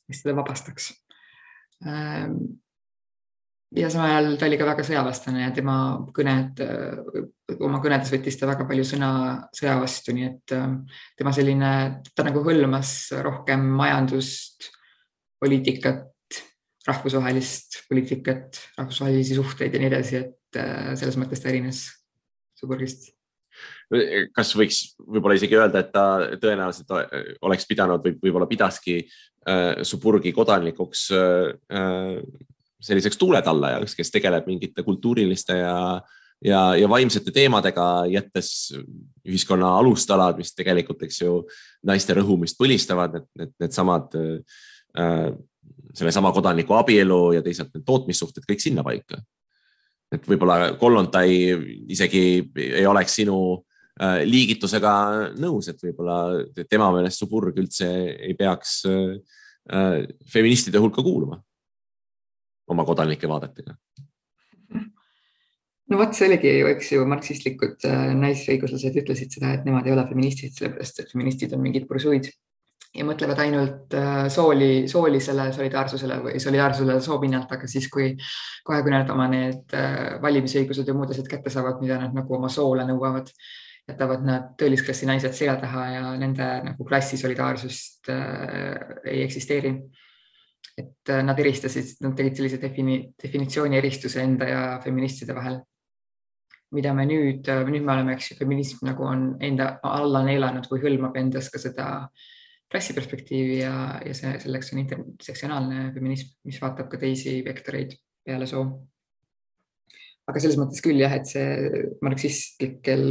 mis 0.09 0.23
teda 0.25 0.39
vabastaks 0.39 0.89
ja 3.77 3.91
samal 3.93 4.11
ajal 4.11 4.37
ta 4.39 4.49
oli 4.49 4.59
ka 4.61 4.67
väga 4.69 4.85
sõjavastane 4.87 5.45
ja 5.45 5.53
tema 5.55 5.77
kõned, 6.15 6.61
oma 7.59 7.81
kõnedes 7.85 8.13
võttis 8.15 8.39
ta 8.41 8.49
väga 8.51 8.67
palju 8.69 8.85
sõna 8.89 9.13
sõja 9.55 9.79
vastu, 9.81 10.15
nii 10.17 10.29
et 10.29 10.55
äh, 10.57 10.69
tema 11.19 11.33
selline, 11.37 11.73
ta 12.17 12.27
nagu 12.27 12.45
hõlmas 12.47 12.95
rohkem 13.25 13.65
majandust, 13.79 14.71
poliitikat, 15.43 16.09
rahvusvahelist 16.87 17.83
poliitikat, 17.89 18.61
rahvusvahelisi 18.79 19.39
suhteid 19.39 19.75
ja 19.75 19.83
nii 19.83 19.91
edasi, 19.93 20.23
et 20.23 20.63
äh, 20.63 20.93
selles 20.99 21.19
mõttes 21.21 21.43
ta 21.43 21.53
erines 21.53 21.89
Suburgist 22.59 23.11
kas 24.33 24.55
võiks 24.57 24.79
võib-olla 24.97 25.37
isegi 25.37 25.59
öelda, 25.59 25.83
et 25.83 25.91
ta 25.93 26.05
tõenäoliselt 26.41 26.93
oleks 27.45 27.67
pidanud 27.69 28.05
või 28.05 28.15
võib-olla 28.23 28.49
pidaski 28.49 28.97
äh, 29.03 29.83
Suburgi 29.85 30.33
kodanlikuks 30.33 31.11
äh, 31.17 32.23
selliseks 32.83 33.19
tuuletallajaks, 33.21 33.95
kes 33.99 34.11
tegeleb 34.11 34.49
mingite 34.51 34.83
kultuuriliste 34.83 35.57
ja, 35.61 35.77
ja, 36.45 36.63
ja 36.77 36.89
vaimsete 36.91 37.35
teemadega, 37.35 37.87
jättes 38.11 38.73
ühiskonna 39.29 39.77
alustalad, 39.79 40.39
mis 40.41 40.55
tegelikult, 40.59 41.05
eks 41.07 41.23
ju, 41.23 41.39
naiste 41.87 42.17
rõhumist 42.19 42.59
põlistavad, 42.61 43.17
need, 43.17 43.29
need, 43.39 43.53
needsamad 43.63 44.17
äh, 44.19 45.29
sellesama 45.95 46.33
kodaniku 46.35 46.77
abielu 46.79 47.21
ja 47.39 47.45
teisalt 47.45 47.73
need 47.75 47.87
tootmissuhted 47.87 48.49
kõik 48.49 48.65
sinnapaika. 48.65 49.21
et 50.13 50.27
võib-olla 50.29 50.75
Kollontai 50.77 51.29
isegi 51.89 52.25
ei 52.61 52.87
oleks 52.87 53.15
sinu 53.23 53.37
äh, 54.03 54.25
liigitusega 54.27 54.97
nõus, 55.41 55.71
et 55.71 55.79
võib-olla 55.81 56.43
tema 56.69 56.91
meelest 56.93 57.23
Suburg 57.23 57.57
üldse 57.63 57.89
ei 58.19 58.35
peaks 58.35 58.83
äh, 58.91 60.03
feministide 60.29 60.83
hulka 60.83 61.03
kuuluma 61.03 61.39
oma 62.71 62.85
kodanlike 62.89 63.29
vaadetega? 63.29 63.77
no 65.93 65.99
vot, 66.01 66.15
see 66.17 66.29
oligi 66.31 66.55
ju, 66.61 66.71
eks 66.73 66.95
ju, 66.95 67.03
marksistlikud 67.09 67.85
äh, 67.89 68.07
naisõiguslased 68.17 68.97
ütlesid 69.03 69.35
seda, 69.35 69.53
et 69.57 69.67
nemad 69.69 69.89
ei 69.89 69.95
ole 69.97 70.07
feministid, 70.09 70.55
sellepärast 70.57 71.03
et 71.03 71.13
feministid 71.13 71.53
on 71.57 71.63
mingid 71.65 71.89
bursuid 71.91 72.31
ja 72.93 73.07
mõtlevad 73.09 73.41
ainult 73.45 73.97
äh, 73.97 74.27
sooli, 74.33 74.87
soolisele 74.91 75.49
solidaarsusele 75.57 76.19
või 76.27 76.41
solidaarsusele 76.43 76.99
soo 77.05 77.19
pinnalt, 77.23 77.51
aga 77.53 77.69
siis, 77.71 77.89
kui 77.93 78.13
kohe, 78.65 78.81
kui 78.85 78.95
nad 78.95 79.11
oma 79.13 79.29
need 79.33 79.77
äh, 79.77 80.15
valimisõigused 80.23 80.89
ja 80.89 80.97
muud 80.97 81.13
asjad 81.13 81.29
kätte 81.31 81.53
saavad, 81.53 81.81
mida 81.85 81.99
nad 82.01 82.17
nagu 82.17 82.37
oma 82.37 82.51
soole 82.53 82.85
nõuavad, 82.89 83.33
jätavad 83.89 84.25
nad 84.27 84.53
töölisklassi 84.61 85.09
naised 85.09 85.35
selja 85.37 85.57
taha 85.61 85.87
ja 85.91 86.05
nende 86.21 86.49
nagu 86.69 86.87
klassi 86.89 87.19
solidaarsust 87.21 88.13
äh, 88.13 89.03
ei 89.09 89.25
eksisteeri 89.25 89.75
et 90.79 91.11
äh, 91.13 91.23
nad 91.25 91.39
eristasid, 91.39 91.99
nad 92.05 92.17
tegid 92.17 92.39
sellise 92.39 92.59
defini, 92.61 93.03
definitsiooni 93.23 93.79
eristuse 93.79 94.23
enda 94.25 94.49
ja 94.49 94.63
feministide 94.85 95.37
vahel. 95.37 95.61
mida 96.73 96.95
me 96.97 97.05
nüüd, 97.05 97.45
äh, 97.53 97.67
nüüd 97.69 97.85
me 97.85 97.93
oleme, 97.93 98.15
eks 98.17 98.31
ju, 98.31 98.37
feminism 98.39 98.87
nagu 98.89 99.05
on 99.05 99.27
enda 99.45 99.75
alla 99.85 100.23
neelanud 100.25 100.71
või 100.71 100.81
hõlmab 100.81 101.19
endas 101.21 101.51
ka 101.53 101.61
seda 101.61 101.89
klassiperspektiivi 102.73 103.59
ja, 103.59 103.75
ja 104.01 104.15
see, 104.17 104.31
selleks 104.41 104.73
on 104.73 104.81
intersektsionaalne 104.81 105.91
feminism, 105.93 106.33
mis 106.49 106.61
vaatab 106.63 106.89
ka 106.89 107.03
teisi 107.03 107.43
vektoreid 107.45 107.93
peale 108.25 108.49
soo. 108.49 108.65
aga 110.25 110.41
selles 110.41 110.57
mõttes 110.57 110.81
küll 110.81 111.03
jah, 111.03 111.13
et 111.13 111.29
see 111.29 111.85
marksistlikel 112.01 113.05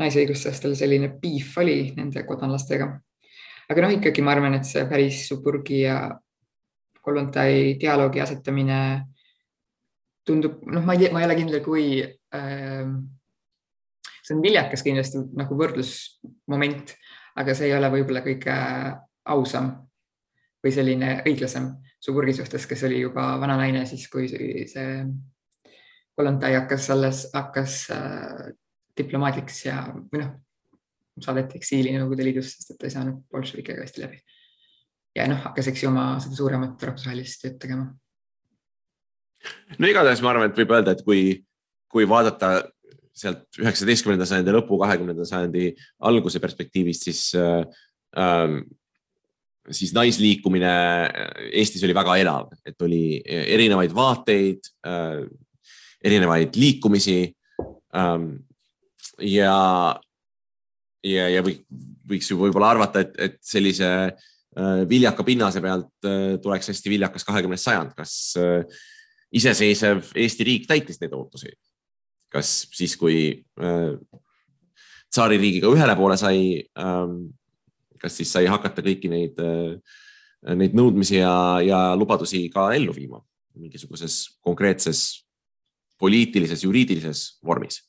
naisõiguslastel 0.00 0.72
selline 0.78 1.12
piif 1.20 1.52
oli 1.60 1.92
nende 1.98 2.24
kodanlastega. 2.24 2.88
aga 3.68 3.84
noh, 3.84 3.92
ikkagi 3.98 4.24
ma 4.24 4.32
arvan, 4.32 4.56
et 4.56 4.68
see 4.68 4.88
päris 4.88 5.26
Suburgi 5.28 5.84
ja 5.84 5.98
Kollontai 7.04 7.74
dialoogi 7.80 8.22
asetamine 8.24 8.78
tundub, 10.24 10.62
noh, 10.72 10.84
ma 10.84 10.94
ei 10.96 11.04
tea, 11.04 11.12
ma 11.12 11.20
ei 11.20 11.28
ole 11.28 11.36
kindel, 11.38 11.60
kui 11.64 11.86
äh, 12.00 12.92
see 14.24 14.36
on 14.36 14.42
viljakas 14.44 14.84
kindlasti 14.86 15.20
nagu 15.36 15.58
võrdlusmoment, 15.60 16.94
aga 17.40 17.56
see 17.56 17.68
ei 17.68 17.76
ole 17.76 17.90
võib-olla 17.92 18.24
kõige 18.24 18.56
ausam 19.34 19.72
või 20.64 20.72
selline 20.72 21.18
õiglasem 21.26 21.74
Suburgi 22.04 22.34
suhtes, 22.36 22.66
kes 22.68 22.84
oli 22.84 23.00
juba 23.00 23.34
vana 23.40 23.56
naine 23.60 23.84
siis, 23.88 24.06
kui 24.12 24.28
see 24.28 24.88
Kollontai 26.14 26.54
hakkas 26.54 26.88
alles, 26.94 27.26
hakkas 27.34 27.78
äh, 27.92 28.52
diplomaadiks 28.96 29.64
ja 29.66 29.82
või 29.92 30.22
noh, 30.22 30.34
saadeti 31.20 31.58
eksiili 31.58 31.94
Nõukogude 31.94 32.26
Liidus, 32.26 32.52
sest 32.54 32.74
et 32.74 32.80
ta 32.80 32.88
ei 32.88 32.94
saanud 32.94 33.22
bolševikega 33.32 33.84
hästi 33.84 34.04
läbi. 34.04 34.20
Ja 35.14 35.26
noh, 35.30 35.40
hakkas, 35.48 35.70
eks 35.70 35.84
ju, 35.84 35.90
oma 35.90 36.14
seda 36.22 36.38
suuremat 36.38 36.82
rahvusvahelist 36.88 37.44
tööd 37.44 37.58
tegema. 37.62 37.88
no 39.78 39.90
igatahes 39.90 40.22
ma 40.24 40.32
arvan, 40.32 40.50
et 40.50 40.58
võib 40.58 40.72
öelda, 40.74 40.94
et 40.94 41.04
kui, 41.06 41.24
kui 41.92 42.08
vaadata 42.08 42.56
sealt 43.14 43.60
üheksateistkümnenda 43.60 44.26
sajandi 44.26 44.54
lõpu, 44.56 44.78
kahekümnenda 44.80 45.26
sajandi 45.28 45.68
alguse 46.08 46.40
perspektiivist, 46.42 47.06
siis 47.06 47.28
äh, 47.38 48.58
siis 49.70 49.94
naisliikumine 49.96 50.72
Eestis 51.54 51.84
oli 51.86 51.94
väga 51.96 52.18
elav, 52.20 52.50
et 52.66 52.82
oli 52.84 53.22
erinevaid 53.24 53.94
vaateid 53.96 54.66
äh,, 54.86 55.22
erinevaid 56.04 56.58
liikumisi 56.58 57.20
ähm,. 57.96 58.26
ja, 59.22 59.54
ja, 61.06 61.28
ja 61.32 61.46
või, 61.46 61.56
võiks 62.10 62.28
ju 62.28 62.42
võib-olla 62.42 62.74
arvata, 62.74 63.06
et, 63.06 63.14
et 63.16 63.38
sellise 63.46 63.88
äh, 64.10 64.30
viljaka 64.88 65.24
pinnase 65.26 65.62
pealt 65.64 66.06
äh, 66.06 66.36
tuleks 66.42 66.70
hästi 66.70 66.92
viljakas 66.92 67.26
kahekümnes 67.26 67.64
sajand, 67.66 67.94
kas 67.98 68.34
äh, 68.38 68.82
iseseisev 69.34 70.12
Eesti 70.14 70.46
riik 70.46 70.68
täitis 70.70 71.00
neid 71.02 71.14
ootusi? 71.16 71.52
kas 72.34 72.64
siis, 72.74 72.96
kui 72.98 73.44
äh, 73.62 73.92
tsaaririigiga 75.14 75.70
ühele 75.70 75.94
poole 75.94 76.16
sai 76.18 76.38
ähm,, 76.82 77.28
kas 78.02 78.16
siis 78.18 78.32
sai 78.34 78.48
hakata 78.50 78.82
kõiki 78.82 79.10
neid 79.12 79.38
äh,, 79.38 79.76
neid 80.58 80.74
nõudmisi 80.76 81.20
ja, 81.20 81.34
ja 81.62 81.78
lubadusi 81.96 82.48
ka 82.52 82.72
ellu 82.74 82.94
viima 82.96 83.22
mingisuguses 83.54 84.40
konkreetses 84.42 85.24
poliitilises, 86.02 86.64
juriidilises 86.66 87.38
vormis? 87.46 87.84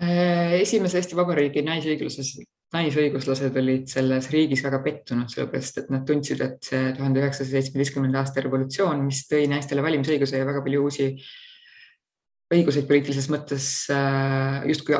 Äh, 0.00 0.62
esimese 0.62 1.02
Eesti 1.02 1.18
Vabariigi 1.18 1.62
naisõigluses, 1.66 2.32
naisõiguslased 2.72 3.56
olid 3.60 3.90
selles 3.92 4.28
riigis 4.32 4.62
väga 4.64 4.80
pettunud, 4.84 5.28
sellepärast 5.32 5.82
et 5.82 5.90
nad 5.92 6.06
tundsid, 6.08 6.40
et 6.44 6.58
see 6.64 6.92
tuhande 6.96 7.20
üheksasaja 7.20 7.58
seitsmeteistkümnenda 7.58 8.22
aasta 8.22 8.44
revolutsioon, 8.44 9.02
mis 9.04 9.26
tõi 9.28 9.44
naistele 9.50 9.84
valimisõiguse 9.84 10.40
ja 10.40 10.48
väga 10.48 10.62
palju 10.64 10.86
uusi 10.86 11.10
õiguseid 12.52 12.88
poliitilises 12.88 13.28
mõttes 13.32 13.66
äh, 13.92 14.62
justkui 14.70 14.96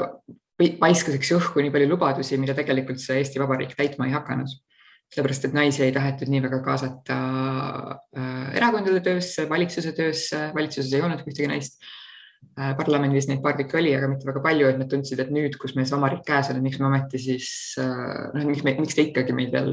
paiskas, 0.80 1.16
eks 1.16 1.32
ju, 1.32 1.38
õhku 1.40 1.64
nii 1.64 1.72
palju 1.74 1.88
lubadusi, 1.90 2.38
mida 2.40 2.54
tegelikult 2.56 3.00
see 3.02 3.18
Eesti 3.20 3.40
Vabariik 3.42 3.74
täitma 3.78 4.08
ei 4.08 4.14
hakanud. 4.16 4.52
sellepärast, 5.12 5.44
et 5.44 5.52
naisi 5.52 5.82
ei 5.84 5.92
tahetud 5.92 6.30
nii 6.32 6.40
väga 6.40 6.62
kaasata 6.64 7.16
äh, 8.16 8.54
erakondade 8.56 9.02
töösse, 9.04 9.44
valitsuse 9.48 9.92
töösse, 9.96 10.46
valitsuses 10.54 10.92
ei 10.92 11.02
olnud 11.04 11.20
ühtegi 11.26 11.50
naist. 11.50 11.76
Äh, 12.52 12.74
parlamendis 12.76 13.28
neid 13.30 13.40
paar 13.44 13.56
tükki 13.56 13.78
oli, 13.80 13.94
aga 13.96 14.10
mitte 14.12 14.28
väga 14.28 14.42
palju, 14.44 14.68
et 14.68 14.80
nad 14.80 14.90
tundsid, 14.90 15.20
et 15.24 15.30
nüüd, 15.32 15.54
kus 15.60 15.72
meil 15.76 15.86
see 15.88 15.96
vabariik 15.96 16.24
käes 16.26 16.50
on, 16.52 16.58
et 16.60 16.66
miks 16.66 16.80
me 16.82 16.88
ometi 16.90 17.20
siis 17.22 17.48
noh, 17.80 18.44
miks, 18.48 18.64
miks 18.66 18.98
te 18.98 19.06
ikkagi 19.08 19.36
meid 19.36 19.54
veel 19.56 19.72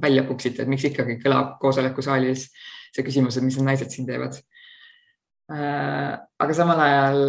välja 0.00 0.24
puksite, 0.28 0.64
et 0.64 0.72
miks 0.72 0.86
ikkagi 0.88 1.18
kõlab 1.20 1.58
koosolekusaalis 1.60 2.48
see 2.92 3.04
küsimus, 3.04 3.36
et 3.36 3.44
mis 3.44 3.58
need 3.58 3.68
naised 3.68 3.92
siin 3.92 4.08
teevad. 4.08 4.38
Äh, 5.52 6.16
aga 6.40 6.54
samal 6.56 6.80
ajal 6.80 7.22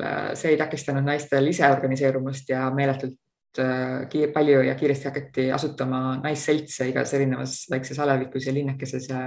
äh, 0.00 0.32
see 0.38 0.54
ei 0.54 0.58
takistanud 0.60 1.04
naistel 1.04 1.48
ise 1.50 1.66
organiseerumast 1.68 2.48
ja 2.48 2.68
meeletult 2.72 3.60
äh, 3.60 4.28
palju 4.32 4.62
ja 4.64 4.76
kiiresti 4.78 5.10
hakati 5.10 5.48
asutama 5.52 6.16
naisseltse 6.22 6.86
igas 6.92 7.12
erinevas 7.18 7.64
väikses 7.72 7.98
alevikus 8.00 8.46
ja 8.46 8.54
linnakeses 8.54 9.10
ja 9.10 9.22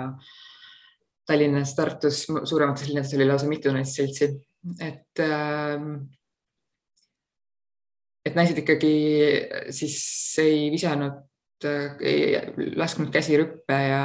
Tallinnas, 1.30 1.76
Tartus, 1.78 2.24
suuremates 2.26 2.88
linnades 2.88 3.14
oli 3.14 3.28
lausa 3.28 3.46
mitu 3.46 3.70
naisseltsi, 3.76 4.32
et 4.80 5.24
ähm, 5.24 5.92
et 8.26 8.36
naised 8.38 8.60
ikkagi 8.62 8.94
siis 9.74 10.00
ei 10.42 10.68
visanud, 10.74 11.24
ei 12.06 12.74
lasknud 12.80 13.12
käsi 13.14 13.38
rüppe 13.40 13.78
ja 13.90 14.04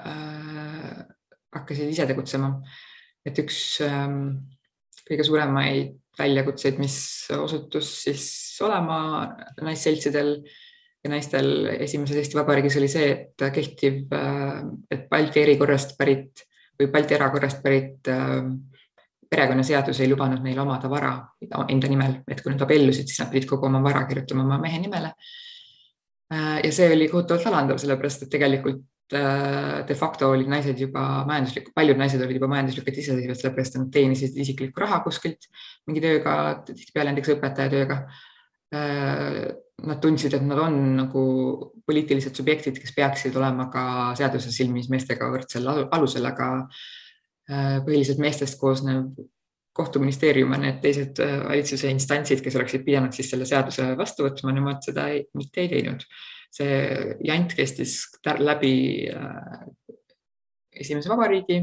äh, 0.00 0.98
hakkasid 1.54 1.92
ise 1.92 2.06
tegutsema. 2.08 2.54
Et 3.26 3.38
üks 3.38 3.78
ähm, 3.86 4.42
kõige 5.06 5.26
suuremaid 5.26 5.96
väljakutseid, 6.18 6.80
mis 6.82 6.96
osutus 7.32 7.94
siis 8.04 8.26
olema 8.64 8.98
naisseltsidel 9.62 10.34
ja 11.02 11.10
naistel 11.10 11.70
esimeses 11.78 12.18
Eesti 12.20 12.38
Vabariigis 12.38 12.76
oli 12.78 12.90
see, 12.90 13.08
et 13.14 13.46
kehtiv, 13.54 14.04
äh, 14.14 14.60
et 14.92 15.08
Balti 15.10 15.42
erikorrast 15.46 15.96
pärit 15.98 16.44
või 16.78 16.90
Balti 16.92 17.16
erakorrast 17.16 17.62
pärit 17.64 18.10
ähm, 18.10 18.56
perekonnaseadus 19.32 20.02
ei 20.04 20.10
lubanud 20.12 20.44
neil 20.44 20.60
omada 20.60 20.90
vara 20.92 21.14
enda 21.72 21.88
nimel, 21.88 22.20
et 22.28 22.44
kui 22.44 22.52
nad 22.52 22.62
abiellusid, 22.66 23.08
siis 23.08 23.24
nad 23.24 23.32
pidid 23.32 23.48
kogu 23.50 23.66
oma 23.68 23.80
vara 23.84 24.04
kirjutama 24.08 24.44
oma 24.44 24.60
mehe 24.62 24.80
nimele. 24.82 25.14
Äh, 26.32 26.58
ja 26.66 26.72
see 26.72 26.92
oli 26.92 27.08
kohutavalt 27.12 27.48
alandav, 27.50 27.80
sellepärast 27.82 28.26
et 28.26 28.34
tegelikult 28.36 28.84
Äh, 29.12 29.84
de 29.84 29.94
facto 29.94 30.30
olid 30.32 30.48
naised 30.48 30.78
juba 30.80 31.02
majanduslikult, 31.28 31.74
paljud 31.76 31.98
naised 32.00 32.22
olid 32.24 32.38
juba 32.38 32.48
majanduslikult 32.48 33.00
iseseisvad, 33.02 33.36
sellepärast 33.36 33.74
et 33.74 33.82
nad 33.82 33.90
teenisid 33.92 34.38
isiklikku 34.40 34.80
raha 34.80 35.02
kuskilt 35.04 35.50
mingi 35.84 36.00
tööga, 36.00 36.36
tihtipeale 36.64 37.12
näiteks 37.12 37.34
õpetajatööga. 37.34 37.98
Äh, 38.72 39.42
nad 39.82 40.00
tundsid, 40.00 40.32
et 40.38 40.46
nad 40.46 40.62
on 40.62 40.78
nagu 41.02 41.22
poliitilised 41.84 42.38
subjektid, 42.38 42.78
kes 42.80 42.94
peaksid 42.96 43.36
olema 43.36 43.66
ka 43.72 43.84
seaduse 44.16 44.52
silmis 44.54 44.88
meestega 44.88 45.28
võrdsel 45.34 45.68
alusel, 45.68 46.28
aga 46.30 46.48
põhiliselt 47.86 48.20
meestest 48.22 48.58
koosnev 48.60 49.08
kohtuministeerium 49.72 50.52
ja 50.52 50.58
need 50.60 50.82
teised 50.82 51.20
valitsuse 51.20 51.88
instantsid, 51.92 52.42
kes 52.44 52.56
oleksid 52.58 52.84
pidanud 52.84 53.14
siis 53.16 53.30
selle 53.32 53.46
seaduse 53.48 53.86
vastu 53.96 54.26
võtma, 54.26 54.52
nemad 54.52 54.84
seda 54.84 55.06
ei, 55.14 55.24
mitte 55.38 55.64
ei 55.64 55.70
teinud 55.72 56.04
see 56.52 57.14
jant 57.24 57.54
kestis 57.56 58.02
läbi 58.40 58.74
äh, 59.12 59.62
esimese 60.84 61.12
vabariigi. 61.12 61.62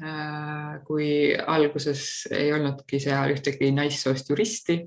Äh, 0.00 0.78
kui 0.86 1.08
alguses 1.34 2.02
ei 2.32 2.52
olnudki 2.54 3.00
seal 3.02 3.34
ühtegi 3.34 3.72
naissoost 3.74 4.30
juristi, 4.32 4.78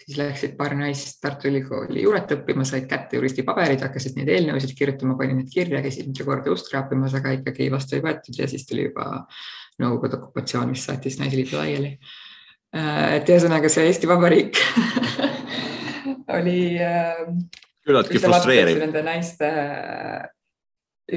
siis 0.00 0.18
läksid 0.18 0.56
paar 0.58 0.74
naist 0.78 1.20
Tartu 1.22 1.48
Ülikooli 1.50 2.04
juuret 2.04 2.32
õppima, 2.36 2.64
said 2.68 2.88
kätte 2.90 3.18
juristipaberid, 3.18 3.82
hakkasid 3.84 4.16
neid 4.18 4.30
eelnõusid 4.34 4.74
kirjutama, 4.78 5.16
panid 5.18 5.38
need 5.38 5.52
kirja, 5.52 5.82
käisid 5.84 6.08
mitu 6.10 6.26
korda 6.28 6.52
ust 6.54 6.70
kraapimas, 6.72 7.14
aga 7.18 7.36
ikkagi 7.38 7.70
vastu 7.72 7.98
ei 7.98 8.04
võetud 8.04 8.40
ja 8.40 8.48
siis 8.50 8.66
tuli 8.68 8.88
juba 8.88 9.26
Nõukogude 9.80 10.18
okupatsioon, 10.18 10.74
mis 10.74 10.82
saatis 10.84 11.14
Naisliidu 11.16 11.56
laiali. 11.56 11.94
Äh, 12.76 13.14
et 13.16 13.30
ühesõnaga 13.32 13.70
see 13.72 13.86
Eesti 13.88 14.10
Vabariik 14.10 14.58
oli 16.36 16.60
küllaltki 17.86 18.20
frustreeriv. 18.20 18.82
Nende 18.82 19.02
naiste, 19.06 19.48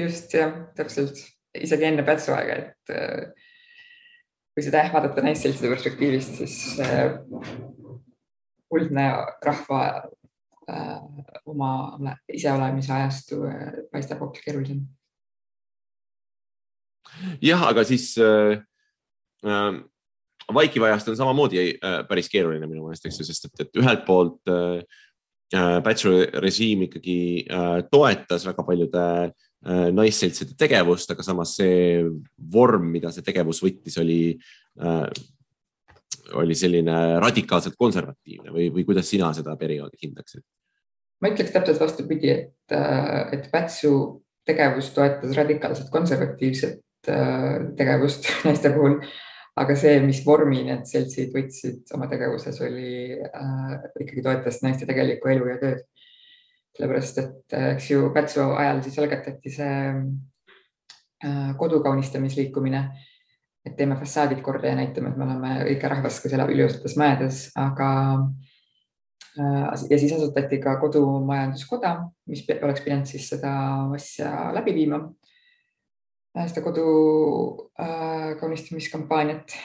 just 0.00 0.32
jah, 0.34 0.54
täpselt 0.78 1.20
isegi 1.54 1.90
enne 1.90 2.04
Pätsu 2.06 2.34
aega, 2.34 2.56
et 2.64 2.94
äh, 2.94 3.50
kui 4.54 4.64
seda 4.64 4.84
jah 4.84 4.92
vaadata 4.94 5.24
naisseltside 5.24 5.70
perspektiivist, 5.72 6.40
siis 6.40 6.80
äh, 6.82 7.18
kuldne 8.70 9.06
rahva 9.44 9.80
äh, 10.68 11.00
oma 11.46 11.70
iseolemise 12.32 12.92
ajastu 12.92 13.40
paistab 13.92 14.22
hoopis 14.24 14.44
keerulisem. 14.44 14.84
jah, 17.42 17.66
aga 17.70 17.84
siis 17.84 18.12
äh, 18.18 18.60
äh, 19.46 19.72
vaikiv 20.54 20.88
ajast 20.88 21.08
on 21.08 21.16
samamoodi 21.16 21.64
äh, 21.78 22.02
päris 22.08 22.28
keeruline 22.32 22.66
minu 22.66 22.86
meelest, 22.86 23.06
eks 23.06 23.20
ju, 23.20 23.28
sest 23.30 23.50
et, 23.50 23.66
et 23.66 23.82
ühelt 23.82 24.06
poolt 24.08 24.40
äh, 24.50 24.82
Äh, 25.54 25.80
Bachelor 25.84 26.40
režiim 26.42 26.86
ikkagi 26.88 27.44
äh, 27.46 27.82
toetas 27.92 28.46
väga 28.48 28.64
paljude 28.66 29.02
äh, 29.28 29.90
naisseltside 29.94 30.56
tegevust, 30.58 31.10
aga 31.12 31.22
samas 31.22 31.52
see 31.60 32.00
vorm, 32.54 32.88
mida 32.94 33.12
see 33.14 33.22
tegevus 33.26 33.60
võttis, 33.62 33.98
oli, 34.02 34.34
oli 36.40 36.56
selline 36.58 37.20
radikaalselt 37.22 37.76
konservatiivne 37.78 38.52
või, 38.54 38.70
või 38.74 38.86
kuidas 38.88 39.10
sina 39.10 39.32
seda 39.36 39.56
perioodi 39.60 40.00
hindaksid? 40.02 40.44
ma 41.22 41.30
ütleks 41.32 41.54
täpselt 41.54 41.80
vastupidi, 41.80 42.32
et, 42.32 42.74
et 43.32 43.46
Pätsu 43.52 43.94
tegevus 44.44 44.90
toetas 44.96 45.36
radikaalselt 45.36 45.88
konservatiivset 45.92 46.82
tegevust 47.76 48.28
naiste 48.46 48.72
puhul 48.74 48.98
aga 49.60 49.76
see, 49.78 49.98
mis 50.02 50.20
vormi 50.26 50.64
need 50.66 50.86
seltsid 50.88 51.34
võtsid 51.34 51.94
oma 51.94 52.08
tegevuses, 52.10 52.58
oli 52.64 53.14
äh, 53.14 53.74
ikkagi 54.02 54.24
toetas 54.24 54.60
naiste 54.64 54.88
tegelikku 54.88 55.30
elu 55.30 55.50
ja 55.52 55.58
tööd. 55.62 55.84
sellepärast, 56.74 57.18
et 57.22 57.54
äh, 57.54 57.68
eks 57.76 57.90
ju 57.92 58.08
Pätsu 58.14 58.48
ajal 58.50 58.82
siis 58.82 58.98
algatati 58.98 59.52
see 59.54 59.76
äh, 61.24 61.52
kodukaunistamisliikumine 61.58 62.82
et 63.64 63.76
teeme 63.76 63.96
fassaadid 63.96 64.42
korda 64.44 64.68
ja 64.68 64.78
näitame, 64.78 65.10
et 65.10 65.16
me 65.16 65.24
oleme 65.24 65.52
õige 65.64 65.88
rahvas, 65.88 66.20
kes 66.20 66.34
elab 66.36 66.50
ilusates 66.52 66.96
majades, 67.00 67.46
aga 67.56 67.90
ja 69.34 69.98
siis 69.98 70.12
asutati 70.14 70.60
ka 70.62 70.76
kodumajanduskoda, 70.78 71.96
mis 72.30 72.44
oleks 72.54 72.84
pidanud 72.84 73.08
siis 73.08 73.26
seda 73.32 73.54
asja 73.96 74.52
läbi 74.54 74.76
viima 74.76 75.00
seda 76.34 76.62
kodu 76.64 76.84
äh, 77.78 78.34
kaunistamiskampaaniat 78.40 79.56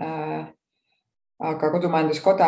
äh,. 0.00 0.46
aga 1.38 1.68
Kodumajanduskoda, 1.70 2.46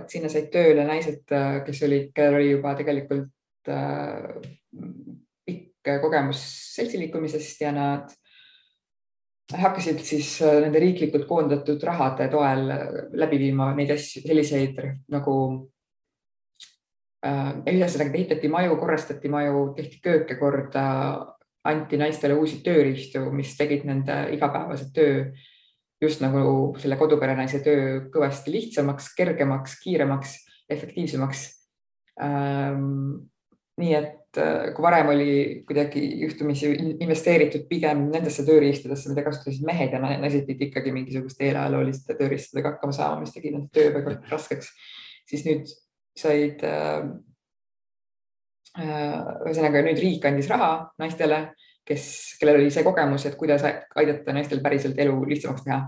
et 0.00 0.10
sinna 0.10 0.26
said 0.26 0.48
tööle 0.50 0.82
naised, 0.82 1.22
äh, 1.30 1.60
kes 1.62 1.82
olid, 1.86 2.08
kellel 2.14 2.40
oli 2.40 2.48
juba 2.50 2.72
tegelikult 2.74 3.70
äh, 3.70 4.34
pikk 5.46 5.92
kogemus 6.02 6.42
seltsiliikumisest 6.74 7.62
ja 7.62 7.70
nad 7.72 8.10
hakkasid 9.54 10.02
siis 10.02 10.36
äh, 10.42 10.58
nende 10.64 10.80
riiklikult 10.82 11.26
koondatud 11.28 11.82
rahade 11.86 12.28
toel 12.32 12.66
läbi 13.14 13.38
viima 13.38 13.70
neid 13.76 13.92
asju, 13.94 14.24
selliseid 14.26 14.80
nagu 15.12 15.36
äh,. 17.26 17.52
ühesõnaga 17.70 18.18
ehitati 18.18 18.50
maju, 18.50 18.78
korrastati 18.80 19.30
maju, 19.30 19.68
tehti 19.76 20.00
kööke 20.02 20.38
korda 20.40 20.86
anti 21.66 21.98
naistele 21.98 22.34
uusi 22.38 22.60
tööriistu, 22.62 23.24
mis 23.34 23.54
tegid 23.58 23.86
nende 23.86 24.16
igapäevase 24.34 24.90
töö 24.94 25.30
just 26.02 26.20
nagu 26.20 26.74
selle 26.80 26.98
koduperenaise 27.00 27.62
töö 27.64 28.02
kõvasti 28.12 28.52
lihtsamaks, 28.54 29.12
kergemaks, 29.16 29.78
kiiremaks, 29.84 30.36
efektiivsemaks 30.70 31.46
ähm,. 32.22 33.30
Nii 33.80 33.94
et 33.98 34.40
äh, 34.40 34.70
kui 34.76 34.84
varem 34.84 35.12
oli 35.12 35.30
kuidagi 35.68 36.02
juhtumisi 36.22 36.72
investeeritud 37.04 37.66
pigem 37.68 38.06
nendesse 38.12 38.46
tööriistadesse, 38.46 39.10
mida 39.12 39.24
kasutasid 39.26 39.66
mehed 39.68 39.92
ja 39.92 40.00
naised 40.00 40.46
pidid 40.48 40.70
ikkagi 40.70 40.94
mingisuguste 40.96 41.50
eelajalooliste 41.50 42.16
tööriistadega 42.18 42.76
hakkama 42.76 42.96
saama, 42.96 43.22
mis 43.24 43.36
tegi 43.36 43.52
nende 43.52 43.68
töö 43.74 43.92
väga 43.98 44.18
raskeks, 44.32 44.72
siis 45.28 45.44
nüüd 45.48 45.72
said 46.16 46.64
äh, 46.64 47.10
Äh, 48.76 49.20
ühesõnaga 49.46 49.80
nüüd 49.86 50.00
riik 50.02 50.26
andis 50.28 50.50
raha 50.52 50.90
naistele, 51.00 51.38
kes, 51.88 52.36
kellel 52.36 52.58
oli 52.58 52.72
see 52.72 52.84
kogemus, 52.84 53.24
et 53.24 53.38
kuidas 53.40 53.62
aidata 53.64 54.34
naistel 54.36 54.60
päriselt 54.64 54.98
elu 55.00 55.14
lihtsamaks 55.30 55.64
teha. 55.64 55.78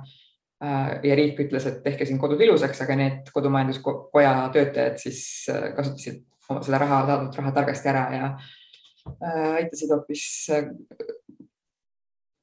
Äh, 0.64 0.94
ja 1.04 1.18
riik 1.18 1.42
ütles, 1.44 1.66
et 1.68 1.82
tehke 1.84 2.06
siin 2.08 2.20
kodud 2.22 2.40
ilusaks, 2.40 2.80
aga 2.86 2.96
need 2.96 3.28
kodumajanduskoja 3.34 4.32
töötajad 4.54 4.96
siis 5.02 5.20
kasutasid 5.76 6.24
seda 6.48 6.80
raha, 6.84 7.02
saadud 7.06 7.40
raha 7.40 7.54
targasti 7.56 7.90
ära 7.92 8.04
ja 8.14 8.30
aitasid 9.58 9.92
hoopis 9.94 10.24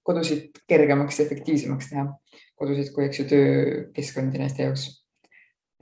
kodusid 0.05 0.61
kergemaks 0.69 1.19
ja 1.19 1.25
efektiivsemaks 1.25 1.89
teha, 1.91 2.05
kodusid 2.57 2.93
kui, 2.93 3.07
eks 3.07 3.23
ju, 3.23 3.25
töökeskkondi 3.31 4.41
naiste 4.41 4.67
jaoks 4.67 4.87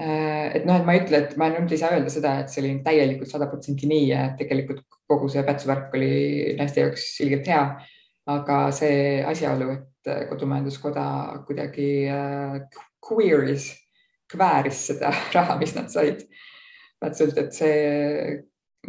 Äh, 0.02 0.50
et 0.58 0.64
noh, 0.66 0.80
et 0.80 0.86
ma 0.88 0.96
ei 0.96 1.04
ütle, 1.04 1.20
et 1.22 1.36
ma 1.38 1.52
nüüd 1.54 1.70
ei 1.70 1.78
saa 1.78 1.94
öelda 1.94 2.10
seda, 2.10 2.32
et 2.42 2.50
see 2.50 2.64
oli 2.64 2.72
täielikult 2.86 3.30
sada 3.30 3.46
protsenti 3.52 3.86
nii 3.86 4.08
ja 4.10 4.24
tegelikult 4.40 4.82
kogu 5.10 5.28
see 5.30 5.44
pätsuvärk 5.46 5.94
oli 5.94 6.56
naiste 6.58 6.82
jaoks 6.82 7.06
ilgelt 7.22 7.50
hea. 7.52 7.66
aga 8.34 8.58
see 8.72 9.20
asjaolu, 9.28 9.74
et 9.74 9.90
Kodumajanduskoda 10.30 11.04
kuidagi 11.48 11.88
äh, 12.12 12.58
queer'is, 13.04 13.68
kvääris 14.32 14.80
seda 14.90 15.12
raha, 15.36 15.60
mis 15.60 15.76
nad 15.76 15.92
said. 15.94 16.24
Täpselt, 17.04 17.38
et 17.42 17.56
see 17.56 17.78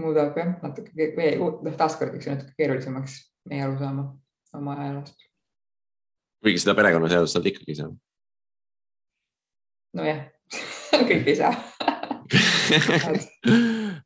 muudab 0.01 0.37
jah, 0.39 0.55
natuke, 0.62 1.11
noh, 1.39 1.77
taaskord, 1.79 2.17
eks 2.17 2.29
ju, 2.29 2.35
natuke 2.35 2.57
keerulisemaks 2.59 3.19
meie 3.51 3.62
arusaama 3.67 4.09
oma 4.59 4.77
ajaloost. 4.83 5.29
kuigi 6.45 6.61
seda 6.62 6.77
perekonnaseadust 6.79 7.39
nad 7.39 7.51
ikkagi 7.51 7.73
ei 7.73 7.79
saa. 7.79 7.91
nojah 10.01 10.21
kõik 11.11 11.31
ei 11.31 11.39
saa 11.39 11.55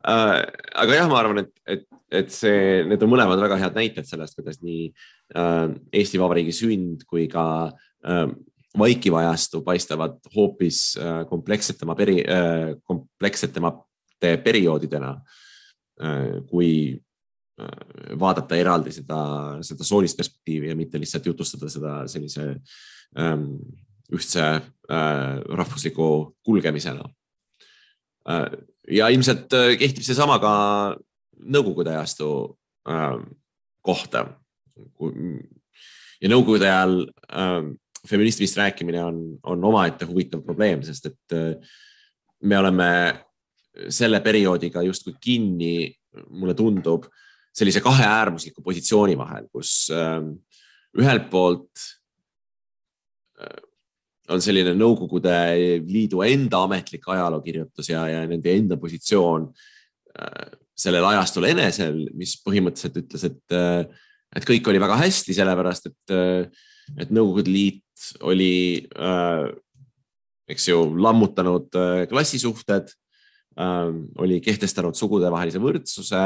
äh, 0.08 0.38
aga 0.82 0.96
jah, 0.96 1.08
ma 1.08 1.20
arvan, 1.20 1.44
et, 1.44 1.52
et, 1.70 1.86
et 2.20 2.30
see, 2.34 2.82
need 2.88 3.02
on 3.04 3.12
mõlemad 3.12 3.40
väga 3.40 3.60
head 3.62 3.78
näited 3.78 4.08
sellest, 4.08 4.36
kuidas 4.38 4.60
nii 4.64 4.88
äh, 5.38 5.66
Eesti 6.00 6.20
Vabariigi 6.20 6.54
sünd 6.56 7.06
kui 7.08 7.28
ka 7.30 7.44
äh, 7.70 8.26
vaikiv 8.78 9.16
ajastu 9.18 9.62
paistavad 9.66 10.18
hoopis 10.34 10.98
äh, 11.00 11.22
komplekssetema 11.30 11.96
peri 11.98 12.20
äh,, 12.26 12.74
komplekssetemate 14.18 14.42
perioodidena 14.42 15.20
äh,, 16.02 16.44
kui 16.46 17.00
äh, 17.60 18.18
vaadata 18.18 18.56
eraldi 18.56 18.92
seda, 18.92 19.58
seda 19.62 19.84
soolist 19.84 20.16
perspektiivi 20.16 20.68
ja 20.68 20.76
mitte 20.76 20.98
lihtsalt 20.98 21.26
jutustada 21.26 21.68
seda 21.68 22.06
sellise 22.08 22.60
ähm, 23.18 23.58
ühtse 24.12 24.42
äh, 24.42 25.40
rahvusliku 25.48 26.34
kulgemisena 26.44 27.08
ja 28.88 29.08
ilmselt 29.08 29.48
kehtib 29.78 30.04
seesama 30.04 30.38
ka 30.38 30.54
Nõukogude 31.38 31.92
ajastu 31.94 32.58
äh, 32.90 33.14
kohta. 33.80 34.24
ja 36.20 36.28
Nõukogude 36.28 36.66
ajal 36.66 37.06
äh, 37.30 37.70
feminismist 38.04 38.58
rääkimine 38.58 39.04
on, 39.04 39.38
on 39.42 39.64
omaette 39.64 40.04
huvitav 40.04 40.42
probleem, 40.42 40.82
sest 40.82 41.06
et 41.06 41.62
me 42.42 42.58
oleme 42.58 42.88
selle 43.92 44.20
perioodiga 44.24 44.82
justkui 44.86 45.14
kinni, 45.20 45.88
mulle 46.34 46.54
tundub, 46.58 47.06
sellise 47.58 47.82
kahe 47.82 48.04
äärmusliku 48.06 48.62
positsiooni 48.64 49.16
vahel, 49.18 49.48
kus 49.52 49.88
äh, 49.94 50.20
ühelt 50.98 51.28
poolt 51.32 51.84
äh, 53.40 53.64
on 54.32 54.42
selline 54.44 54.74
Nõukogude 54.76 55.34
Liidu 55.88 56.22
enda 56.26 56.62
ametlik 56.66 57.06
ajalookirjutus 57.08 57.90
ja, 57.92 58.04
ja 58.10 58.22
nende 58.28 58.52
enda 58.54 58.78
positsioon 58.80 59.48
äh, 59.48 60.52
sellel 60.78 61.06
ajastul 61.08 61.48
enesel, 61.48 62.04
mis 62.14 62.36
põhimõtteliselt 62.44 63.00
ütles, 63.02 63.26
et, 63.26 63.56
äh, 63.56 63.82
et 64.36 64.46
kõik 64.46 64.68
oli 64.70 64.82
väga 64.82 65.00
hästi, 65.00 65.34
sellepärast 65.34 65.90
et, 65.90 66.16
et 67.00 67.10
Nõukogude 67.14 67.50
Liit 67.50 67.84
oli, 68.28 68.86
eks 70.52 70.68
ju, 70.68 70.82
lammutanud 71.02 71.74
klassisuhted, 72.08 72.92
oli 73.58 74.36
kehtestanud 74.38 74.94
sugudevahelise 74.94 75.58
võrdsuse, 75.58 76.18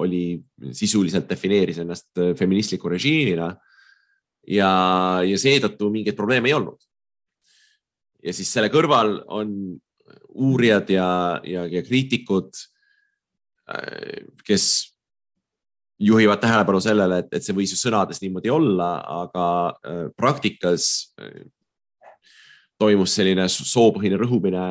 oli 0.00 0.38
sisuliselt 0.72 1.26
defineeris 1.28 1.82
ennast 1.82 2.22
feministliku 2.38 2.88
režiimina. 2.88 3.50
Ja, 4.48 4.70
ja 5.26 5.36
seetõttu 5.36 5.90
mingeid 5.92 6.16
probleeme 6.16 6.48
ei 6.48 6.56
olnud. 6.56 6.80
Ja 8.24 8.32
siis 8.36 8.48
selle 8.52 8.70
kõrval 8.72 9.18
on 9.28 9.52
uurijad 10.28 10.90
ja, 10.90 11.40
ja, 11.44 11.66
ja 11.66 11.82
kriitikud, 11.84 12.50
äh, 13.70 14.26
kes 14.46 14.66
juhivad 16.00 16.40
tähelepanu 16.40 16.80
sellele, 16.80 17.20
et, 17.22 17.32
et 17.36 17.44
see 17.44 17.56
võis 17.56 17.74
ju 17.74 17.78
sõnades 17.80 18.22
niimoodi 18.22 18.52
olla, 18.52 18.92
aga 19.24 19.46
äh, 19.68 20.04
praktikas 20.16 21.12
äh, 21.20 21.42
toimus 22.80 23.14
selline 23.18 23.44
soopõhine 23.52 24.16
rõhumine 24.20 24.62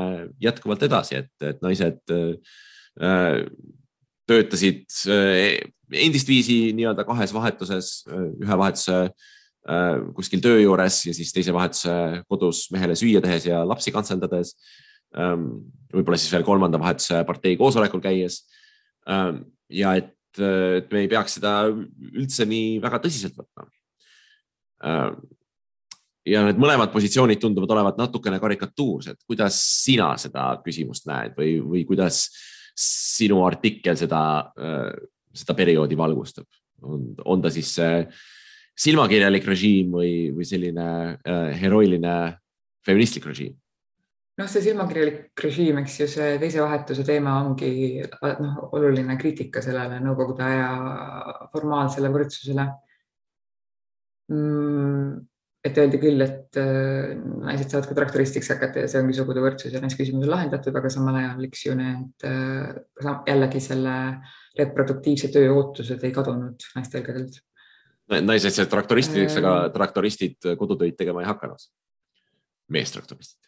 jätkuvalt 0.41 0.83
edasi, 0.87 1.21
et, 1.23 1.33
et 1.45 1.59
naised 1.61 2.01
töötasid 4.29 4.85
endist 5.89 6.29
viisi 6.29 6.57
nii-öelda 6.77 7.05
kahes 7.07 7.33
vahetuses, 7.33 7.91
ühe 8.09 8.57
vahetuse 8.57 8.97
Äh, 9.69 9.99
kuskil 10.15 10.41
töö 10.41 10.61
juures 10.61 11.01
ja 11.05 11.13
siis 11.13 11.33
teise 11.35 11.51
vahetuse 11.53 11.91
kodus 12.31 12.63
mehele 12.73 12.95
süüa 12.97 13.19
tehes 13.21 13.45
ja 13.49 13.59
lapsi 13.67 13.91
kantseldades. 13.93 14.55
Ähm, 15.19 15.49
võib-olla 15.91 16.17
siis 16.17 16.31
veel 16.33 16.45
kolmanda 16.47 16.79
vahetuse 16.81 17.19
partei 17.27 17.57
koosolekul 17.59 18.01
käies. 18.01 18.39
Ähm, 19.09 19.43
ja 19.69 19.97
et, 19.99 20.15
et 20.39 20.89
me 20.93 21.03
ei 21.03 21.11
peaks 21.11 21.37
seda 21.37 21.53
üldse 21.69 22.47
nii 22.49 22.79
väga 22.81 23.01
tõsiselt 23.03 23.35
võtma. 23.37 23.67
Ähm, 24.87 25.19
ja 26.29 26.45
need 26.47 26.59
mõlemad 26.61 26.93
positsioonid 26.93 27.41
tunduvad 27.41 27.73
olevat 27.75 27.99
natukene 27.99 28.39
karikatuursed, 28.41 29.21
kuidas 29.27 29.59
sina 29.83 30.11
seda 30.21 30.51
küsimust 30.65 31.07
näed 31.09 31.37
või, 31.37 31.57
või 31.63 31.85
kuidas 31.89 32.27
sinu 32.79 33.41
artikkel 33.45 33.97
seda, 33.99 34.23
äh, 34.59 34.91
seda 35.35 35.57
perioodi 35.57 35.97
valgustab? 35.99 36.47
on, 36.81 37.09
on 37.25 37.41
ta 37.43 37.49
siis 37.51 37.73
see 37.75 38.03
silmakirjalik 38.79 39.47
režiim 39.47 39.91
või, 39.91 40.11
või 40.35 40.45
selline 40.47 40.85
äh, 41.19 41.49
heroiline 41.59 42.13
feministlik 42.85 43.27
režiim? 43.27 43.57
noh, 44.39 44.47
see 44.47 44.63
silmakirjalik 44.69 45.43
režiim, 45.43 45.81
eks 45.81 45.97
ju, 45.99 46.07
see 46.07 46.37
teise 46.39 46.61
vahetuse 46.63 47.03
teema 47.07 47.35
ongi 47.43 47.71
noh, 48.39 48.61
oluline 48.71 49.17
kriitika 49.19 49.63
sellele 49.63 49.99
Nõukogude 50.03 50.45
aja 50.45 50.69
formaalsele 51.51 52.11
võrdsusele 52.13 52.69
mm,. 54.31 55.28
Et 55.65 55.77
öeldi 55.81 55.99
küll, 55.99 56.23
et 56.23 56.57
äh, 56.59 57.11
naised 57.43 57.71
saavad 57.71 57.89
ka 57.89 57.97
traktoristiks 57.97 58.51
hakata 58.53 58.85
ja 58.85 58.91
see 58.91 59.01
ongi 59.03 59.17
sugude 59.17 59.43
võrdsus 59.43 59.73
ja 59.75 59.81
naisküsimus 59.83 60.23
on 60.23 60.31
lahendatud, 60.31 60.75
aga 60.79 60.91
samal 60.93 61.17
ajal, 61.19 61.43
eks 61.49 61.65
ju, 61.65 61.75
need 61.79 62.27
äh, 62.27 63.17
jällegi 63.27 63.61
selle 63.63 63.95
reproduktiivse 64.59 65.29
töö 65.33 65.51
ootused 65.57 66.03
ei 66.07 66.15
kadunud 66.15 66.67
naistel 66.77 67.03
kellelt 67.05 67.41
naised 68.09 68.55
said 68.55 68.71
traktoristideks, 68.71 69.35
aga 69.37 69.51
Ähm. 69.65 69.73
traktoristid 69.75 70.47
kodutöid 70.57 70.95
tegema 70.97 71.21
ei 71.21 71.29
hakanud. 71.29 71.67
meestraktoristid. 72.69 73.39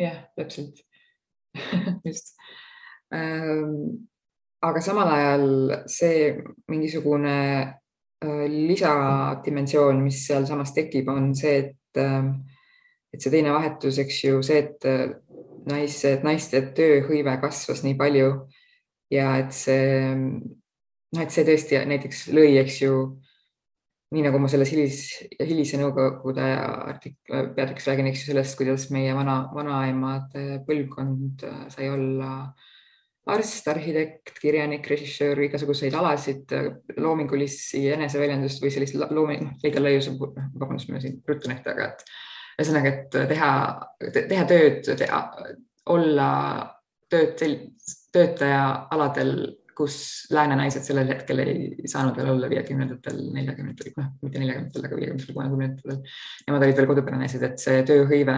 jah, 0.00 0.18
täpselt 0.36 0.82
just. 2.08 2.34
aga 4.62 4.80
samal 4.80 5.08
ajal 5.14 5.46
see 5.90 6.42
mingisugune 6.68 7.36
äh, 7.62 7.72
lisadimensioon, 8.48 10.02
mis 10.04 10.22
sealsamas 10.26 10.74
tekib, 10.76 11.08
on 11.12 11.32
see, 11.38 11.58
et, 11.62 12.00
äh, 12.00 12.28
et 13.12 13.22
see 13.22 13.32
teine 13.32 13.52
vahetus, 13.54 13.98
eks 14.02 14.22
ju, 14.24 14.42
see, 14.46 14.62
et 14.64 14.88
äh, 14.88 15.08
naise, 15.68 16.16
naiste 16.26 16.62
tööhõive 16.76 17.34
kasvas 17.42 17.84
nii 17.86 17.96
palju 17.98 18.30
ja 19.12 19.34
et 19.42 19.52
see, 19.56 20.14
noh, 20.16 21.22
et 21.22 21.34
see 21.34 21.46
tõesti 21.46 21.82
näiteks 21.88 22.26
lõi, 22.34 22.56
eks 22.62 22.80
ju, 22.84 22.98
nii 24.12 24.26
nagu 24.26 24.40
ma 24.42 24.50
selles 24.52 24.72
hilis, 24.74 24.98
hilise 25.40 25.80
nõukogude 25.80 26.44
artikli, 26.58 27.46
peatükis 27.56 27.88
räägin, 27.88 28.10
eks 28.10 28.24
ju 28.24 28.32
sellest, 28.32 28.58
kuidas 28.58 28.90
meie 28.92 29.14
vana, 29.16 29.38
vanaemade 29.54 30.62
põlvkond 30.68 31.46
äh, 31.48 31.64
sai 31.72 31.88
olla 31.92 32.32
arst, 33.30 33.68
arhitekt, 33.70 34.34
kirjanik, 34.42 34.86
režissöör, 34.90 35.44
igasuguseid 35.46 35.94
alasid, 35.94 36.52
loomingulisi 36.98 37.84
eneseväljendust 37.94 38.62
või 38.64 38.72
sellist 38.74 38.98
loomi, 38.98 39.38
noh, 39.44 39.54
liiga 39.62 39.82
laiuse, 39.82 40.16
vabandust, 40.18 40.90
ma 40.90 41.02
siin 41.02 41.20
ruttan 41.28 41.54
ette, 41.54 41.74
aga 41.74 41.92
et 41.92 42.04
ühesõnaga, 42.58 42.92
et 42.92 43.18
teha, 43.30 43.52
teha 44.18 44.46
tööd, 44.50 44.92
teha, 45.04 45.22
olla 45.94 46.28
tööd, 47.12 47.44
töötaja 48.12 48.62
aladel 48.92 49.36
kus 49.76 49.96
lääne 50.32 50.56
naised 50.58 50.84
sellel 50.84 51.08
hetkel 51.08 51.42
ei 51.42 51.88
saanud 51.88 52.16
veel 52.18 52.30
olla 52.34 52.48
viiekümnendatel, 52.50 53.18
neljakümnendatel, 53.34 53.94
noh, 53.96 54.10
mitte 54.24 54.42
neljakümnendatel, 54.42 54.86
aga 54.86 54.98
viiekümnendatel, 54.98 55.36
kuuekümnendatel. 55.36 56.18
Nemad 56.48 56.66
olid 56.66 56.80
veel 56.80 56.88
koduperenaised, 56.90 57.44
et 57.48 57.62
see 57.62 57.82
tööhõive 57.88 58.36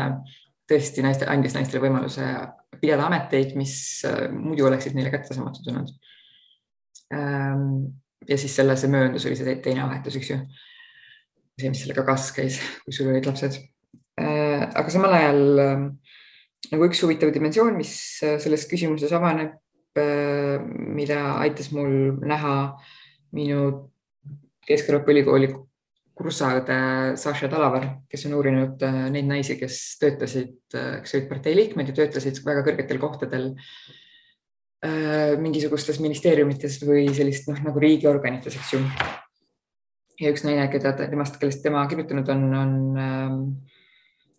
tõesti 0.71 1.05
naiste, 1.05 1.27
andis 1.29 1.55
naistele 1.57 1.83
võimaluse 1.83 2.25
pidada 2.81 3.09
ameteid, 3.09 3.55
mis 3.59 3.77
äh, 4.09 4.27
muidu 4.33 4.69
oleksid 4.69 4.97
neile 4.97 5.12
kättesaamatud 5.15 5.71
olnud. 5.73 5.95
ja 8.29 8.37
siis 8.41 8.55
selle, 8.57 8.75
see 8.81 8.91
mööndus 8.91 9.27
oli 9.29 9.37
see 9.39 9.57
teine 9.62 9.85
vahetus, 9.85 10.17
eks 10.19 10.31
ju. 10.31 10.39
see, 11.61 11.71
mis 11.71 11.85
sellega 11.85 12.03
kaasas 12.07 12.33
käis, 12.35 12.57
kui 12.83 12.97
sul 12.97 13.11
olid 13.12 13.29
lapsed. 13.29 13.61
Äh, 14.19 14.65
aga 14.65 14.91
samal 14.91 15.15
ajal 15.15 15.62
äh, 15.62 15.85
nagu 16.73 16.89
üks 16.89 17.03
huvitav 17.05 17.31
dimensioon, 17.35 17.77
mis 17.77 17.93
selles 18.21 18.65
küsimuses 18.71 19.12
avaneb, 19.15 19.61
mida 19.95 21.19
aitas 21.39 21.69
mul 21.71 22.17
näha 22.27 22.55
minu 23.37 23.93
Kesk-Euroopa 24.67 25.12
Ülikooli 25.12 25.53
kursaõde 26.15 26.77
Saša 27.19 27.49
Talavar, 27.51 27.87
kes 28.11 28.27
on 28.29 28.37
uurinud 28.39 28.83
neid 29.11 29.27
naisi, 29.27 29.57
kes 29.59 29.79
töötasid, 30.03 30.57
kes 30.71 31.17
olid 31.17 31.29
partei 31.31 31.57
liikmed 31.59 31.91
ja 31.91 31.97
töötasid 31.97 32.39
väga 32.47 32.62
kõrgetel 32.67 33.01
kohtadel 33.03 33.51
mingisugustes 35.41 35.99
ministeeriumites 36.05 36.77
või 36.85 37.09
sellist 37.17 37.49
noh, 37.49 37.59
nagu 37.65 37.81
riigiorganites, 37.81 38.59
eks 38.61 38.75
ju. 38.75 38.83
ja 40.21 40.33
üks 40.35 40.45
naine, 40.45 40.67
keda 40.71 40.93
temast, 41.01 41.39
kellest 41.41 41.65
tema 41.65 41.87
kirjutanud 41.89 42.29
on, 42.35 42.45
on 42.61 42.75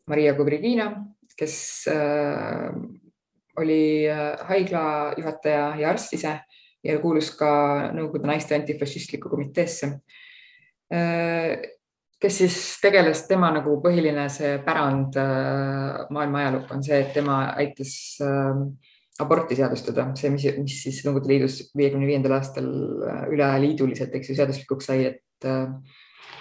Maria 0.07 0.36
Kubrigina, 0.38 0.91
kes 1.36 1.57
oli 3.59 3.82
haigla 4.49 4.86
juhataja 5.17 5.71
ja 5.82 5.89
arst 5.89 6.13
ise 6.13 6.38
ja 6.86 6.99
kuulus 7.01 7.32
ka 7.38 7.49
Nõukogude 7.95 8.30
naiste 8.30 8.55
antifašistlikku 8.57 9.32
komiteesse. 9.32 9.95
Kes 10.89 12.38
siis 12.41 12.57
tegeles, 12.81 13.25
tema 13.29 13.51
nagu 13.53 13.77
põhiline 13.83 14.27
see 14.31 14.57
pärand 14.65 15.17
maailma 16.13 16.43
ajalukku 16.43 16.77
on 16.77 16.83
see, 16.86 16.99
et 17.01 17.13
tema 17.15 17.39
aitas 17.57 17.95
aborti 19.21 19.57
seadustada, 19.57 20.09
see, 20.19 20.29
mis, 20.33 20.45
mis 20.59 20.77
siis 20.83 21.01
Nõukogude 21.05 21.31
Liidus 21.31 21.59
viiekümne 21.77 22.07
viiendal 22.09 22.38
aastal 22.38 22.67
üleliiduliselt, 23.31 24.15
eks 24.17 24.31
ju, 24.31 24.38
seaduslikuks 24.38 24.89
sai, 24.91 25.11
et 25.13 25.49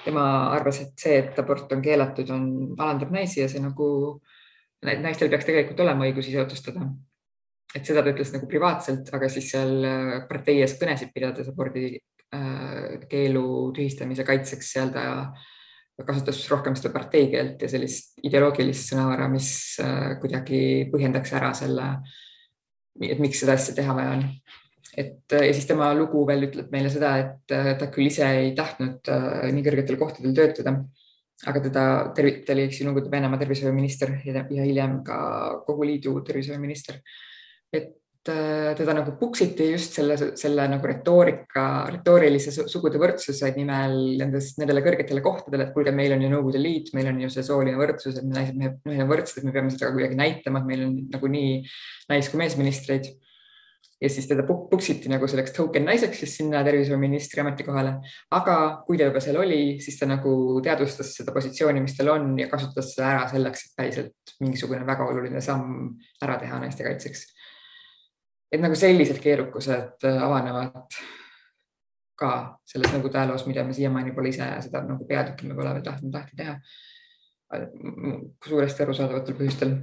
tema 0.05 0.25
arvas, 0.53 0.81
et 0.85 0.95
see, 1.01 1.19
et 1.23 1.39
abort 1.41 1.73
on 1.75 1.83
keelatud, 1.85 2.31
on, 2.35 2.47
alandab 2.77 3.13
naisi 3.15 3.41
ja 3.41 3.49
see 3.51 3.63
nagu 3.63 3.89
naistel 4.85 5.31
peaks 5.33 5.47
tegelikult 5.49 5.81
olema 5.85 6.07
õigus 6.09 6.29
ise 6.29 6.43
otsustada. 6.43 6.87
et 7.75 7.87
seda 7.87 8.05
ta 8.05 8.13
ütles 8.13 8.31
nagu 8.31 8.47
privaatselt, 8.47 9.09
aga 9.17 9.29
siis 9.33 9.49
seal 9.51 9.73
partei 10.29 10.61
ees 10.63 10.77
kõnesid 10.79 11.11
pidades 11.15 11.49
abordi 11.51 11.97
keelu 13.11 13.45
tühistamise 13.77 14.27
kaitseks 14.27 14.73
seal 14.77 14.93
ta 14.95 15.05
kasutas 16.05 16.41
rohkem 16.51 16.75
seda 16.75 16.91
parteikeelt 16.95 17.63
ja 17.63 17.71
sellist 17.71 18.19
ideoloogilist 18.27 18.91
sõnavara, 18.91 19.29
mis 19.31 19.49
kuidagi 20.23 20.61
põhjendaks 20.91 21.35
ära 21.39 21.53
selle, 21.55 21.87
et 22.99 23.23
miks 23.23 23.45
seda 23.45 23.55
asja 23.55 23.77
teha 23.77 23.95
vaja 23.95 24.17
on. 24.17 24.27
et 24.97 25.33
ja 25.35 25.53
siis 25.55 25.67
tema 25.67 25.93
lugu 25.95 26.25
veel 26.27 26.49
ütleb 26.49 26.75
meile 26.75 26.91
seda, 26.91 27.15
et 27.19 27.55
ta 27.79 27.91
küll 27.95 28.11
ise 28.11 28.27
ei 28.27 28.53
tahtnud 28.59 29.11
nii 29.55 29.67
kõrgetel 29.67 29.99
kohtadel 30.01 30.35
töötada 30.35 30.77
aga 31.51 31.61
teda 31.61 31.85
tervitati, 32.17 32.67
eks 32.69 32.81
ju, 32.81 32.87
Nõukogude 32.89 33.13
Venemaa 33.13 33.41
tervishoiuminister 33.41 34.15
ja 34.25 34.45
hiljem 34.65 35.01
ka 35.07 35.19
kogu 35.67 35.87
liidu 35.89 36.15
tervishoiuminister. 36.27 37.01
et 37.75 37.91
teda 38.25 38.95
nagu 38.97 39.13
puksiti 39.21 39.67
just 39.73 39.99
selle, 39.99 40.17
selle 40.41 40.65
nagu 40.71 40.89
retoorika, 40.89 41.65
retoorilise 41.93 42.55
sugude 42.71 43.01
võrdsuse 43.01 43.51
nimel 43.57 43.99
nendes, 44.21 44.55
nendele 44.61 44.81
kõrgetele 44.87 45.21
kohtadele, 45.25 45.69
et 45.69 45.75
kuulge, 45.75 45.93
meil 45.93 46.17
on 46.17 46.25
ju 46.25 46.31
Nõukogude 46.33 46.63
Liit, 46.63 46.95
meil 46.97 47.11
on 47.11 47.21
ju 47.21 47.29
see 47.35 47.45
sooline 47.45 47.77
võrdsus, 47.77 48.17
et 48.21 48.25
me 48.25 48.39
naised, 48.39 48.57
me 48.57 48.73
oleme 48.89 49.09
võrdsed, 49.11 49.45
me 49.45 49.53
peame 49.53 49.75
seda 49.75 49.93
kuidagi 49.93 50.17
näitama, 50.17 50.63
et 50.63 50.71
meil 50.73 50.87
on 50.87 50.97
nagunii 51.13 51.53
nais- 52.09 52.33
kui 52.33 52.41
meesministreid 52.41 53.13
ja 54.05 54.11
siis 54.11 54.27
teda 54.29 54.43
puksiti 54.47 55.09
nagu 55.09 55.29
selleks 55.31 55.55
token 55.57 55.87
naiseks 55.89 56.19
siis 56.23 56.37
sinna 56.39 56.63
tervishoiuministri 56.65 57.41
ametikohale. 57.41 57.95
aga 58.31 58.57
kui 58.87 58.99
ta 58.99 59.09
juba 59.09 59.21
seal 59.25 59.39
oli, 59.41 59.79
siis 59.81 59.99
ta 59.99 60.09
nagu 60.11 60.61
teadvustas 60.65 61.15
seda 61.19 61.33
positsiooni, 61.33 61.81
mis 61.85 61.97
tal 61.97 62.11
on 62.13 62.35
ja 62.39 62.49
kasutas 62.53 62.93
seda 62.95 63.13
ära 63.13 63.29
selleks, 63.33 63.65
et 63.69 63.77
päriselt 63.79 64.35
mingisugune 64.41 64.87
väga 64.87 65.07
oluline 65.09 65.41
samm 65.45 65.95
ära 66.23 66.37
teha 66.43 66.61
naiste 66.61 66.85
kaitseks. 66.87 67.27
Et 68.55 68.63
nagu 68.63 68.79
sellised 68.79 69.19
keerukused 69.23 70.07
avanevad 70.15 70.99
ka 72.19 72.31
selles 72.69 72.93
Nõukogude 72.95 73.19
ajaloos, 73.19 73.47
mida 73.49 73.65
me 73.67 73.75
siiamaani 73.75 74.15
pole 74.15 74.31
ise 74.31 74.47
seda 74.69 74.85
nagu 74.87 75.07
peatükki 75.09 75.49
me 75.49 75.57
pole 75.59 75.73
veel 75.75 75.87
tahtnud 75.87 76.15
lahti 76.15 76.39
teha. 76.39 76.59
suuresti 78.47 78.83
arusaadavatel 78.83 79.37
põhjustel 79.39 79.75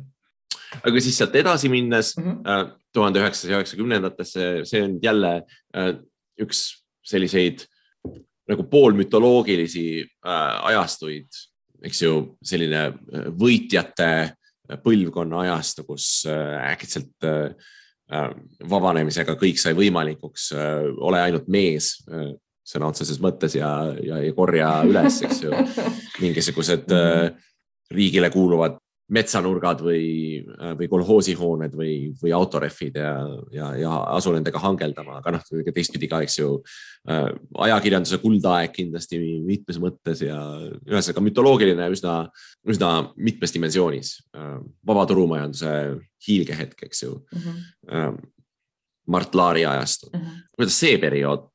aga 0.80 1.04
siis 1.04 1.18
sealt 1.20 1.36
edasi 1.40 1.70
minnes 1.72 2.14
mm 2.18 2.40
äh, 2.48 2.64
tuhande 2.92 3.22
üheksasaja 3.22 3.60
üheksakümnendatesse, 3.60 4.48
see 4.68 4.82
on 4.84 4.98
jälle 5.04 5.34
äh, 5.76 5.94
üks 6.44 6.84
selliseid 7.08 7.64
nagu 8.52 8.66
poolmütoloogilisi 8.68 9.86
äh, 10.04 10.66
ajastuid, 10.72 11.30
eks 11.88 12.02
ju, 12.04 12.16
selline 12.44 12.90
võitjate 13.40 14.10
põlvkonna 14.84 15.46
ajastu, 15.46 15.84
kus 15.88 16.26
äkitselt 16.28 17.28
vabanemisega 18.70 19.38
kõik 19.40 19.60
sai 19.62 19.72
võimalikuks, 19.78 20.50
ole 21.00 21.22
ainult 21.22 21.48
mees 21.52 21.94
sõna 22.68 22.90
otseses 22.92 23.22
mõttes 23.24 23.56
ja, 23.56 23.70
ja, 24.04 24.20
ja 24.22 24.34
korja 24.36 24.72
üles, 24.88 25.22
eks 25.26 25.44
ju, 25.46 25.52
mingisugused 26.24 26.92
riigile 27.92 28.30
kuuluvad 28.34 28.76
metsanurgad 29.12 29.82
või, 29.84 30.06
või 30.80 30.88
kolhoosihooned 30.92 31.74
või, 31.76 31.96
või 32.22 32.32
autorehvid 32.36 33.00
ja, 33.02 33.14
ja, 33.52 33.72
ja 33.82 33.96
asu 34.16 34.32
nendega 34.32 34.62
hangeldama, 34.64 35.18
aga 35.20 35.34
noh, 35.36 35.44
teistpidi 35.76 36.08
ka, 36.12 36.22
eks 36.24 36.38
ju 36.40 36.54
äh,. 37.10 37.28
ajakirjanduse 37.68 38.22
kuldaeg 38.24 38.72
kindlasti 38.76 39.20
mitmes 39.44 39.82
mõttes 39.84 40.24
ja 40.24 40.38
ühesõnaga 40.88 41.26
mütoloogiline 41.28 41.90
üsna, 41.92 42.16
üsna 42.64 42.92
mitmes 43.18 43.52
dimensioonis 43.56 44.14
äh,. 44.38 44.58
vaba 44.88 45.06
turumajanduse 45.10 45.74
hiilgehetk, 46.28 46.84
eks 46.88 47.04
ju 47.04 47.16
mm. 47.18 47.40
-hmm. 47.40 47.64
Äh, 47.92 48.14
Mart 49.08 49.36
Laari 49.36 49.66
ajastu 49.66 50.10
mm. 50.14 50.20
-hmm. 50.20 50.44
kuidas 50.56 50.80
see 50.80 50.98
periood 50.98 51.50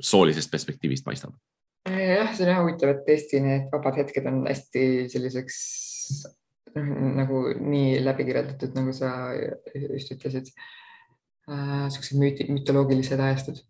soolisest 0.00 0.50
perspektiivist 0.50 1.04
paistab? 1.04 1.34
jah, 1.88 2.34
see 2.34 2.44
on 2.44 2.52
jah 2.52 2.60
huvitav, 2.62 2.90
et 2.92 3.06
tõesti 3.06 3.40
need 3.40 3.70
vabad 3.72 3.96
hetked 3.96 4.26
on 4.26 4.44
hästi 4.46 5.08
selliseks 5.08 5.56
nagu 7.20 7.44
nii 7.58 7.98
läbi 8.04 8.26
kirjeldatud, 8.28 8.74
nagu 8.78 8.94
sa 8.96 9.12
just 9.74 10.12
ütlesid. 10.16 10.52
niisugused 11.48 12.18
müüti, 12.20 12.44
mütoloogilised 12.52 13.20
ajastud. 13.24 13.62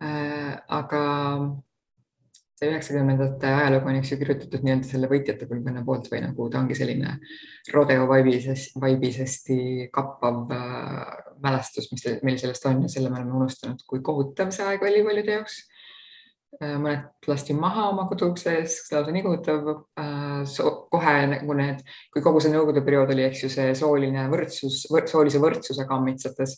aga 0.00 1.02
see 2.56 2.70
üheksakümnendate 2.70 3.50
ajalugu 3.52 3.90
on, 3.90 3.98
eks 4.00 4.10
ju, 4.12 4.18
kirjutatud 4.20 4.62
nii-öelda 4.64 4.88
selle 4.88 5.08
võitjate 5.10 5.48
põlvkonna 5.48 5.82
poolt 5.84 6.08
või 6.12 6.22
nagu 6.24 6.46
ta 6.52 6.62
ongi 6.62 6.76
selline 6.78 7.18
rodeo 7.74 8.06
vaibis, 8.08 8.70
vaibis 8.80 9.18
hästi 9.20 9.58
kappav 9.92 10.54
mälestus, 11.44 11.90
mis 11.92 12.06
meil 12.24 12.40
sellest 12.40 12.64
on 12.70 12.80
ja 12.86 12.92
selle 12.92 13.12
me 13.12 13.20
oleme 13.20 13.36
unustanud, 13.42 13.84
kui 13.88 14.00
kohutav 14.04 14.54
see 14.56 14.64
aeg 14.64 14.86
oli 14.88 15.04
paljude 15.04 15.36
jaoks. 15.36 15.58
Mõned 16.60 17.28
lasti 17.28 17.56
maha 17.56 17.90
oma 17.90 18.06
koduukse 18.08 18.54
ees, 18.60 18.78
lausa 18.92 19.12
nii 19.12 19.24
kohutav 19.26 19.66
so,. 20.48 20.70
kohe 20.92 21.16
nagu 21.34 21.58
need, 21.58 21.82
kui 22.14 22.24
kogu 22.24 22.40
see 22.40 22.54
nõukogude 22.54 22.84
periood 22.86 23.12
oli, 23.12 23.26
eks 23.28 23.44
ju, 23.44 23.52
see 23.52 23.74
sooline 23.76 24.24
võrdsus 24.32 24.86
võr,, 24.92 25.04
soolise 25.10 25.42
võrdsuse 25.42 25.84
kammitsates 25.88 26.56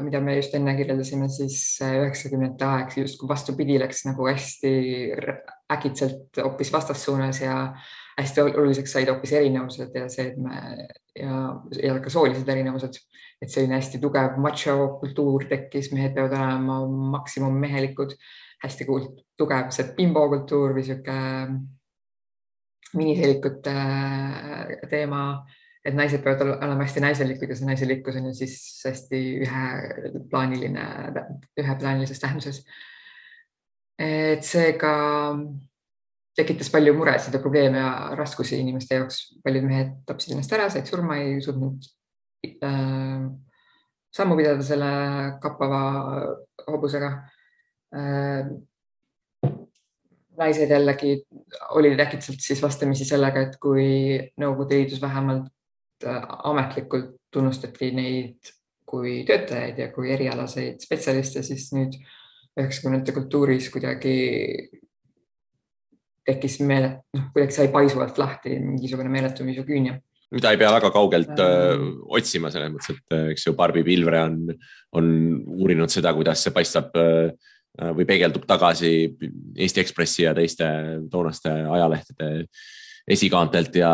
mida 0.00 0.20
me 0.20 0.36
just 0.38 0.54
enne 0.56 0.72
kirjeldasime, 0.78 1.28
siis 1.28 1.56
üheksakümnendate 1.84 2.64
aeg 2.66 2.94
justkui 3.02 3.28
vastupidi 3.28 3.76
läks 3.80 4.06
nagu 4.08 4.26
hästi 4.26 4.72
äkitselt 5.70 6.40
hoopis 6.40 6.72
vastassuunas 6.72 7.42
ja 7.42 7.56
hästi 8.20 8.42
oluliseks 8.44 8.92
said 8.92 9.08
hoopis 9.10 9.32
erinevused 9.38 9.96
ja 9.96 10.08
see, 10.12 10.30
et 10.30 10.38
me 10.40 10.60
ja, 11.18 11.40
ja 11.82 11.96
ka 12.02 12.12
soolised 12.12 12.48
erinevused, 12.48 13.00
et 13.40 13.52
selline 13.52 13.78
hästi 13.78 14.00
tugev 14.02 14.38
macho 14.42 14.76
kultuur 15.00 15.46
tekkis, 15.50 15.90
mehed 15.94 16.14
peavad 16.16 16.36
olema 16.36 16.80
maksimum 17.16 17.56
mehelikud, 17.62 18.14
hästi 18.64 18.86
tugev 19.40 19.70
see 19.74 19.92
bimbokultuur 19.96 20.76
või 20.76 20.84
sihuke 20.86 21.16
miniseelikute 22.98 23.72
äh, 23.72 24.76
teema, 24.90 25.22
et 25.84 25.96
naised 25.96 26.22
peavad 26.24 26.58
olema 26.58 26.84
hästi 26.84 27.02
naiselikud 27.04 27.52
ja 27.52 27.56
see 27.56 27.68
naiselikkus 27.68 28.18
on 28.20 28.28
ju 28.28 28.36
siis 28.42 28.56
hästi 28.86 29.20
üheplaaniline, 29.46 30.86
üheplaanilises 31.60 32.20
tähenduses. 32.20 32.64
et 34.00 34.44
seega 34.44 34.92
tekitas 36.40 36.70
palju 36.72 36.94
muresid 36.96 37.36
ja 37.36 37.42
probleeme 37.42 37.78
ja 37.78 37.92
raskusi 38.18 38.58
inimeste 38.60 38.98
jaoks. 38.98 39.20
paljud 39.44 39.68
mehed 39.68 39.94
tapsid 40.08 40.34
ennast 40.34 40.56
ära, 40.56 40.68
said 40.72 40.88
surma, 40.88 41.20
ei 41.20 41.38
suutnud 41.44 41.86
äh, 42.64 43.28
sammu 44.16 44.38
pidada 44.40 44.64
selle 44.66 44.90
kappava 45.42 45.82
hobusega 46.66 47.12
äh,. 47.94 48.50
naised 50.40 50.70
jällegi 50.72 51.18
olid 51.76 52.00
äkitselt 52.00 52.40
siis 52.40 52.62
vastamisi 52.64 53.04
sellega, 53.04 53.42
et 53.44 53.58
kui 53.60 54.16
Nõukogude 54.40 54.78
Liidus 54.78 55.02
vähemalt 55.02 55.50
äh, 56.06 56.22
ametlikult 56.48 57.18
tunnustati 57.30 57.92
neid 57.94 58.54
kui 58.90 59.20
töötajaid 59.26 59.78
ja 59.78 59.90
kui 59.94 60.10
erialaseid 60.10 60.80
spetsialiste, 60.82 61.44
siis 61.46 61.68
nüüd 61.76 61.94
üheksakümnendate 62.58 63.14
kultuuris 63.14 63.68
kuidagi 63.70 64.14
tekkis 66.26 66.60
meele, 66.66 66.92
noh 67.16 67.28
kuidagi 67.34 67.56
sai 67.56 67.68
paisuvalt 67.72 68.18
lahti 68.20 68.56
mingisugune 68.60 69.12
meeletu 69.12 69.46
misogüünia. 69.46 69.98
Mida 70.30 70.52
ei 70.54 70.58
pea 70.60 70.70
väga 70.70 70.92
kaugelt 70.94 71.32
öö, 71.42 71.70
äh, 71.74 71.86
otsima, 72.18 72.52
selles 72.54 72.70
mõttes, 72.70 72.94
et 72.94 73.14
äh, 73.16 73.30
eks 73.32 73.48
ju 73.48 73.54
Barbi 73.58 73.82
Pilvre 73.86 74.20
on, 74.28 74.36
on 75.00 75.08
uurinud 75.58 75.90
seda, 75.90 76.12
kuidas 76.14 76.44
see 76.44 76.54
paistab 76.54 76.94
öö, 76.94 77.24
äh, 77.80 77.90
või 77.96 78.06
peegeldub 78.06 78.46
tagasi 78.46 78.92
Eesti 79.56 79.82
Ekspressi 79.82 80.28
ja 80.28 80.34
teiste 80.36 80.68
toonaste 81.10 81.50
ajalehtede 81.50 82.30
esikaantelt 83.10 83.74
ja 83.80 83.90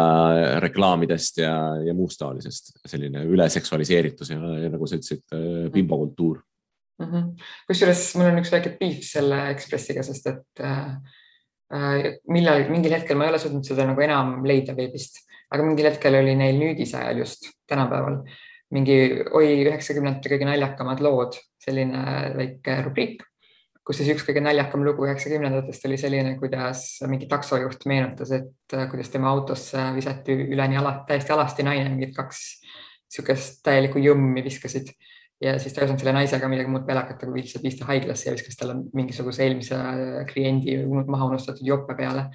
reklaamidest 0.61 1.41
ja, 1.41 1.55
ja 1.87 1.95
muust 1.97 2.21
taolisest, 2.21 2.75
selline 2.85 3.23
üleseksualiseeritus 3.25 4.35
ja, 4.35 4.41
ja 4.67 4.69
nagu 4.75 4.85
sa 4.85 4.99
ütlesid, 4.99 5.25
bimbokultuur. 5.73 6.43
Mm 7.01 7.09
-hmm.. 7.09 7.47
kusjuures 7.69 8.03
mul 8.17 8.29
on 8.29 8.43
üks 8.43 8.53
väike 8.53 8.75
piif 8.77 9.07
selle 9.09 9.39
Ekspressiga, 9.55 10.05
sest 10.05 10.29
et 10.33 10.65
äh, 10.65 10.85
Äh, 10.97 11.16
millal, 12.31 12.67
mingil 12.71 12.95
hetkel 12.95 13.19
ma 13.19 13.27
ei 13.27 13.33
ole 13.33 13.41
suutnud 13.43 13.67
seda 13.67 13.87
nagu 13.89 14.03
enam 14.05 14.37
leida 14.47 14.75
veebist, 14.77 15.25
aga 15.51 15.65
mingil 15.67 15.89
hetkel 15.91 16.15
oli 16.21 16.37
neil 16.39 16.61
nüüdisajal 16.61 17.19
just 17.25 17.51
tänapäeval 17.67 18.21
mingi 18.75 18.99
oi 19.35 19.63
üheksakümnendate 19.65 20.31
kõige 20.33 20.47
naljakamad 20.49 21.03
lood, 21.05 21.39
selline 21.63 22.03
väike 22.37 22.81
rubriik, 22.87 23.23
kus 23.87 24.01
siis 24.01 24.11
üks 24.17 24.25
kõige 24.27 24.43
naljakam 24.43 24.83
lugu 24.87 25.07
üheksakümnendatest 25.07 25.87
oli 25.87 25.99
selline, 26.01 26.35
kuidas 26.41 26.85
mingi 27.07 27.29
taksojuht 27.31 27.87
meenutas, 27.87 28.33
et 28.35 28.75
äh, 28.75 28.89
kuidas 28.91 29.13
tema 29.13 29.31
autosse 29.31 29.91
visati 29.95 30.35
üleni 30.47 30.79
ala, 30.81 30.99
täiesti 31.07 31.35
alasti 31.35 31.67
naine, 31.67 31.93
mingid 31.95 32.15
kaks 32.17 32.43
niisugust 33.07 33.63
täielikku 33.67 34.03
jõmmi 34.03 34.43
viskasid 34.43 34.91
ja 35.43 35.59
siis 35.61 35.75
ta 35.75 35.83
ei 35.83 35.87
osanud 35.89 36.01
selle 36.01 36.15
naisega 36.17 36.49
midagi 36.49 36.71
muud 36.73 36.87
peale 36.87 37.03
hakata, 37.05 37.29
kui 37.29 37.43
lihtsalt 37.43 37.65
viis 37.67 37.77
ta 37.79 37.89
haiglasse 37.91 38.31
ja 38.31 38.35
viskas 38.37 38.57
talle 38.57 38.79
mingisuguse 38.97 39.45
eelmise 39.45 39.81
kliendi 40.31 40.79
maha 40.87 41.31
unustatud 41.33 41.67
jope 41.67 41.97
peale 41.99 42.29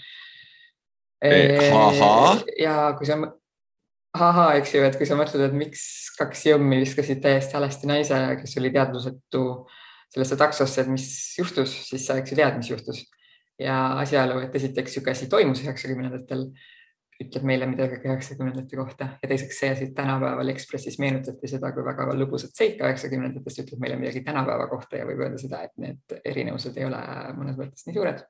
e,. 1.21 1.31
ja 2.61 2.75
kui 2.97 3.09
sa, 3.09 3.17
ahaa, 4.17 4.53
eks 4.59 4.75
ju, 4.75 4.83
et 4.85 4.97
kui 4.99 5.07
sa 5.07 5.17
mõtled, 5.19 5.43
et 5.47 5.55
miks 5.55 5.83
kaks 6.19 6.45
jõmmi 6.51 6.81
viskasid 6.83 7.21
täiesti 7.23 7.57
halvasti 7.57 7.89
naise, 7.89 8.19
kes 8.41 8.57
oli 8.59 8.73
teadvusetu 8.75 9.45
sellesse 10.11 10.37
taksosse, 10.39 10.83
et 10.83 10.91
mis 10.91 11.07
juhtus, 11.39 11.73
siis 11.87 12.05
sa 12.07 12.19
eks 12.19 12.33
ju 12.33 12.39
tead, 12.41 12.59
mis 12.59 12.71
juhtus. 12.73 13.05
ja 13.61 13.75
asjaolu, 14.01 14.39
et 14.41 14.55
esiteks 14.57 14.89
niisugune 14.89 15.13
asi 15.13 15.27
toimus 15.29 15.59
üheksakümnendatel 15.61 16.47
ütleb 17.21 17.45
meile 17.47 17.67
midagi 17.69 17.99
üheksakümnendate 18.05 18.77
kohta 18.77 19.07
ja 19.21 19.29
teiseks 19.29 19.59
see 19.61 19.71
siit 19.79 19.93
tänapäeval 19.97 20.51
Ekspressis 20.53 20.97
meenutati 21.01 21.49
seda 21.49 21.71
kui 21.75 21.85
väga 21.85 22.07
lõbusat 22.17 22.57
seika 22.57 22.89
üheksakümnendatest, 22.89 23.63
ütleb 23.65 23.81
meile 23.83 23.97
midagi 24.01 24.23
tänapäeva 24.25 24.67
kohta 24.71 24.99
ja 24.99 25.07
võib 25.09 25.23
öelda 25.25 25.41
seda, 25.41 25.63
et 25.67 25.73
need 25.81 26.15
erinevused 26.25 26.77
ei 26.77 26.87
ole 26.87 27.01
mõnes 27.37 27.57
mõttes 27.59 27.87
nii 27.87 27.97
suured. 27.97 28.21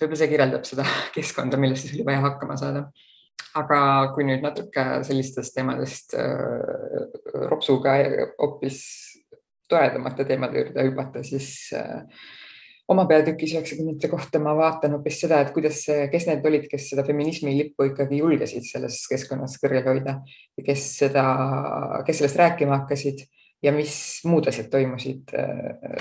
võib-olla 0.00 0.20
see 0.22 0.32
kirjeldab 0.32 0.66
seda 0.68 0.88
keskkonda, 1.16 1.60
milles 1.60 1.84
siis 1.84 1.96
oli 1.98 2.08
vaja 2.08 2.24
hakkama 2.26 2.58
saada. 2.60 2.88
aga 3.54 3.80
kui 4.14 4.24
nüüd 4.24 4.42
natuke 4.42 4.84
sellistest 5.06 5.54
teemadest 5.54 6.14
äh, 6.14 7.48
ropsuga 7.50 7.96
hoopis 8.38 8.84
toredamate 9.70 10.26
teemade 10.26 10.58
juurde 10.58 10.84
hüpata, 10.86 11.22
siis 11.26 11.72
äh, 11.74 12.04
oma 12.90 13.04
peatükis 13.06 13.52
üheksakümnendate 13.54 14.08
kohta 14.10 14.40
ma 14.42 14.56
vaatan 14.58 14.96
hoopis 14.96 15.20
seda, 15.22 15.40
et 15.44 15.52
kuidas, 15.54 15.84
kes 16.10 16.26
need 16.26 16.46
olid, 16.46 16.64
kes 16.70 16.88
seda 16.90 17.04
feminismi 17.06 17.52
lippu 17.54 17.86
ikkagi 17.92 18.18
julgesid 18.18 18.66
selles 18.66 19.04
keskkonnas 19.10 19.54
kõrgel 19.62 19.86
hoida 19.86 20.16
kes 20.64 20.86
seda, 21.02 21.24
kes 22.06 22.20
sellest 22.20 22.40
rääkima 22.40 22.80
hakkasid 22.80 23.24
ja 23.62 23.72
mis 23.74 23.94
muud 24.28 24.48
asjad 24.50 24.70
toimusid 24.72 25.32
äh, 25.36 25.54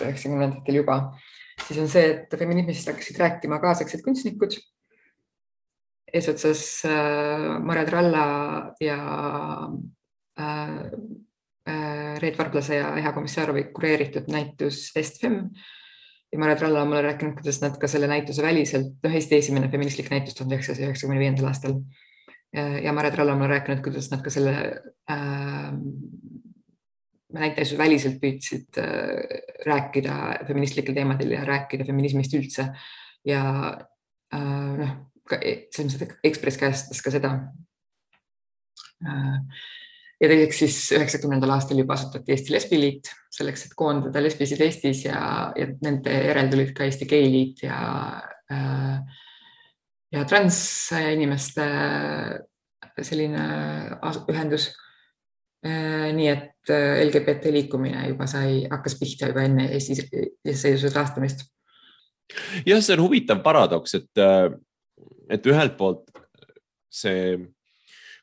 üheksakümnendatel 0.06 0.82
juba, 0.82 1.00
siis 1.66 1.80
on 1.82 1.90
see, 1.92 2.06
et 2.16 2.36
feminismist 2.40 2.92
hakkasid 2.92 3.20
rääkima 3.20 3.60
kaasaegsed 3.64 4.04
kunstnikud. 4.06 4.58
eesotsas 6.14 6.86
äh, 6.90 7.60
Mare 7.62 7.86
Tralla 7.86 8.74
ja 8.82 9.00
äh, 10.40 10.80
Reet 12.20 12.38
Varblase 12.38 12.76
ja 12.76 12.96
Eha 12.98 13.12
Komissarovi 13.14 13.64
kureeritud 13.74 14.32
näitus 14.32 14.88
Est-Fem 14.98 15.44
ja 16.32 16.40
Mare 16.40 16.56
Tralla 16.56 16.82
on 16.82 16.88
mulle 16.92 17.02
rääkinud, 17.02 17.34
kuidas 17.40 17.62
nad 17.62 17.78
ka 17.82 17.88
selle 17.88 18.08
näituse 18.08 18.44
väliselt, 18.46 18.94
noh 19.04 19.16
Eesti 19.16 19.40
esimene 19.42 19.70
feministlik 19.72 20.12
näitus 20.14 20.38
tuhande 20.38 20.58
üheksasaja 20.58 20.90
üheksakümne 20.92 21.20
viiendal 21.20 21.50
aastal. 21.50 21.80
ja 22.84 22.94
Mare 22.94 23.12
Tralla 23.12 23.34
on 23.34 23.42
mulle 23.42 23.56
rääkinud, 23.56 23.82
kuidas 23.86 24.12
nad 24.12 24.22
ka 24.26 24.30
selle 24.34 24.54
äh, 25.12 25.74
näituse 27.34 27.78
väliselt 27.78 28.18
püüdsid 28.22 28.80
äh, 28.82 29.42
rääkida 29.66 30.16
feministlikel 30.48 30.98
teemadel 30.98 31.36
ja 31.36 31.44
rääkida 31.46 31.86
feminismist 31.86 32.34
üldse. 32.38 32.70
ja 33.26 33.42
äh, 34.34 34.78
noh, 34.80 34.94
selles 35.30 35.94
mõttes, 35.94 36.08
et 36.08 36.30
Ekspress 36.32 36.58
kajastas 36.58 37.02
ka 37.06 37.14
seda 37.14 37.34
äh, 39.06 39.66
ja 40.20 40.28
teiseks 40.28 40.60
siis 40.64 40.78
üheksakümnendal 40.98 41.54
aastal 41.56 41.80
juba 41.80 41.96
asutati 41.96 42.34
Eesti 42.34 42.54
Lesbiliit 42.54 43.12
selleks, 43.32 43.66
et 43.66 43.76
koondada 43.78 44.22
lesbisid 44.24 44.62
Eestis 44.66 45.06
ja, 45.06 45.22
ja 45.56 45.70
nende 45.86 46.14
järel 46.14 46.52
tulid 46.52 46.74
ka 46.78 46.88
Eesti 46.88 47.08
Geiliit 47.10 47.64
ja 47.64 47.80
äh, 48.52 49.00
ja 50.12 50.26
transinimeste 50.28 51.66
selline 53.06 53.44
ühendus. 54.32 54.72
Äh, 55.60 56.10
nii 56.16 56.28
et 56.32 56.72
äh, 56.72 57.02
LGBT 57.06 57.52
liikumine 57.52 58.06
juba 58.08 58.28
sai, 58.32 58.64
hakkas 58.72 58.96
pihta 59.00 59.32
juba 59.32 59.44
enne 59.48 59.68
Eesti 59.76 59.98
iseseisvuse 60.00 60.94
taastamist. 60.96 61.48
jah, 62.66 62.80
see 62.80 62.96
on 62.96 63.04
huvitav 63.04 63.42
paradoks, 63.44 63.96
et, 63.98 64.22
et 65.30 65.48
ühelt 65.52 65.76
poolt 65.80 66.12
see 66.90 67.38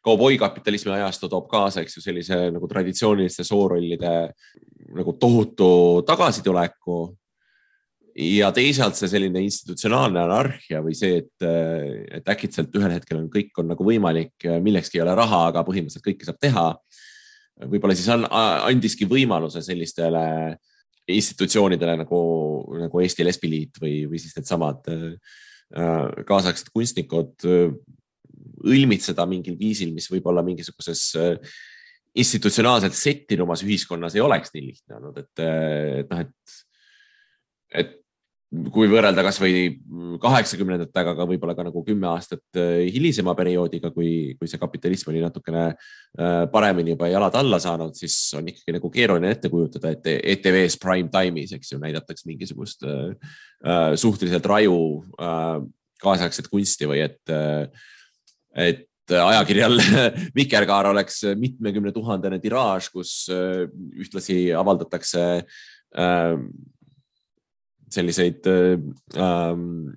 kauboikapitalismi 0.06 0.94
ajastu 0.94 1.30
toob 1.30 1.48
kaasa, 1.50 1.82
eks 1.82 1.98
ju, 1.98 2.02
sellise 2.04 2.38
nagu 2.54 2.68
traditsiooniliste 2.70 3.44
soorollide 3.46 4.16
nagu 4.96 5.14
tohutu 5.20 6.02
tagasituleku. 6.06 7.16
ja 8.16 8.48
teisalt 8.48 8.96
see 8.96 9.10
selline 9.12 9.42
institutsionaalne 9.44 10.22
anarhia 10.22 10.78
või 10.80 10.94
see, 10.96 11.18
et, 11.20 11.44
et 12.16 12.30
äkitselt 12.32 12.72
ühel 12.78 12.94
hetkel 12.94 13.18
on 13.18 13.26
kõik 13.28 13.58
on 13.60 13.68
nagu 13.68 13.84
võimalik, 13.84 14.46
millekski 14.64 14.96
ei 14.96 15.02
ole 15.04 15.16
raha, 15.18 15.42
aga 15.50 15.64
põhimõtteliselt 15.66 16.06
kõike 16.06 16.24
saab 16.24 16.38
teha. 16.40 16.64
võib-olla 17.66 17.96
siis 17.98 18.08
andiski 18.08 19.08
võimaluse 19.10 19.60
sellistele 19.62 20.56
institutsioonidele 21.12 21.98
nagu, 22.00 22.20
nagu 22.86 23.02
Eesti 23.02 23.26
Lesbiliit 23.26 23.76
või, 23.82 24.06
või 24.08 24.22
siis 24.22 24.32
needsamad 24.38 24.88
äh, 24.90 25.36
kaasaegsed 26.26 26.72
kunstnikud 26.72 27.46
õilmitseda 28.66 29.26
mingil 29.28 29.58
viisil, 29.60 29.92
mis 29.94 30.08
võib-olla 30.12 30.44
mingisuguses 30.46 31.08
äh, 31.20 31.58
institutsionaalselt 32.16 32.96
settinumas 32.96 33.62
ühiskonnas 33.66 34.16
ei 34.16 34.24
oleks 34.24 34.54
nii 34.54 34.66
lihtne 34.70 34.98
olnud, 35.00 35.20
et, 35.20 35.44
äh, 35.44 36.00
et 36.02 36.12
noh, 36.12 36.24
et 36.26 36.58
et 37.76 37.96
kui 38.72 38.86
võrrelda 38.88 39.24
kasvõi 39.26 39.62
kaheksakümnendatega, 40.22 41.12
aga 41.16 41.24
võib-olla 41.28 41.56
ka 41.58 41.64
nagu 41.66 41.82
kümme 41.84 42.06
aastat 42.12 42.58
äh, 42.60 42.84
hilisema 42.94 43.34
perioodiga, 43.38 43.90
kui, 43.94 44.36
kui 44.38 44.50
see 44.50 44.60
kapitalism 44.62 45.10
oli 45.10 45.22
natukene 45.24 45.64
äh, 45.72 46.44
paremini 46.52 46.94
juba 46.94 47.10
jalad 47.10 47.34
alla 47.40 47.58
saanud, 47.62 47.96
siis 47.98 48.14
on 48.38 48.46
ikkagi 48.52 48.76
nagu 48.78 48.90
keeruline 48.94 49.32
ette 49.34 49.50
kujutada, 49.52 49.92
et 49.96 50.06
ETV-s 50.36 50.78
prime 50.82 51.10
time'is, 51.12 51.56
eks 51.58 51.74
ju, 51.74 51.80
näidatakse 51.82 52.30
mingisugust 52.30 52.86
äh, 52.86 53.34
suhteliselt 53.98 54.46
raju 54.46 54.78
kaasaegset 56.02 56.50
kunsti 56.52 56.86
või 56.86 57.02
et, 57.02 57.34
et 58.56 58.86
ajakirjal 59.12 59.78
Vikerkaar 60.38 60.90
oleks 60.90 61.20
mitmekümne 61.38 61.92
tuhandene 61.94 62.40
tiraaž, 62.42 62.88
kus 62.90 63.28
ühtlasi 63.30 64.50
avaldatakse 64.56 65.26
selliseid 67.92 68.48
ähm, 68.50 69.92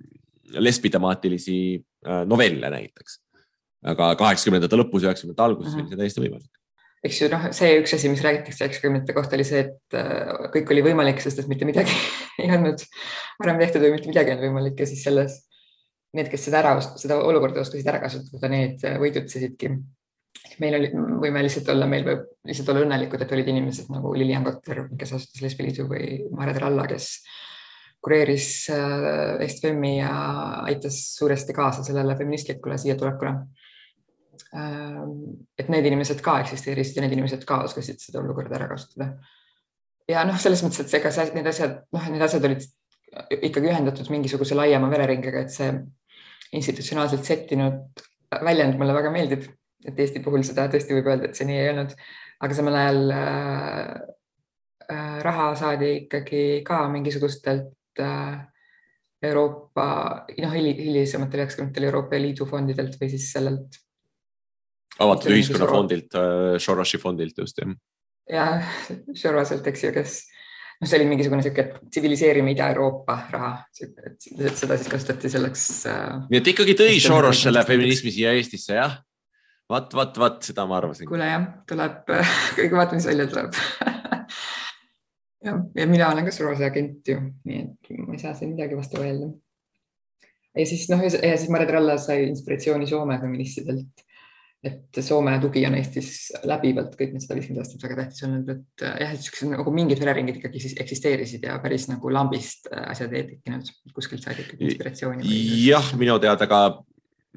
lesbitemaatilisi 0.52 1.58
äh, 2.06 2.22
novelle 2.26 2.70
näiteks. 2.70 3.20
aga 3.80 4.14
kaheksakümnendate 4.20 4.76
lõpus, 4.76 5.04
üheksakümnendate 5.06 5.44
alguses 5.46 5.76
oli 5.76 5.86
see 5.88 6.00
täiesti 6.00 6.20
võimalik 6.20 6.50
eks 7.00 7.20
ju 7.22 7.28
noh, 7.32 7.46
see 7.56 7.78
üks 7.80 7.94
asi, 7.96 8.10
mis 8.12 8.20
räägitakse 8.24 8.66
üheksakümnendate 8.66 9.14
kohta 9.16 9.38
oli 9.38 9.46
see, 9.48 9.62
et 9.64 9.96
äh, 9.96 10.50
kõik 10.52 10.72
oli 10.74 10.84
võimalik, 10.90 11.22
sest 11.24 11.40
et 11.40 11.48
mitte 11.48 11.68
midagi 11.68 11.94
ei 12.42 12.50
olnud 12.52 12.84
varem 13.40 13.62
tehtud 13.62 13.86
või 13.86 13.94
mitte 13.96 14.12
midagi 14.12 14.32
ei 14.32 14.36
olnud 14.36 14.50
võimalik 14.50 14.82
ja 14.84 14.88
siis 14.90 15.04
selles, 15.06 15.38
need, 16.16 16.30
kes 16.30 16.48
seda 16.48 16.60
ära, 16.62 16.74
seda 16.82 17.20
olukorda 17.22 17.62
oskasid 17.62 17.88
ära 17.90 18.00
kasutada, 18.02 18.50
need 18.50 18.82
võidutsesidki. 19.02 19.70
meil 20.60 20.76
oli, 20.76 20.90
võime 21.22 21.42
lihtsalt 21.44 21.68
olla, 21.72 21.86
meil 21.88 22.04
võib 22.06 22.24
lihtsalt 22.48 22.72
olla 22.72 22.84
õnnelikud, 22.86 23.22
et 23.22 23.32
olid 23.36 23.48
inimesed 23.52 23.90
nagu 23.92 24.12
Lilian 24.16 24.44
Kotter, 24.44 24.84
kes 24.98 25.14
asutas 25.16 25.44
Lesbiliidu 25.44 25.86
või 25.88 26.18
Mare 26.36 26.54
Tralla, 26.56 26.86
kes 26.90 27.12
kureeris 28.00 28.48
äh, 28.72 29.44
Est-Femi 29.44 29.98
ja 29.98 30.12
aitas 30.64 31.02
suuresti 31.16 31.54
kaasa 31.56 31.84
sellele 31.84 32.16
feministlikule 32.16 32.78
siia 32.80 32.96
tulekule. 32.96 33.34
Ähm, 34.56 35.12
et 35.58 35.68
need 35.70 35.86
inimesed 35.86 36.22
ka 36.24 36.40
eksisteerisid 36.42 36.96
ja 36.96 37.04
need 37.04 37.14
inimesed 37.14 37.44
ka 37.46 37.60
oskasid 37.68 38.00
seda 38.02 38.22
olukorda 38.24 38.56
ära 38.58 38.70
kasutada. 38.72 39.12
ja 40.10 40.24
noh, 40.26 40.38
selles 40.42 40.64
mõttes, 40.64 40.82
et 40.82 40.94
ega 40.98 41.12
need 41.36 41.46
asjad, 41.46 41.76
noh, 41.94 42.06
need 42.10 42.24
asjad 42.24 42.46
olid 42.48 42.64
ikkagi 43.46 43.70
ühendatud 43.70 44.10
mingisuguse 44.10 44.56
laiema 44.58 44.90
vereringega, 44.90 45.44
et 45.44 45.54
see 45.54 45.70
institutsionaalselt 46.56 47.26
settinud 47.26 48.04
väljend 48.44 48.78
mulle 48.78 48.94
väga 48.94 49.10
meeldib, 49.14 49.44
et 49.86 49.98
Eesti 49.98 50.22
puhul 50.24 50.42
seda 50.46 50.68
tõesti 50.70 50.96
võib 50.96 51.08
öelda, 51.10 51.30
et 51.30 51.38
see 51.38 51.48
nii 51.48 51.58
ei 51.60 51.68
olnud, 51.72 51.92
aga 52.40 52.56
samal 52.56 52.78
ajal 52.80 53.02
äh, 53.16 53.92
äh, 54.90 55.20
raha 55.26 55.52
saadi 55.58 55.92
ikkagi 56.04 56.42
ka 56.66 56.82
mingisugustelt 56.92 57.70
Äh, 57.98 58.38
Euroopa, 59.20 59.84
noh 60.40 60.52
hilisematel 60.54 61.42
üheksakümnendatel 61.42 61.84
Euroopa 61.90 62.16
Liidu 62.16 62.46
fondidelt 62.48 62.94
või 62.96 63.10
siis 63.12 63.26
sellelt. 63.34 63.74
avatud 64.96 65.34
ühiskonna 65.34 65.66
fondilt, 65.68 66.16
äh, 66.16 66.54
Sorosi 66.56 66.96
fondilt 67.02 67.36
just 67.36 67.60
jah. 67.60 67.74
jah, 68.32 68.70
Soroselt, 69.12 69.66
eks 69.68 69.84
ju, 69.84 69.92
kes, 69.92 70.14
noh, 70.80 70.88
see 70.88 70.98
oli 70.98 71.08
mingisugune 71.10 71.44
sihuke 71.44 71.66
tsiviliseerime 71.90 72.54
Ida-Euroopa 72.54 73.18
raha, 73.34 73.52
seda 73.76 74.78
siis 74.80 74.88
kasutati 74.90 75.32
selleks 75.32 75.68
äh,. 75.90 76.26
nii 76.32 76.40
et 76.40 76.50
ikkagi 76.54 76.76
tõi 76.78 76.98
Soros 77.04 77.44
selle 77.44 77.64
feminismi 77.68 78.12
siia 78.14 78.32
Eestisse 78.38 78.78
jah? 78.78 78.98
vaat, 79.70 79.92
vaat, 79.94 80.16
vaat 80.18 80.50
seda 80.50 80.66
ma 80.66 80.80
arvasin. 80.80 81.08
kuule 81.10 81.28
jah, 81.28 81.46
tuleb, 81.68 82.02
kõige 82.58 82.80
vaata, 82.80 82.98
mis 82.98 83.08
välja 83.10 83.28
tuleb 83.30 83.54
ja, 85.46 85.54
ja 85.76 85.86
mina 85.90 86.10
olen 86.10 86.26
ka 86.26 86.34
Sorose 86.34 86.66
agent 86.66 87.08
ju, 87.08 87.20
nii 87.48 87.62
et 87.64 87.94
ma 88.00 88.16
ei 88.16 88.22
saa 88.22 88.34
siin 88.36 88.54
midagi 88.54 88.78
vastu 88.78 89.00
öelda. 89.02 89.30
ja 90.56 90.66
siis 90.68 90.86
noh, 90.92 91.02
ja 91.04 91.34
siis 91.36 91.50
Mare 91.52 91.68
Tralla 91.68 91.96
sai 92.02 92.26
inspiratsiooni 92.28 92.88
Soome 92.90 93.18
feministidelt. 93.22 94.06
Et 94.64 95.00
Soome 95.00 95.32
tugi 95.40 95.62
on 95.64 95.74
Eestis 95.78 96.28
läbivalt 96.44 96.92
kõik 96.98 97.14
need 97.14 97.24
sada 97.24 97.38
viiskümmend 97.38 97.62
aastat 97.62 97.84
väga 97.86 97.96
tähtis 98.02 98.26
olnud, 98.26 98.50
et 98.52 98.84
jah, 98.84 99.14
et 99.14 99.24
siuksed 99.24 99.48
nagu 99.54 99.72
mingid 99.72 100.02
vereringid 100.02 100.40
ikkagi 100.40 100.60
siis 100.60 100.76
eksisteerisid 100.84 101.46
ja 101.48 101.56
päris 101.62 101.88
nagu 101.88 102.12
lambist 102.12 102.68
asjad 102.70 103.14
ei 103.16 103.24
tekkinud, 103.30 103.72
kuskilt 103.96 104.26
said 104.26 104.42
ikkagi 104.44 104.68
inspiratsiooni. 104.68 105.40
jah, 105.64 105.94
minu 106.00 106.18
teada 106.20 106.48
ka 106.50 106.60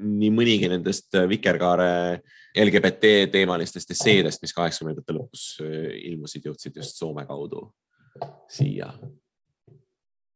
nii 0.04 0.30
mõnigi 0.34 0.68
nendest 0.68 1.16
Vikerkaare 1.30 2.20
LGBT 2.60 3.30
teemalistest 3.32 3.94
esseedest, 3.94 4.42
mis 4.42 4.54
kaheksakümnendate 4.54 5.16
lõpus 5.16 5.48
ilmusid, 5.62 6.44
jõudsid 6.50 6.76
just 6.82 7.00
Soome 7.00 7.24
kaudu 7.30 7.70
siia. 8.52 8.92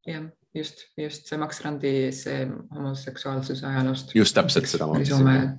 jah, 0.07 0.29
just, 0.55 0.87
just 0.97 1.29
see 1.29 1.39
Max 1.39 1.61
Randi 1.65 1.95
see 2.17 2.49
homoseksuaalsuse 2.75 3.67
ajaloost. 3.67 4.15
just 4.17 4.39
täpselt 4.39 4.71
seda 4.71 4.89
ma 4.89 4.97
mõtlesin. 4.97 5.59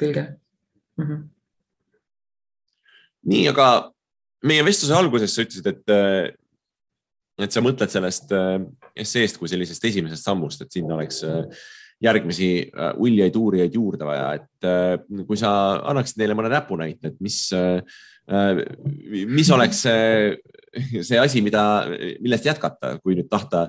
Tõlge 0.00 0.24
mm. 0.98 1.04
-hmm. 1.04 1.20
nii, 3.32 3.44
aga 3.52 3.68
meie 4.44 4.64
vestluse 4.66 4.96
alguses 4.96 5.34
sa 5.34 5.44
ütlesid, 5.44 5.68
et, 5.70 5.94
et 7.46 7.54
sa 7.54 7.62
mõtled 7.64 7.90
sellest 7.92 8.34
esseest 8.94 9.38
kui 9.40 9.48
sellisest 9.48 9.84
esimesest 9.84 10.26
sammust, 10.26 10.62
et 10.62 10.72
sinna 10.72 10.98
oleks 10.98 11.22
järgmisi 12.04 12.50
uljaid 13.00 13.36
uurijaid 13.38 13.74
juurde 13.74 14.04
vaja, 14.04 14.34
et 14.36 15.24
kui 15.24 15.38
sa 15.40 15.52
annaksid 15.88 16.18
neile 16.20 16.36
mõne 16.36 16.50
näpunäite, 16.52 17.14
et 17.14 17.22
mis, 17.24 17.38
mis 19.38 19.50
oleks 19.54 19.86
see 19.86 20.34
see 21.02 21.18
asi, 21.20 21.42
mida, 21.44 21.86
millest 22.22 22.46
jätkata, 22.48 22.96
kui 23.02 23.16
nüüd 23.18 23.28
tahta 23.30 23.68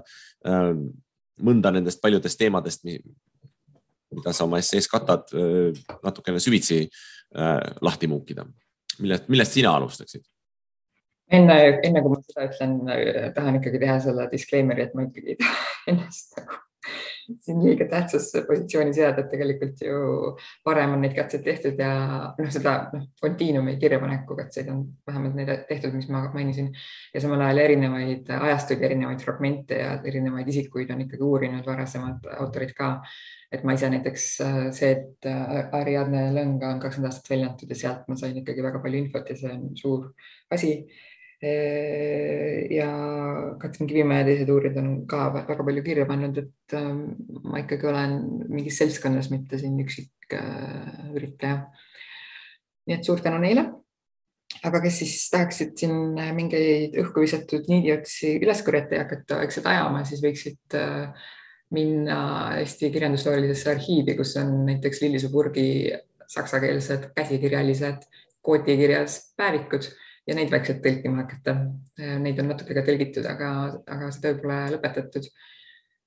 mõnda 1.46 1.72
nendest 1.76 2.02
paljudest 2.04 2.40
teemadest, 2.40 2.86
mida 4.14 4.34
sa 4.34 4.46
oma 4.46 4.62
essees 4.62 4.88
katad, 4.92 5.32
natukene 6.04 6.40
süvitsi 6.44 6.86
lahti 7.82 8.08
muukida. 8.08 8.46
millest, 9.00 9.28
millest 9.28 9.58
sina 9.58 9.74
alustaksid? 9.76 10.24
enne, 11.34 11.56
enne 11.84 12.04
kui 12.04 12.14
ma 12.14 12.22
seda 12.22 12.46
ütlen, 12.52 12.78
tahan 13.36 13.58
ikkagi 13.60 13.82
teha 13.82 13.98
selle 14.04 14.30
disclaimer'i, 14.32 14.86
et 14.86 14.96
ma 14.96 15.08
ikkagi 15.08 15.34
ei 15.34 15.42
taha 15.42 15.66
ennast 15.92 16.38
nagu 16.38 16.62
siin 17.42 17.64
liiga 17.64 17.86
tähtsasse 17.90 18.44
positsiooni 18.48 18.94
seada, 18.94 19.24
et 19.24 19.32
tegelikult 19.32 19.82
ju 19.82 20.00
varem 20.66 20.96
on 20.96 21.02
neid 21.02 21.16
katseid 21.18 21.44
tehtud 21.46 21.80
ja 21.82 21.92
noh, 22.38 22.52
seda 22.54 22.76
noh, 22.94 23.08
kontiinumi 23.22 23.78
kirjapaneku 23.82 24.38
katseid 24.38 24.70
on 24.74 24.84
vähemalt 25.08 25.38
neid 25.40 25.52
tehtud, 25.70 25.96
mis 25.98 26.10
ma 26.14 26.26
mainisin 26.34 26.72
ja 27.14 27.24
samal 27.24 27.42
ajal 27.48 27.64
erinevaid 27.66 28.30
ajastuid, 28.38 28.84
erinevaid 28.86 29.24
fragmente 29.26 29.82
ja 29.82 29.96
erinevaid 30.06 30.54
isikuid 30.54 30.94
on 30.94 31.06
ikkagi 31.08 31.26
uurinud 31.26 31.66
varasemad 31.66 32.30
autorid 32.38 32.76
ka. 32.78 33.00
Et 33.56 33.66
ma 33.68 33.74
ise 33.78 33.90
näiteks 33.92 34.28
see, 34.76 34.92
et 34.92 35.28
Ariadne 35.80 36.28
Lõnga 36.36 36.76
on 36.76 36.80
kakskümmend 36.84 37.12
aastat 37.12 37.32
välja 37.34 37.50
antud 37.52 37.72
ja 37.72 37.80
sealt 37.80 38.08
ma 38.12 38.20
sain 38.20 38.38
ikkagi 38.42 38.64
väga 38.66 38.82
palju 38.84 39.02
infot 39.02 39.30
ja 39.32 39.38
see 39.40 39.52
on 39.56 39.68
suur 39.80 40.10
asi 40.54 40.78
ja 42.72 42.90
Katrin 43.60 43.88
Kivimäe 43.88 44.22
ja 44.22 44.26
teised 44.26 44.50
uurijad 44.50 44.78
on 44.80 44.92
ka 45.08 45.28
väga 45.34 45.64
palju 45.64 45.84
kirja 45.84 46.06
pannud, 46.10 46.38
et 46.38 46.76
ähm, 46.78 47.02
ma 47.44 47.60
ikkagi 47.62 47.90
olen 47.92 48.16
mingis 48.50 48.80
seltskonnas, 48.80 49.30
mitte 49.34 49.60
siin 49.60 49.78
üksik 49.84 50.34
äh, 50.34 51.12
üritaja. 51.14 51.66
nii 52.86 52.98
et 52.98 53.06
suur 53.06 53.22
tänu 53.22 53.42
neile. 53.42 53.66
aga 54.66 54.80
kes 54.82 55.00
siis 55.02 55.30
tahaksid 55.30 55.74
siin 55.78 56.16
mingeid 56.38 56.96
õhku 57.02 57.22
visatud 57.22 57.68
niidiotsi 57.70 58.38
üles 58.40 58.62
korjata 58.66 58.96
ja 58.96 59.04
hakata 59.04 59.42
vaikselt 59.42 59.68
ajama, 59.70 60.06
siis 60.08 60.24
võiksid 60.24 60.78
äh, 60.80 61.28
minna 61.74 62.18
Eesti 62.60 62.92
kirjandusteoorilisesse 62.94 63.72
arhiivi, 63.72 64.16
kus 64.16 64.36
on 64.38 64.66
näiteks 64.68 65.02
Lillisoo 65.02 65.32
Purgi 65.34 65.92
saksakeelsed 66.28 67.10
käsikirjalised 67.16 68.06
kootikirjas 68.46 69.34
päevikud 69.38 69.88
ja 70.28 70.36
neid 70.38 70.52
vaikselt 70.54 70.82
tõlkima 70.84 71.24
hakata. 71.24 71.56
Neid 72.22 72.40
on 72.42 72.52
natuke 72.54 72.78
ka 72.78 72.84
tõlgitud, 72.86 73.26
aga, 73.30 73.50
aga 73.96 74.10
see 74.14 74.24
töö 74.26 74.40
pole 74.42 74.60
lõpetatud. 74.76 75.30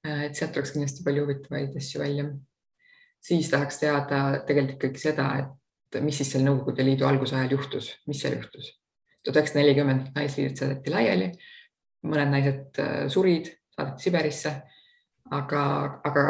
Et 0.09 0.39
sealt 0.39 0.55
tuleks 0.55 0.75
kindlasti 0.75 1.05
palju 1.07 1.27
huvitavaid 1.27 1.77
asju 1.79 2.03
välja. 2.03 2.29
siis 3.21 3.49
tahaks 3.51 3.79
teada 3.79 4.19
tegelikult 4.47 4.77
ikkagi 4.79 5.01
seda, 5.03 5.25
et 5.41 6.03
mis 6.03 6.17
siis 6.17 6.31
seal 6.33 6.45
Nõukogude 6.47 6.85
Liidu 6.87 7.07
alguse 7.07 7.35
ajal 7.37 7.57
juhtus, 7.57 7.91
mis 8.07 8.21
seal 8.23 8.37
juhtus. 8.39 8.77
tuhat 9.25 9.41
üheksasada 9.41 9.65
nelikümmend 9.65 10.13
naisliidud 10.15 10.57
saadeti 10.57 10.91
laiali, 10.91 11.33
mõned 12.07 12.31
naised 12.31 12.79
äh, 12.79 13.09
surid, 13.11 13.51
saadeti 13.75 14.07
Siberisse 14.07 14.53
aga, 15.31 15.62
aga, 16.09 16.24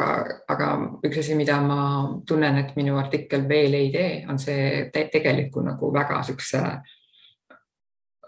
aga 0.48 0.68
üks 1.06 1.20
asi, 1.22 1.34
mida 1.38 1.60
ma 1.62 1.80
tunnen, 2.26 2.58
et 2.62 2.76
minu 2.76 2.98
artikkel 2.98 3.48
veel 3.48 3.74
ei 3.78 3.90
tee, 3.94 4.12
on 4.28 4.38
see 4.42 4.88
te 4.92 5.08
tegeliku 5.12 5.62
nagu 5.64 5.92
väga 5.94 6.22
siukse 6.26 6.62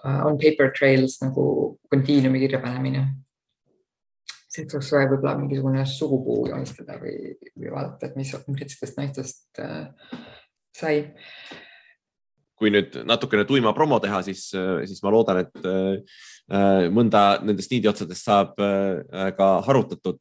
Uh, 0.00 0.24
on 0.24 0.38
paper 0.40 0.70
trails 0.72 1.18
nagu 1.20 1.42
kontiinumi 1.92 2.40
kirjapanemine. 2.40 3.02
oleks 4.56 4.92
vaja 4.94 5.08
võib-olla 5.10 5.34
mingisugune 5.38 5.82
sugupuu 5.86 6.46
joonistada 6.48 6.96
või, 7.02 7.34
või 7.52 7.72
vaadata, 7.74 8.08
et 8.08 8.16
mis 8.16 8.32
konkreetsetest 8.46 8.96
naistest 8.96 9.60
äh, 9.60 9.92
sai. 10.72 11.02
kui 12.56 12.72
nüüd 12.72 12.96
natukene 13.04 13.44
tuima 13.44 13.74
promo 13.76 14.00
teha, 14.00 14.22
siis, 14.24 14.46
siis 14.88 15.04
ma 15.04 15.12
loodan, 15.12 15.42
et 15.44 15.68
äh, 15.68 16.18
mõnda 16.50 17.24
nendest 17.46 17.70
niidiotsadest 17.70 18.26
saab 18.26 18.58
äh, 18.64 19.30
ka 19.36 19.50
harutatud, 19.66 20.20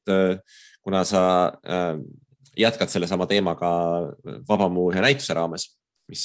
kuna 0.85 1.03
sa 1.07 1.23
jätkad 2.57 2.91
sellesama 2.91 3.27
teemaga 3.29 3.71
Vabamu 4.47 4.89
ühe 4.91 5.01
näituse 5.03 5.35
raames, 5.37 5.67
mis 6.09 6.23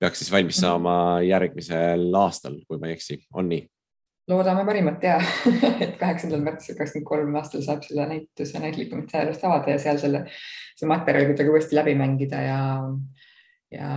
peaks 0.00 0.22
siis 0.22 0.32
valmis 0.32 0.58
mhm. 0.58 0.64
saama 0.64 0.96
järgmisel 1.26 2.08
aastal, 2.18 2.58
kui 2.66 2.80
ma 2.80 2.90
ei 2.90 2.98
eksi, 2.98 3.20
on 3.34 3.48
nii? 3.52 3.66
loodame 4.30 4.64
parimat 4.64 5.02
ja 5.02 5.16
et 5.84 5.96
kaheksandal 6.00 6.44
märtsil 6.46 6.76
kakskümmend 6.78 7.08
kolm 7.08 7.34
aastal 7.40 7.64
saab 7.64 7.82
selle 7.86 8.06
näituse 8.10 8.60
näitlikumit 8.62 9.10
säärast 9.10 9.44
avada 9.48 9.74
ja 9.74 9.80
seal 9.82 9.98
selle, 9.98 10.24
see 10.78 10.88
materjal 10.90 11.26
kuidagi 11.30 11.52
uuesti 11.52 11.78
läbi 11.78 11.94
mängida 11.98 12.42
ja 12.46 12.60
ja 13.72 13.88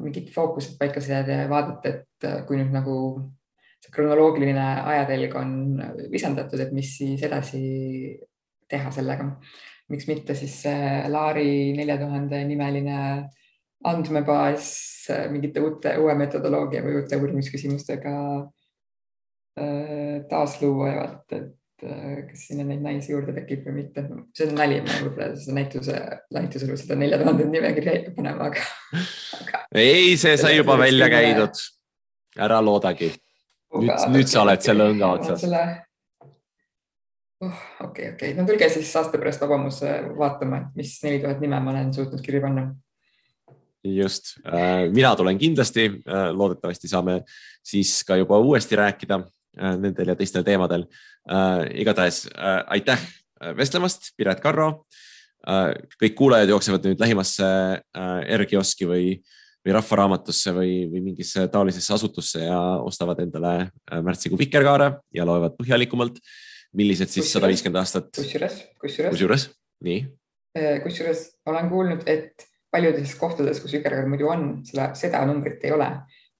mingid 0.00 0.30
fookused 0.32 0.78
paika 0.80 1.00
seada 1.04 1.42
ja 1.42 1.48
vaadata, 1.50 1.90
et 1.92 2.28
kui 2.48 2.56
nüüd 2.56 2.72
nagu 2.72 2.94
kronoloogiline 3.94 4.66
ajatelg 4.92 5.34
on 5.40 5.54
visandatud, 6.12 6.60
et 6.60 6.72
mis 6.76 6.90
siis 7.00 7.22
edasi 7.26 7.62
teha 8.68 8.92
sellega. 8.94 9.30
miks 9.88 10.04
mitte 10.04 10.34
siis 10.36 10.60
Laari 11.08 11.72
nelja 11.72 11.96
tuhande 11.96 12.42
nimeline 12.44 12.98
andmebaas 13.88 14.66
mingite 15.32 15.62
uute, 15.64 15.94
uue 16.02 16.14
metodoloogia 16.18 16.82
või 16.84 16.98
uute 17.00 17.16
uurimisküsimustega 17.16 18.16
äh, 18.36 20.26
taasluua 20.28 20.90
ja 20.90 20.98
vaadata, 20.98 21.36
et 21.36 21.58
Äh, 21.78 22.24
kas 22.26 22.48
sinna 22.48 22.64
neid 22.66 22.80
naisi 22.82 23.12
juurde 23.12 23.30
tekib 23.36 23.62
või 23.68 23.84
mitte. 23.84 24.02
see 24.34 24.48
on 24.48 24.56
nali, 24.58 24.80
ma 24.82 24.96
võib-olla 24.98 25.28
seda 25.38 25.54
näituse, 25.54 25.98
näitusel 26.34 26.72
seda 26.80 26.96
nelja 26.98 27.20
tuhandet 27.20 27.52
nimekirja 27.52 27.92
panema, 28.16 28.48
aga, 28.50 28.64
aga.... 29.38 29.60
ei, 29.78 30.16
see 30.18 30.34
sai 30.40 30.56
juba 30.56 30.74
välja 30.80 31.06
käidud. 31.12 31.60
ära 32.48 32.58
loodagi. 32.66 33.12
Nüüd, 33.74 33.92
nüüd 34.14 34.30
sa 34.30 34.42
oled 34.46 34.64
selle 34.64 34.88
õnga 34.94 35.12
otsas. 35.18 35.44
Oh, 37.38 37.62
okei, 37.84 38.12
okei, 38.16 38.32
no 38.34 38.42
tulge 38.48 38.66
siis 38.72 38.90
aasta 38.98 39.18
pärast 39.20 39.42
Vabamusse 39.44 39.92
vaatama, 40.18 40.64
et 40.64 40.78
mis 40.80 40.96
neli 41.04 41.20
tuhat 41.22 41.38
nime 41.44 41.60
ma 41.62 41.70
olen 41.70 41.92
suutnud 41.94 42.22
kirja 42.24 42.42
panna 42.42 42.72
just, 43.84 44.36
äh, 44.42 44.88
mina 44.90 45.16
tulen 45.16 45.38
kindlasti, 45.38 45.84
äh, 46.02 46.30
loodetavasti 46.34 46.88
saame 46.90 47.20
siis 47.62 48.02
ka 48.04 48.16
juba 48.18 48.38
uuesti 48.42 48.76
rääkida 48.76 49.20
nendel 49.58 50.12
ja 50.12 50.16
teistel 50.16 50.44
teemadel 50.46 50.86
äh,. 51.30 51.66
igatahes 51.82 52.26
äh, 52.26 52.62
aitäh 52.66 52.98
äh, 53.42 53.56
vestlemast, 53.56 54.12
Piret 54.16 54.40
Karro 54.40 54.86
äh,. 55.48 55.74
kõik 56.02 56.14
kuulajad 56.18 56.52
jooksevad 56.54 56.86
nüüd 56.86 57.02
lähimasse 57.02 57.48
äh, 57.48 58.36
R-kioski 58.38 58.88
või, 58.88 59.18
või 59.66 59.74
Rahvaraamatusse 59.76 60.54
või, 60.56 60.74
või 60.90 61.02
mingisse 61.10 61.46
taolisesse 61.52 61.94
asutusse 61.94 62.44
ja 62.46 62.58
ostavad 62.84 63.20
endale 63.24 63.54
äh, 63.60 64.02
märtsikuu 64.04 64.38
vikerkaare 64.40 64.92
ja 65.14 65.26
loevad 65.28 65.56
põhjalikumalt, 65.58 66.20
millised 66.78 67.10
siis 67.12 67.32
sada 67.32 67.50
viiskümmend 67.50 67.82
aastat. 67.82 68.12
kusjuures, 68.16 68.60
kusjuures. 68.80 69.16
kusjuures, 69.16 69.48
nii. 69.84 70.04
Äh, 70.58 70.78
kusjuures 70.84 71.26
olen 71.48 71.68
kuulnud, 71.72 72.06
et 72.06 72.48
paljudes 72.72 73.14
kohtades, 73.18 73.60
kus 73.62 73.74
vikerkaar 73.78 74.08
muidu 74.10 74.30
on, 74.30 74.48
seda, 74.68 74.92
seda 74.98 75.22
numbrit 75.28 75.64
ei 75.64 75.74
ole, 75.74 75.88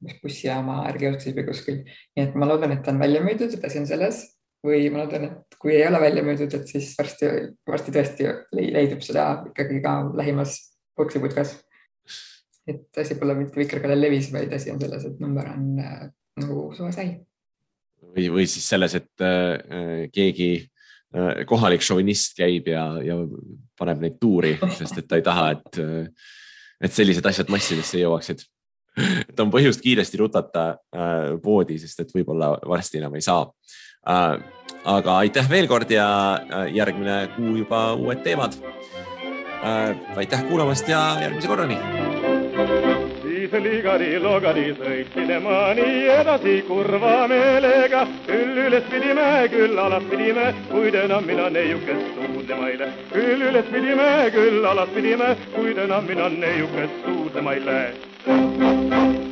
mis 0.04 0.18
bussijaama 0.22 0.82
R-kioskis 0.92 1.34
või 1.36 1.46
kuskil. 1.48 1.78
nii 2.16 2.26
et 2.28 2.36
ma 2.38 2.48
loodan, 2.48 2.74
et 2.74 2.84
ta 2.84 2.92
on 2.94 3.00
välja 3.02 3.22
müüdud, 3.24 3.54
et 3.56 3.64
asi 3.66 3.80
on 3.80 3.88
selles 3.88 4.24
või 4.64 4.88
ma 4.92 5.04
loodan, 5.04 5.28
et 5.28 5.58
kui 5.60 5.74
ei 5.76 5.86
ole 5.86 6.00
välja 6.02 6.24
müüdud, 6.26 6.54
et 6.54 6.70
siis 6.70 6.92
varsti, 6.98 7.30
varsti 7.68 7.94
tõesti 7.94 8.28
leidub 8.52 9.02
seda 9.04 9.30
ikkagi 9.50 9.80
ka 9.84 9.94
lähimas 10.18 10.58
poksiputkas. 10.98 11.56
Et 12.68 13.00
asi 13.02 13.16
pole 13.18 13.36
mitte 13.38 13.58
vikerkaarel 13.58 14.00
levis, 14.00 14.30
vaid 14.34 14.52
asi 14.54 14.72
on 14.72 14.80
selles, 14.82 15.06
et 15.08 15.22
number 15.22 15.48
on 15.52 15.78
äh, 15.82 16.02
nagu 16.42 16.68
suvasäi. 16.76 17.14
või, 18.02 18.28
või 18.34 18.46
siis 18.46 18.68
selles, 18.68 18.94
et 18.98 19.24
äh, 19.24 20.04
keegi 20.14 20.50
äh, 20.58 21.44
kohalik 21.48 21.84
šovinist 21.84 22.36
käib 22.38 22.68
ja, 22.72 22.84
ja 23.04 23.18
paneb 23.78 24.04
neid 24.04 24.20
tuuri, 24.20 24.56
sest 24.78 25.02
et 25.02 25.08
ta 25.08 25.18
ei 25.18 25.26
taha, 25.26 25.50
et, 25.56 25.82
äh, 25.82 26.30
et 26.84 26.94
sellised 26.94 27.26
asjad 27.26 27.50
massidesse 27.52 28.00
jõuaksid 28.04 28.46
et 28.98 29.40
on 29.40 29.50
põhjust 29.50 29.82
kiiresti 29.82 30.18
rutata 30.18 30.70
äh, 30.74 31.36
poodi, 31.42 31.76
sest 31.78 32.00
et 32.02 32.14
võib-olla 32.16 32.56
varsti 32.66 32.98
enam 32.98 33.14
ei 33.14 33.22
saa 33.22 33.44
Äh, 34.08 34.38
aga 34.88 35.18
aitäh 35.24 35.48
veel 35.50 35.66
kord 35.68 35.90
ja 35.90 36.08
äh, 36.38 36.70
järgmine 36.72 37.26
kuu 37.36 37.56
juba 37.60 37.92
uued 37.98 38.22
teemad. 38.24 38.56
Äh, 39.58 39.96
aitäh 40.16 40.44
kuulamast 40.48 40.88
ja 40.88 41.18
järgmise 41.20 41.50
korrani 41.50 41.76
siis 43.51 43.62
ligari-logari 43.64 44.72
sõitsin 44.76 45.30
ma 45.42 45.72
nii 45.76 46.09
edasi 46.12 46.57
kurva 46.68 47.26
meelega. 47.30 48.07
küll 48.26 48.59
üles 48.66 48.84
pidime, 48.90 49.49
küll 49.53 49.78
alas 49.78 50.03
pidime, 50.11 50.53
kuid 50.70 50.94
enam 50.94 51.24
mina 51.24 51.49
neiukest 51.51 52.12
suudlema 52.16 52.68
ei 52.68 52.78
lähe. 52.78 52.92
küll 53.12 53.46
üles 53.51 53.70
pidime, 53.72 54.11
küll 54.34 54.64
alas 54.64 54.88
pidime, 54.94 55.36
kuid 55.55 55.78
enam 55.78 56.05
mina 56.05 56.28
neiukest 56.28 57.07
suudlema 57.07 57.53
ei 57.53 57.64
lähe. 57.64 59.28